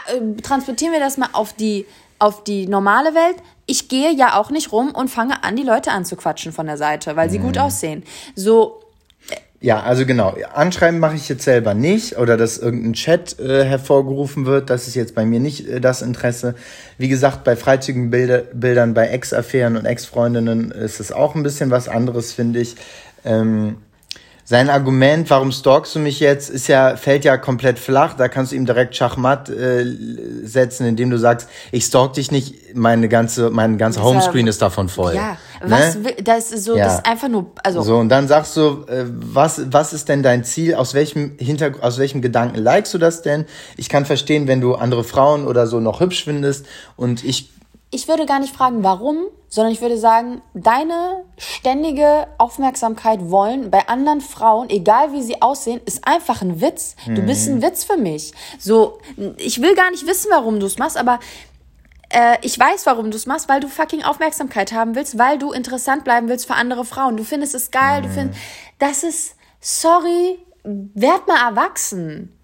äh, 0.08 0.40
transportieren 0.42 0.92
wir 0.92 1.00
das 1.00 1.16
mal 1.16 1.30
auf 1.32 1.54
die, 1.54 1.86
auf 2.18 2.44
die 2.44 2.66
normale 2.66 3.14
Welt. 3.14 3.36
Ich 3.66 3.88
gehe 3.88 4.12
ja 4.12 4.38
auch 4.38 4.50
nicht 4.50 4.72
rum 4.72 4.90
und 4.94 5.08
fange 5.08 5.42
an, 5.44 5.56
die 5.56 5.62
Leute 5.62 5.90
anzuquatschen 5.90 6.52
von 6.52 6.66
der 6.66 6.76
Seite, 6.76 7.16
weil 7.16 7.30
sie 7.30 7.38
Mhm. 7.38 7.42
gut 7.42 7.58
aussehen. 7.58 8.02
So, 8.34 8.80
Ja, 9.58 9.80
also 9.82 10.04
genau. 10.04 10.34
Anschreiben 10.54 11.00
mache 11.00 11.16
ich 11.16 11.30
jetzt 11.30 11.42
selber 11.44 11.72
nicht 11.72 12.18
oder 12.18 12.36
dass 12.36 12.58
irgendein 12.58 12.92
Chat 12.92 13.40
äh, 13.40 13.64
hervorgerufen 13.64 14.44
wird. 14.44 14.68
Das 14.68 14.86
ist 14.86 14.94
jetzt 14.94 15.14
bei 15.14 15.24
mir 15.24 15.40
nicht 15.40 15.66
äh, 15.66 15.80
das 15.80 16.02
Interesse. 16.02 16.54
Wie 16.98 17.08
gesagt, 17.08 17.42
bei 17.42 17.56
freizügigen 17.56 18.10
Bilder, 18.10 18.38
Bildern, 18.52 18.92
bei 18.92 19.08
Ex-Affären 19.08 19.76
und 19.78 19.86
Ex-Freundinnen 19.86 20.70
ist 20.72 21.00
es 21.00 21.10
auch 21.10 21.34
ein 21.34 21.42
bisschen 21.42 21.70
was 21.70 21.88
anderes, 21.88 22.32
finde 22.34 22.60
ich. 22.60 22.76
Ähm, 23.24 23.78
sein 24.48 24.70
Argument, 24.70 25.28
warum 25.28 25.50
stalkst 25.50 25.96
du 25.96 25.98
mich 25.98 26.20
jetzt, 26.20 26.50
ist 26.50 26.68
ja, 26.68 26.96
fällt 26.96 27.24
ja 27.24 27.36
komplett 27.36 27.80
flach. 27.80 28.14
Da 28.14 28.28
kannst 28.28 28.52
du 28.52 28.56
ihm 28.56 28.64
direkt 28.64 28.94
Schachmatt 28.94 29.48
äh, 29.48 29.84
setzen, 30.44 30.86
indem 30.86 31.10
du 31.10 31.18
sagst, 31.18 31.48
ich 31.72 31.84
stalk 31.84 32.12
dich 32.12 32.30
nicht, 32.30 32.76
meine 32.76 33.08
ganze, 33.08 33.50
mein 33.50 33.76
ganzer 33.76 34.04
Homescreen 34.04 34.46
ist 34.46 34.62
davon 34.62 34.88
voll. 34.88 35.16
ja, 35.16 35.36
was 35.60 35.96
Ne? 35.96 36.04
will, 36.04 36.14
das 36.22 36.52
ist 36.52 36.62
so, 36.64 36.76
Ja. 36.76 36.84
das 36.84 36.94
ist 36.98 37.06
einfach 37.06 37.28
nur, 37.28 37.46
also, 37.64 37.82
So, 37.82 37.96
und 37.96 38.08
dann 38.08 38.28
sagst 38.28 38.56
du, 38.56 38.84
äh, 38.86 39.04
was, 39.08 39.62
was 39.72 39.92
ist 39.92 40.08
denn 40.08 40.22
dein 40.22 40.44
Ziel? 40.44 40.76
Aus 40.76 40.94
welchem 40.94 41.32
Hintergrund, 41.38 41.82
aus 41.82 41.98
welchem 41.98 42.22
Gedanken 42.22 42.58
likest 42.58 42.94
du 42.94 42.98
das 42.98 43.22
denn? 43.22 43.46
Ich 43.76 43.88
kann 43.88 44.04
verstehen, 44.04 44.46
wenn 44.46 44.60
du 44.60 44.76
andere 44.76 45.02
Frauen 45.02 45.44
oder 45.48 45.66
so 45.66 45.80
noch 45.80 45.98
hübsch 45.98 46.22
findest 46.22 46.66
und 46.94 47.24
ich, 47.24 47.50
ich 47.90 48.08
würde 48.08 48.26
gar 48.26 48.40
nicht 48.40 48.54
fragen, 48.54 48.82
warum, 48.82 49.26
sondern 49.48 49.72
ich 49.72 49.80
würde 49.80 49.96
sagen, 49.96 50.42
deine 50.54 51.24
ständige 51.38 52.26
Aufmerksamkeit 52.36 53.30
wollen 53.30 53.70
bei 53.70 53.88
anderen 53.88 54.20
Frauen, 54.20 54.68
egal 54.70 55.12
wie 55.12 55.22
sie 55.22 55.40
aussehen, 55.40 55.80
ist 55.84 56.06
einfach 56.06 56.42
ein 56.42 56.60
Witz. 56.60 56.96
Du 57.06 57.22
bist 57.22 57.48
ein 57.48 57.62
Witz 57.62 57.84
für 57.84 57.96
mich. 57.96 58.32
So, 58.58 58.98
ich 59.38 59.62
will 59.62 59.74
gar 59.74 59.90
nicht 59.90 60.06
wissen, 60.06 60.30
warum 60.30 60.58
du 60.58 60.66
es 60.66 60.78
machst, 60.78 60.96
aber 60.96 61.20
äh, 62.10 62.38
ich 62.42 62.58
weiß, 62.58 62.86
warum 62.86 63.10
du 63.10 63.16
es 63.16 63.26
machst, 63.26 63.48
weil 63.48 63.60
du 63.60 63.68
fucking 63.68 64.02
Aufmerksamkeit 64.02 64.72
haben 64.72 64.94
willst, 64.94 65.16
weil 65.16 65.38
du 65.38 65.52
interessant 65.52 66.04
bleiben 66.04 66.28
willst 66.28 66.46
für 66.46 66.54
andere 66.54 66.84
Frauen. 66.84 67.16
Du 67.16 67.24
findest 67.24 67.54
es 67.54 67.70
geil, 67.70 68.02
du 68.02 68.08
findest, 68.08 68.38
das 68.78 69.04
ist, 69.04 69.36
sorry, 69.60 70.38
werd 70.64 71.26
mal 71.28 71.50
erwachsen. 71.50 72.36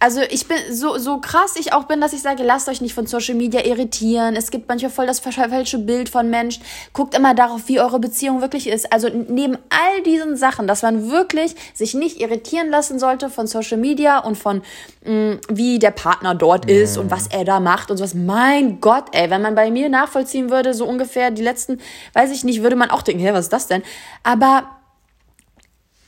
Also 0.00 0.20
ich 0.20 0.46
bin 0.48 0.58
so, 0.70 0.98
so 0.98 1.18
krass 1.18 1.56
ich 1.56 1.72
auch 1.72 1.84
bin, 1.84 2.00
dass 2.00 2.12
ich 2.12 2.20
sage, 2.20 2.42
lasst 2.42 2.68
euch 2.68 2.82
nicht 2.82 2.92
von 2.92 3.06
Social 3.06 3.34
Media 3.34 3.64
irritieren. 3.64 4.36
Es 4.36 4.50
gibt 4.50 4.68
manchmal 4.68 4.90
voll 4.90 5.06
das 5.06 5.20
falsche 5.20 5.78
Bild 5.78 6.10
von 6.10 6.28
Mensch. 6.28 6.60
Guckt 6.92 7.16
immer 7.16 7.34
darauf, 7.34 7.68
wie 7.68 7.80
eure 7.80 7.98
Beziehung 7.98 8.42
wirklich 8.42 8.66
ist. 8.66 8.92
Also 8.92 9.08
neben 9.08 9.56
all 9.70 10.02
diesen 10.04 10.36
Sachen, 10.36 10.66
dass 10.66 10.82
man 10.82 11.10
wirklich 11.10 11.54
sich 11.72 11.94
nicht 11.94 12.20
irritieren 12.20 12.68
lassen 12.68 12.98
sollte 12.98 13.30
von 13.30 13.46
Social 13.46 13.78
Media 13.78 14.18
und 14.18 14.36
von 14.36 14.62
mh, 15.06 15.38
wie 15.48 15.78
der 15.78 15.92
Partner 15.92 16.34
dort 16.34 16.66
ist 16.66 16.98
und 16.98 17.10
was 17.10 17.28
er 17.28 17.44
da 17.44 17.60
macht 17.60 17.90
und 17.90 17.96
sowas. 17.96 18.14
Mein 18.14 18.80
Gott, 18.80 19.06
ey, 19.12 19.30
wenn 19.30 19.40
man 19.40 19.54
bei 19.54 19.70
mir 19.70 19.88
nachvollziehen 19.88 20.50
würde, 20.50 20.74
so 20.74 20.84
ungefähr 20.84 21.30
die 21.30 21.42
letzten, 21.42 21.80
weiß 22.12 22.30
ich 22.30 22.44
nicht, 22.44 22.62
würde 22.62 22.76
man 22.76 22.90
auch 22.90 23.02
denken, 23.02 23.22
hä, 23.22 23.32
was 23.32 23.46
ist 23.46 23.52
das 23.54 23.68
denn? 23.68 23.82
Aber 24.22 24.64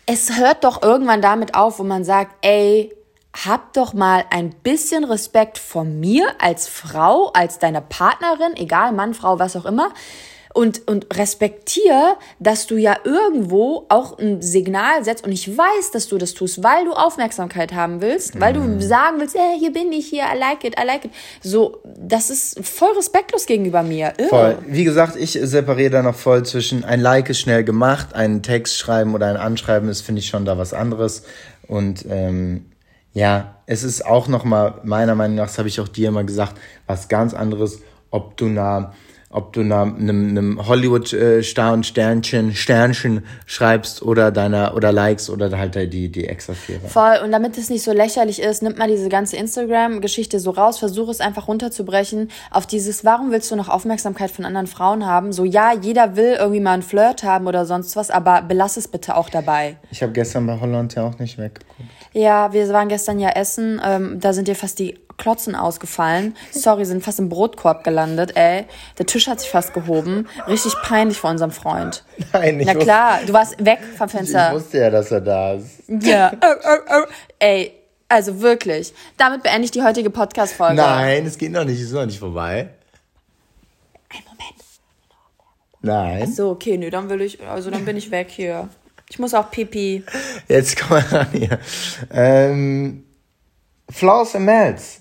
es 0.04 0.36
hört 0.36 0.64
doch 0.64 0.82
irgendwann 0.82 1.22
damit 1.22 1.54
auf, 1.54 1.78
wo 1.78 1.82
man 1.82 2.04
sagt, 2.04 2.36
ey, 2.44 2.92
hab 3.44 3.72
doch 3.74 3.92
mal 3.92 4.24
ein 4.30 4.50
bisschen 4.62 5.04
Respekt 5.04 5.58
vor 5.58 5.84
mir 5.84 6.26
als 6.40 6.68
Frau, 6.68 7.30
als 7.34 7.58
deine 7.58 7.82
Partnerin, 7.82 8.56
egal 8.56 8.92
Mann, 8.92 9.14
Frau, 9.14 9.38
was 9.38 9.56
auch 9.56 9.66
immer. 9.66 9.92
und, 10.56 10.88
und 10.88 11.06
respektier, 11.18 12.16
dass 12.40 12.66
du 12.66 12.76
ja 12.78 12.96
irgendwo 13.04 13.84
auch 13.90 14.18
ein 14.18 14.40
Signal 14.40 15.04
setzt 15.04 15.26
und 15.26 15.32
ich 15.32 15.46
weiß, 15.56 15.90
dass 15.92 16.08
du 16.08 16.16
das 16.16 16.32
tust, 16.32 16.64
weil 16.64 16.86
du 16.86 16.92
Aufmerksamkeit 16.92 17.74
haben 17.74 18.00
willst, 18.00 18.40
weil 18.40 18.54
du 18.54 18.80
sagen 18.80 19.20
willst, 19.20 19.36
hey, 19.36 19.58
hier 19.58 19.72
bin 19.72 19.92
ich, 19.92 20.06
hier, 20.06 20.22
I 20.22 20.38
like 20.38 20.64
it, 20.64 20.74
I 20.80 20.86
like 20.86 21.04
it. 21.04 21.10
So, 21.42 21.82
das 21.84 22.30
ist 22.30 22.64
voll 22.66 22.92
respektlos 22.96 23.44
gegenüber 23.44 23.82
mir. 23.82 24.14
Irre. 24.16 24.28
Voll. 24.28 24.58
Wie 24.66 24.84
gesagt, 24.84 25.16
ich 25.16 25.32
separiere 25.32 25.90
da 25.90 26.02
noch 26.02 26.14
voll 26.14 26.44
zwischen 26.46 26.84
ein 26.84 27.00
Like 27.00 27.28
ist 27.28 27.40
schnell 27.40 27.62
gemacht, 27.62 28.14
einen 28.14 28.42
Text 28.42 28.78
schreiben 28.78 29.14
oder 29.14 29.26
ein 29.26 29.36
Anschreiben 29.36 29.90
ist, 29.90 30.00
finde 30.00 30.20
ich 30.20 30.28
schon 30.28 30.46
da 30.46 30.56
was 30.56 30.72
anderes. 30.72 31.24
Und 31.68 32.06
ähm, 32.08 32.64
ja, 33.16 33.56
es 33.64 33.82
ist 33.82 34.04
auch 34.04 34.28
nochmal, 34.28 34.74
meiner 34.84 35.14
Meinung 35.14 35.36
nach, 35.36 35.46
das 35.46 35.56
habe 35.56 35.68
ich 35.68 35.80
auch 35.80 35.88
dir 35.88 36.08
immer 36.08 36.22
gesagt, 36.22 36.60
was 36.86 37.08
ganz 37.08 37.32
anderes, 37.32 37.80
ob 38.10 38.36
du 38.36 38.44
einer 38.44 38.92
ob 39.28 39.52
du 39.52 39.60
einem, 39.60 39.98
einem 40.30 40.66
Hollywood-Star 40.66 41.74
und 41.74 41.84
Sternchen, 41.84 42.54
Sternchen 42.54 43.22
schreibst 43.44 44.00
oder 44.00 44.30
deiner 44.30 44.74
oder 44.74 44.92
likes 44.92 45.28
oder 45.28 45.50
halt 45.58 45.74
die, 45.92 46.08
die 46.08 46.26
Extra-Vierer. 46.26 46.88
Voll, 46.88 47.18
und 47.22 47.32
damit 47.32 47.58
es 47.58 47.68
nicht 47.68 47.82
so 47.82 47.92
lächerlich 47.92 48.40
ist, 48.40 48.62
nimmt 48.62 48.78
mal 48.78 48.88
diese 48.88 49.10
ganze 49.10 49.36
Instagram-Geschichte 49.36 50.38
so 50.38 50.52
raus, 50.52 50.78
versuch 50.78 51.08
es 51.08 51.20
einfach 51.20 51.48
runterzubrechen 51.48 52.30
auf 52.50 52.66
dieses, 52.66 53.04
warum 53.04 53.30
willst 53.30 53.50
du 53.50 53.56
noch 53.56 53.68
Aufmerksamkeit 53.68 54.30
von 54.30 54.46
anderen 54.46 54.68
Frauen 54.68 55.04
haben? 55.04 55.32
So, 55.32 55.44
ja, 55.44 55.72
jeder 55.74 56.16
will 56.16 56.36
irgendwie 56.38 56.60
mal 56.60 56.72
einen 56.74 56.82
Flirt 56.82 57.22
haben 57.22 57.46
oder 57.46 57.66
sonst 57.66 57.96
was, 57.96 58.10
aber 58.10 58.40
belass 58.40 58.78
es 58.78 58.88
bitte 58.88 59.16
auch 59.16 59.28
dabei. 59.28 59.76
Ich 59.90 60.02
habe 60.02 60.12
gestern 60.12 60.46
bei 60.46 60.58
Holland 60.58 60.94
ja 60.94 61.02
auch 61.02 61.18
nicht 61.18 61.36
weggeguckt. 61.36 61.95
Ja, 62.16 62.54
wir 62.54 62.66
waren 62.70 62.88
gestern 62.88 63.18
ja 63.18 63.28
essen, 63.28 63.78
ähm, 63.84 64.18
da 64.20 64.32
sind 64.32 64.48
dir 64.48 64.56
fast 64.56 64.78
die 64.78 64.98
Klotzen 65.18 65.54
ausgefallen. 65.54 66.34
Sorry, 66.50 66.86
sind 66.86 67.04
fast 67.04 67.18
im 67.18 67.28
Brotkorb 67.28 67.84
gelandet, 67.84 68.38
ey. 68.38 68.64
Der 68.96 69.04
Tisch 69.04 69.28
hat 69.28 69.40
sich 69.40 69.50
fast 69.50 69.74
gehoben. 69.74 70.26
Richtig 70.48 70.72
peinlich 70.82 71.18
vor 71.18 71.28
unserem 71.28 71.50
Freund. 71.50 72.04
Nein, 72.32 72.56
nicht. 72.56 72.72
Na 72.72 72.74
klar, 72.74 73.18
du 73.26 73.34
warst 73.34 73.62
weg 73.62 73.80
vom 73.98 74.08
Fenster. 74.08 74.48
Ich 74.48 74.54
wusste 74.54 74.78
ja, 74.78 74.88
dass 74.88 75.10
er 75.10 75.20
da 75.20 75.52
ist. 75.52 75.82
Ja. 75.88 76.32
oh, 76.42 76.54
oh, 76.64 77.02
oh. 77.02 77.12
Ey, 77.38 77.72
also 78.08 78.40
wirklich. 78.40 78.94
Damit 79.18 79.42
beende 79.42 79.66
ich 79.66 79.70
die 79.72 79.82
heutige 79.82 80.08
Podcast-Folge. 80.08 80.76
Nein, 80.76 81.26
es 81.26 81.36
geht 81.36 81.52
noch 81.52 81.64
nicht, 81.64 81.80
es 81.80 81.88
ist 81.88 81.92
noch 81.92 82.06
nicht 82.06 82.18
vorbei. 82.18 82.70
Ein 84.08 84.22
Moment. 84.24 84.64
Nein. 85.82 86.26
Ach 86.26 86.34
so, 86.34 86.48
okay, 86.48 86.78
nö, 86.78 86.88
dann 86.88 87.10
will 87.10 87.20
ich, 87.20 87.46
also 87.46 87.70
dann 87.70 87.84
bin 87.84 87.98
ich 87.98 88.10
weg 88.10 88.28
hier. 88.30 88.70
Ich 89.08 89.18
muss 89.18 89.34
auch 89.34 89.50
pipi. 89.50 90.04
Jetzt 90.48 90.78
komm 90.78 90.98
mal 90.98 91.00
ran 91.00 91.28
hier. 91.32 91.58
Ähm, 92.12 93.04
Flaws 93.90 94.34
and 94.34 94.46
Melts. 94.46 95.00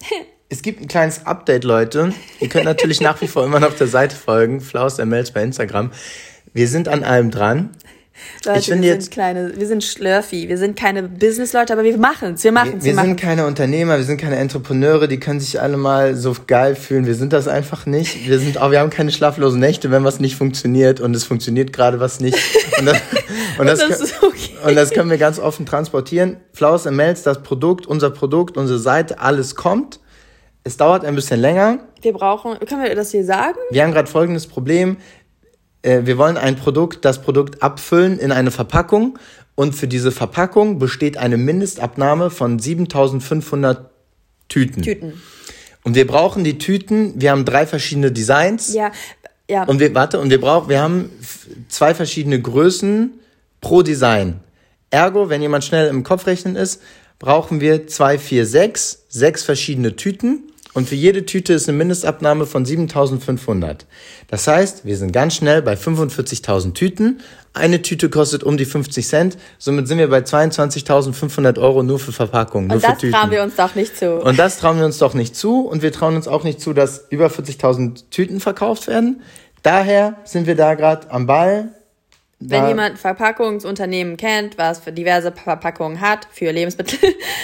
es 0.48 0.62
gibt 0.62 0.80
ein 0.80 0.88
kleines 0.88 1.26
Update, 1.26 1.64
Leute. 1.64 2.12
Ihr 2.40 2.48
könnt 2.48 2.64
natürlich 2.64 3.00
nach 3.00 3.20
wie 3.20 3.28
vor 3.28 3.44
immer 3.44 3.60
noch 3.60 3.74
der 3.74 3.86
Seite 3.86 4.16
folgen, 4.16 4.60
Flaus 4.60 4.98
MLs 4.98 5.30
bei 5.30 5.42
Instagram. 5.42 5.92
Wir 6.52 6.68
sind 6.68 6.88
an 6.88 7.04
allem 7.04 7.30
dran. 7.30 7.70
Leute, 8.44 8.58
ich 8.58 8.68
wir 8.68 8.74
sind 8.74 8.82
jetzt, 8.82 9.10
kleine, 9.10 9.52
wir 9.56 9.66
sind 9.66 9.84
Schlurfi, 9.84 10.48
wir 10.48 10.58
sind 10.58 10.78
keine 10.78 11.02
Businessleute, 11.02 11.72
aber 11.72 11.84
wir 11.84 11.96
machen 11.98 12.34
es, 12.34 12.44
wir 12.44 12.52
machen 12.52 12.74
es. 12.78 12.84
Wir, 12.84 12.96
wir 12.96 13.02
sind 13.02 13.20
keine 13.20 13.46
Unternehmer, 13.46 13.96
wir 13.96 14.04
sind 14.04 14.20
keine 14.20 14.36
Entrepreneure, 14.36 15.08
die 15.08 15.18
können 15.18 15.40
sich 15.40 15.60
alle 15.60 15.76
mal 15.76 16.14
so 16.16 16.34
geil 16.46 16.76
fühlen. 16.76 17.06
Wir 17.06 17.14
sind 17.14 17.32
das 17.32 17.48
einfach 17.48 17.86
nicht. 17.86 18.28
Wir 18.28 18.38
sind 18.38 18.58
auch, 18.58 18.70
wir 18.70 18.80
haben 18.80 18.90
keine 18.90 19.10
schlaflosen 19.10 19.60
Nächte, 19.60 19.90
wenn 19.90 20.04
was 20.04 20.20
nicht 20.20 20.36
funktioniert 20.36 21.00
und 21.00 21.14
es 21.14 21.24
funktioniert 21.24 21.72
gerade 21.72 22.00
was 22.00 22.20
nicht. 22.20 22.38
Und 22.78 22.86
das, 22.86 23.00
und 23.58 23.66
das, 23.66 23.78
das 23.80 24.22
okay. 24.22 24.56
und 24.66 24.74
das 24.74 24.90
können 24.90 25.10
wir 25.10 25.18
ganz 25.18 25.38
offen 25.38 25.66
transportieren. 25.66 26.38
Flowers 26.52 26.86
and 26.86 26.96
Melts, 26.96 27.22
das 27.22 27.42
Produkt, 27.42 27.86
unser 27.86 28.10
Produkt, 28.10 28.56
unsere 28.56 28.78
Seite, 28.78 29.20
alles 29.20 29.54
kommt. 29.54 30.00
Es 30.64 30.76
dauert 30.76 31.04
ein 31.04 31.14
bisschen 31.14 31.40
länger. 31.40 31.78
Wir 32.02 32.12
brauchen, 32.12 32.58
können 32.66 32.82
wir 32.82 32.94
das 32.96 33.12
hier 33.12 33.24
sagen? 33.24 33.56
Wir 33.70 33.84
haben 33.84 33.92
gerade 33.92 34.10
folgendes 34.10 34.48
Problem. 34.48 34.96
Äh, 35.86 36.04
wir 36.04 36.18
wollen 36.18 36.36
ein 36.36 36.56
Produkt, 36.56 37.04
das 37.04 37.22
Produkt 37.22 37.62
abfüllen 37.62 38.18
in 38.18 38.32
eine 38.32 38.50
Verpackung 38.50 39.18
und 39.54 39.74
für 39.74 39.86
diese 39.86 40.10
Verpackung 40.10 40.78
besteht 40.78 41.16
eine 41.16 41.36
Mindestabnahme 41.36 42.30
von 42.30 42.58
7500 42.58 43.90
Tüten. 44.48 44.82
Tüten. 44.82 45.22
Und 45.84 45.94
wir 45.94 46.06
brauchen 46.06 46.42
die 46.42 46.58
Tüten, 46.58 47.20
wir 47.20 47.30
haben 47.30 47.44
drei 47.44 47.66
verschiedene 47.66 48.10
Designs. 48.10 48.74
Ja, 48.74 48.90
ja. 49.48 49.62
Und 49.62 49.78
wir, 49.78 49.94
warte, 49.94 50.18
und 50.18 50.30
wir 50.30 50.40
brauchen, 50.40 50.68
wir 50.68 50.80
haben 50.80 51.10
zwei 51.68 51.94
verschiedene 51.94 52.40
Größen 52.42 53.12
pro 53.60 53.82
Design. 53.82 54.40
Ergo, 54.90 55.28
wenn 55.28 55.40
jemand 55.40 55.64
schnell 55.64 55.88
im 55.88 56.02
Kopf 56.02 56.26
rechnen 56.26 56.56
ist, 56.56 56.82
brauchen 57.20 57.60
wir 57.60 57.86
zwei, 57.86 58.18
vier, 58.18 58.44
sechs, 58.44 59.04
sechs 59.08 59.44
verschiedene 59.44 59.94
Tüten. 59.94 60.45
Und 60.76 60.90
für 60.90 60.94
jede 60.94 61.24
Tüte 61.24 61.54
ist 61.54 61.70
eine 61.70 61.78
Mindestabnahme 61.78 62.44
von 62.44 62.66
7500. 62.66 63.86
Das 64.28 64.46
heißt, 64.46 64.84
wir 64.84 64.98
sind 64.98 65.10
ganz 65.10 65.34
schnell 65.34 65.62
bei 65.62 65.72
45.000 65.72 66.74
Tüten. 66.74 67.22
Eine 67.54 67.80
Tüte 67.80 68.10
kostet 68.10 68.44
um 68.44 68.58
die 68.58 68.66
50 68.66 69.08
Cent. 69.08 69.38
Somit 69.56 69.88
sind 69.88 69.96
wir 69.96 70.10
bei 70.10 70.18
22.500 70.18 71.58
Euro 71.58 71.82
nur 71.82 71.98
für 71.98 72.12
Verpackungen. 72.12 72.70
Und 72.70 72.84
das 72.84 72.98
trauen 72.98 73.30
wir 73.30 73.42
uns 73.42 73.56
doch 73.56 73.74
nicht 73.74 73.96
zu. 73.96 74.16
Und 74.16 74.38
das 74.38 74.58
trauen 74.58 74.76
wir 74.76 74.84
uns 74.84 74.98
doch 74.98 75.14
nicht 75.14 75.34
zu. 75.34 75.66
Und 75.66 75.80
wir 75.80 75.92
trauen 75.92 76.14
uns 76.14 76.28
auch 76.28 76.44
nicht 76.44 76.60
zu, 76.60 76.74
dass 76.74 77.06
über 77.08 77.28
40.000 77.28 78.10
Tüten 78.10 78.40
verkauft 78.40 78.86
werden. 78.86 79.22
Daher 79.62 80.16
sind 80.24 80.46
wir 80.46 80.56
da 80.56 80.74
gerade 80.74 81.10
am 81.10 81.26
Ball 81.26 81.70
wenn 82.38 82.62
da, 82.62 82.68
jemand 82.68 82.98
Verpackungsunternehmen 82.98 84.18
kennt, 84.18 84.58
was 84.58 84.80
für 84.80 84.92
diverse 84.92 85.32
Verpackungen 85.32 86.02
hat, 86.02 86.28
für 86.30 86.52
Lebensmittel, 86.52 86.98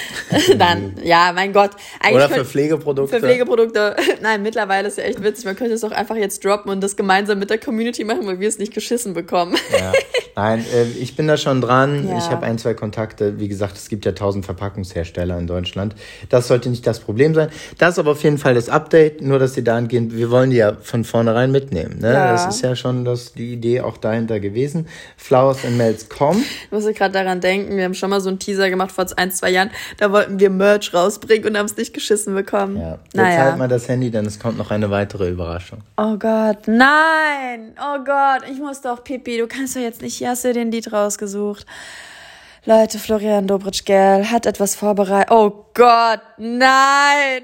dann, 0.58 0.96
ja, 1.02 1.32
mein 1.34 1.54
Gott. 1.54 1.70
Oder 2.12 2.28
für 2.28 2.44
Pflegeprodukte. 2.44 3.16
Für 3.16 3.26
Pflegeprodukte. 3.26 3.96
Nein, 4.20 4.42
mittlerweile 4.42 4.88
ist 4.88 4.98
ja 4.98 5.04
echt 5.04 5.22
witzig. 5.22 5.46
Man 5.46 5.56
könnte 5.56 5.72
es 5.72 5.80
doch 5.80 5.92
einfach 5.92 6.16
jetzt 6.16 6.44
droppen 6.44 6.70
und 6.70 6.82
das 6.82 6.94
gemeinsam 6.94 7.38
mit 7.38 7.48
der 7.48 7.56
Community 7.56 8.04
machen, 8.04 8.26
weil 8.26 8.38
wir 8.38 8.48
es 8.48 8.58
nicht 8.58 8.74
geschissen 8.74 9.14
bekommen. 9.14 9.56
Ja. 9.72 9.92
Nein, 10.36 10.64
äh, 10.74 10.84
ich 10.98 11.16
bin 11.16 11.26
da 11.26 11.36
schon 11.38 11.60
dran. 11.60 12.08
Ja. 12.08 12.18
Ich 12.18 12.28
habe 12.28 12.44
ein, 12.44 12.58
zwei 12.58 12.74
Kontakte. 12.74 13.38
Wie 13.38 13.48
gesagt, 13.48 13.76
es 13.76 13.88
gibt 13.88 14.04
ja 14.04 14.12
tausend 14.12 14.44
Verpackungshersteller 14.44 15.38
in 15.38 15.46
Deutschland. 15.46 15.94
Das 16.28 16.48
sollte 16.48 16.68
nicht 16.68 16.86
das 16.86 17.00
Problem 17.00 17.34
sein. 17.34 17.48
Das 17.78 17.94
ist 17.94 17.98
aber 17.98 18.12
auf 18.12 18.22
jeden 18.22 18.38
Fall 18.38 18.54
das 18.54 18.68
Update. 18.68 19.22
Nur, 19.22 19.38
dass 19.38 19.54
die 19.54 19.64
da 19.64 19.76
angehen, 19.76 20.14
wir 20.14 20.30
wollen 20.30 20.50
die 20.50 20.56
ja 20.56 20.76
von 20.80 21.04
vornherein 21.04 21.50
mitnehmen. 21.50 21.98
Ne? 22.00 22.12
Ja. 22.12 22.32
Das 22.32 22.46
ist 22.46 22.62
ja 22.62 22.76
schon 22.76 23.04
das, 23.04 23.32
die 23.32 23.54
Idee 23.54 23.80
auch 23.80 23.96
dahinter 23.96 24.40
gewesen. 24.40 24.81
Flowers 25.16 25.64
and 25.64 25.76
Melts 25.76 26.08
com. 26.08 26.42
Ich 26.64 26.70
muss 26.70 26.84
gerade 26.94 27.12
daran 27.12 27.40
denken, 27.40 27.76
wir 27.76 27.84
haben 27.84 27.94
schon 27.94 28.10
mal 28.10 28.20
so 28.20 28.28
einen 28.28 28.38
Teaser 28.38 28.70
gemacht 28.70 28.92
vor 28.92 29.06
ein, 29.16 29.30
zwei 29.30 29.50
Jahren. 29.50 29.70
Da 29.98 30.12
wollten 30.12 30.38
wir 30.38 30.50
Merch 30.50 30.92
rausbringen 30.94 31.48
und 31.48 31.58
haben 31.58 31.66
es 31.66 31.76
nicht 31.76 31.92
geschissen 31.94 32.34
bekommen. 32.34 32.78
Ja, 32.78 32.98
jetzt 33.02 33.14
naja. 33.14 33.44
halt 33.44 33.58
mal 33.58 33.68
das 33.68 33.88
Handy, 33.88 34.10
denn 34.10 34.26
es 34.26 34.38
kommt 34.38 34.58
noch 34.58 34.70
eine 34.70 34.90
weitere 34.90 35.28
Überraschung. 35.28 35.80
Oh 35.96 36.16
Gott, 36.16 36.66
nein! 36.66 37.74
Oh 37.78 37.98
Gott, 38.04 38.42
ich 38.50 38.58
muss 38.58 38.80
doch 38.80 39.04
Pipi, 39.04 39.38
du 39.38 39.46
kannst 39.46 39.76
doch 39.76 39.80
jetzt 39.80 40.02
nicht, 40.02 40.16
hier 40.16 40.30
hast 40.30 40.44
du 40.44 40.52
den 40.52 40.70
Lied 40.70 40.92
rausgesucht. 40.92 41.66
Leute, 42.64 42.98
Florian 42.98 43.48
Dobritsch-Gell 43.48 44.26
hat 44.26 44.46
etwas 44.46 44.76
vorbereitet. 44.76 45.32
Oh 45.32 45.66
Gott, 45.74 46.20
nein! 46.38 47.42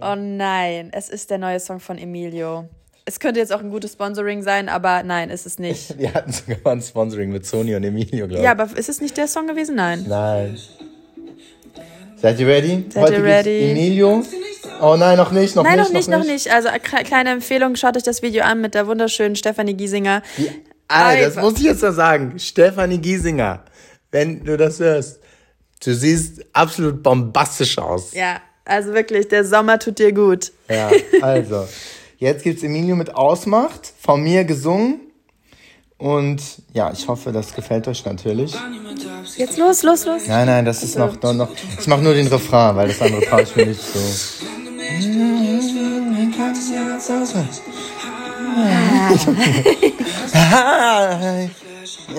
Oh 0.00 0.14
nein, 0.16 0.90
es 0.92 1.10
ist 1.10 1.30
der 1.30 1.38
neue 1.38 1.60
Song 1.60 1.80
von 1.80 1.98
Emilio. 1.98 2.68
Es 3.04 3.18
könnte 3.18 3.40
jetzt 3.40 3.52
auch 3.52 3.60
ein 3.60 3.70
gutes 3.70 3.92
Sponsoring 3.92 4.42
sein, 4.42 4.68
aber 4.68 5.02
nein, 5.02 5.30
ist 5.30 5.46
es 5.46 5.58
nicht. 5.58 5.98
Wir 5.98 6.14
hatten 6.14 6.32
sogar 6.32 6.58
mal 6.64 6.72
ein 6.72 6.82
Sponsoring 6.82 7.30
mit 7.30 7.46
Sony 7.46 7.74
und 7.74 7.84
Emilio, 7.84 8.26
glaube 8.26 8.38
ich. 8.38 8.44
Ja, 8.44 8.52
aber 8.52 8.68
ist 8.76 8.88
es 8.88 9.00
nicht 9.00 9.16
der 9.16 9.26
Song 9.26 9.46
gewesen? 9.46 9.74
Nein. 9.74 10.04
Nein. 10.08 10.58
Seid 12.16 12.38
ihr 12.38 12.46
ready? 12.46 12.84
Seid 12.90 13.02
Heute 13.02 13.14
ihr 13.14 13.24
ready? 13.24 13.70
Emilio. 13.70 14.22
Oh 14.82 14.96
nein, 14.96 15.16
noch 15.16 15.32
nicht, 15.32 15.56
noch 15.56 15.64
nein, 15.64 15.78
nicht. 15.78 15.92
Nein, 15.92 15.92
noch 15.92 15.92
nicht, 15.92 16.08
noch 16.08 16.24
nicht. 16.24 16.52
Also 16.52 16.68
kleine 17.04 17.30
Empfehlung, 17.30 17.76
schaut 17.76 17.96
euch 17.96 18.02
das 18.02 18.22
Video 18.22 18.44
an 18.44 18.60
mit 18.60 18.74
der 18.74 18.86
wunderschönen 18.86 19.36
Stefanie 19.36 19.74
Giesinger. 19.74 20.22
Die, 20.36 20.50
Alter, 20.88 21.26
das 21.26 21.36
muss 21.36 21.54
ich 21.54 21.62
jetzt 21.62 21.82
mal 21.82 21.92
sagen. 21.92 22.38
Stefanie 22.38 22.98
Giesinger, 22.98 23.64
wenn 24.10 24.44
du 24.44 24.56
das 24.56 24.80
hörst, 24.80 25.20
du 25.84 25.94
siehst 25.94 26.44
absolut 26.52 27.02
bombastisch 27.02 27.78
aus. 27.78 28.12
Ja, 28.12 28.40
also 28.64 28.92
wirklich, 28.92 29.28
der 29.28 29.44
Sommer 29.44 29.78
tut 29.78 29.98
dir 29.98 30.12
gut. 30.12 30.52
Ja, 30.68 30.90
also. 31.22 31.66
Jetzt 32.20 32.44
gibt 32.44 32.58
es 32.58 32.62
Emilio 32.62 32.94
mit 32.96 33.14
Ausmacht, 33.14 33.94
von 33.98 34.22
mir 34.22 34.44
gesungen. 34.44 35.00
Und 35.96 36.42
ja, 36.74 36.92
ich 36.92 37.08
hoffe, 37.08 37.32
das 37.32 37.54
gefällt 37.54 37.88
euch 37.88 38.04
natürlich. 38.04 38.54
Jetzt 39.38 39.56
los, 39.56 39.82
los, 39.82 40.04
los. 40.04 40.26
Nein, 40.26 40.46
nein, 40.46 40.66
das 40.66 40.82
ist 40.82 40.98
noch, 40.98 41.18
noch, 41.22 41.32
noch. 41.32 41.48
Ich 41.78 41.86
mache 41.86 42.02
nur 42.02 42.12
den 42.12 42.26
Refrain, 42.26 42.76
weil 42.76 42.88
das 42.88 43.00
andere 43.00 43.22
traue 43.22 43.40
ich 43.40 43.56
mir 43.56 43.68
nicht 43.68 43.80
so. 43.80 43.98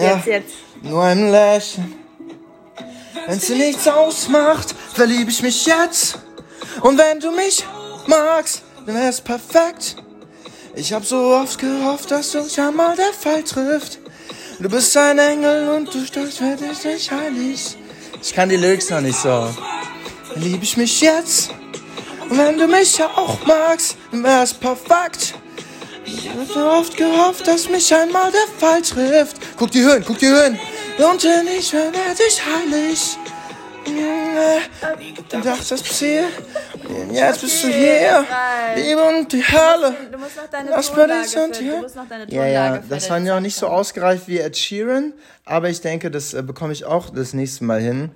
jetzt, 0.02 0.26
jetzt. 0.26 0.56
Nur 0.82 1.04
ein 1.04 1.30
Lächeln. 1.30 1.94
Wenn's 3.28 3.46
dir 3.46 3.56
nichts 3.56 3.88
ausmacht, 3.88 4.74
verliebe 4.96 5.30
ich 5.30 5.44
mich 5.44 5.68
jetzt. 5.68 6.18
Und 6.82 6.98
wenn 6.98 7.20
du 7.20 7.32
mich 7.32 7.64
magst, 8.08 8.64
dann 8.92 9.02
wär's 9.02 9.22
perfekt. 9.22 9.96
Ich 10.76 10.94
hab 10.94 11.06
so 11.06 11.18
oft 11.18 11.60
gehofft, 11.60 12.12
dass 12.12 12.36
uns 12.36 12.56
ja 12.56 12.72
mal 12.72 12.96
der 12.96 13.14
Fall 13.14 13.44
trifft. 13.44 14.00
Du 14.60 14.70
bist 14.70 14.96
ein 14.96 15.18
Engel 15.18 15.70
und 15.70 15.94
du 15.94 16.06
störst 16.06 16.38
für 16.38 16.56
dich 16.56 16.84
nicht 16.84 17.12
heilig. 17.12 17.78
Ich 18.22 18.34
kann 18.34 18.50
die 18.50 18.58
Lyrics 18.58 18.90
noch 18.90 19.02
nicht 19.02 19.18
so. 19.18 19.50
Lieb 20.36 20.64
ich 20.64 20.78
mich 20.78 21.02
jetzt. 21.02 21.52
Und 22.30 22.38
wenn 22.38 22.58
du 22.58 22.68
mich 22.68 22.98
ja 22.98 23.08
auch 23.08 23.46
magst, 23.46 23.98
dann 24.12 24.24
wär's 24.24 24.54
perfekt. 24.54 25.36
Ich 26.06 26.30
hab 26.30 26.48
so 26.48 26.66
oft 26.66 26.96
gehofft, 26.96 27.48
dass 27.48 27.70
mich 27.70 27.94
einmal 27.94 28.32
der 28.32 28.48
Fall 28.60 28.82
trifft. 28.82 29.38
Guck 29.58 29.72
die 29.72 29.82
Höhen, 29.82 30.04
guck 30.06 30.20
die 30.20 30.28
Höhen. 30.28 30.60
Und 30.98 31.24
ich 31.24 31.74
werde 31.74 32.16
dich 32.16 32.42
heilig. 32.46 33.18
Nie 33.88 35.14
gedacht, 35.14 35.72
das 35.72 35.84
Ziel. 35.84 36.24
Jetzt 37.12 37.42
bist 37.42 37.64
du 37.64 37.68
hier. 37.68 38.26
Liebe 38.76 39.02
und 39.04 39.32
die 39.32 39.44
Hölle. 39.44 39.96
Du 40.12 40.18
musst 40.18 40.38
noch 40.38 40.48
deine 40.50 40.70
das 40.70 40.88
Tonlage 40.92 41.28
für, 41.28 41.64
du 41.64 41.78
musst 41.82 41.96
noch 41.96 42.08
deine 42.08 42.28
Tonlage 42.28 42.52
Ja, 42.52 42.76
ja, 42.76 42.84
das 42.90 43.10
war 43.10 43.20
ja 43.20 43.40
nicht 43.40 43.56
so 43.56 43.68
ausgereift 43.68 44.28
wie 44.28 44.40
Ed 44.40 44.58
Sheeran, 44.58 45.14
aber 45.46 45.70
ich 45.70 45.82
denke, 45.82 46.12
das 46.12 46.34
äh, 46.34 46.42
bekomme 46.44 46.74
ich 46.74 46.86
auch 46.86 47.10
das 47.10 47.34
nächste 47.34 47.64
Mal 47.64 47.82
hin. 47.82 48.12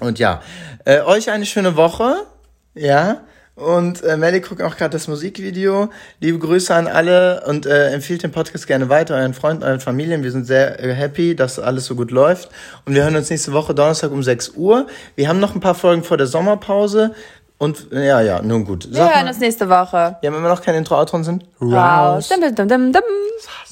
Und 0.00 0.18
ja, 0.18 0.42
äh, 0.84 1.00
euch 1.00 1.30
eine 1.30 1.46
schöne 1.46 1.76
Woche. 1.76 2.26
Ja. 2.74 3.22
Und 3.58 4.04
äh, 4.04 4.16
Melly 4.16 4.40
guckt 4.40 4.62
auch 4.62 4.76
gerade 4.76 4.90
das 4.90 5.08
Musikvideo. 5.08 5.88
Liebe 6.20 6.38
Grüße 6.38 6.72
an 6.72 6.86
alle 6.86 7.42
und 7.46 7.66
äh, 7.66 7.90
empfiehlt 7.90 8.22
den 8.22 8.30
Podcast 8.30 8.68
gerne 8.68 8.88
weiter, 8.88 9.16
euren 9.16 9.34
Freunden, 9.34 9.64
euren 9.64 9.80
Familien. 9.80 10.22
Wir 10.22 10.30
sind 10.30 10.46
sehr 10.46 10.82
äh, 10.82 10.94
happy, 10.94 11.34
dass 11.34 11.58
alles 11.58 11.86
so 11.86 11.96
gut 11.96 12.12
läuft. 12.12 12.50
Und 12.84 12.94
wir 12.94 13.02
hören 13.02 13.16
uns 13.16 13.30
nächste 13.30 13.52
Woche 13.52 13.74
Donnerstag 13.74 14.12
um 14.12 14.22
6 14.22 14.50
Uhr. 14.50 14.86
Wir 15.16 15.28
haben 15.28 15.40
noch 15.40 15.56
ein 15.56 15.60
paar 15.60 15.74
Folgen 15.74 16.04
vor 16.04 16.16
der 16.16 16.28
Sommerpause. 16.28 17.14
Und 17.58 17.88
ja, 17.90 18.20
ja, 18.20 18.40
nun 18.40 18.64
gut. 18.64 18.84
Sag 18.84 18.92
wir 18.92 19.00
hören 19.00 19.24
mal, 19.24 19.28
uns 19.28 19.40
nächste 19.40 19.68
Woche. 19.68 20.16
Ja, 20.22 20.32
wenn 20.32 20.40
wir 20.40 20.48
noch 20.48 20.62
kein 20.62 20.76
Intro-Outro 20.76 21.20
sind. 21.24 21.44
Raus. 21.60 22.30
Raus. 22.30 22.30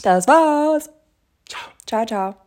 Das 0.02 0.26
war's. 0.26 0.90
Ciao. 1.48 1.60
Ciao, 1.86 2.04
ciao. 2.04 2.45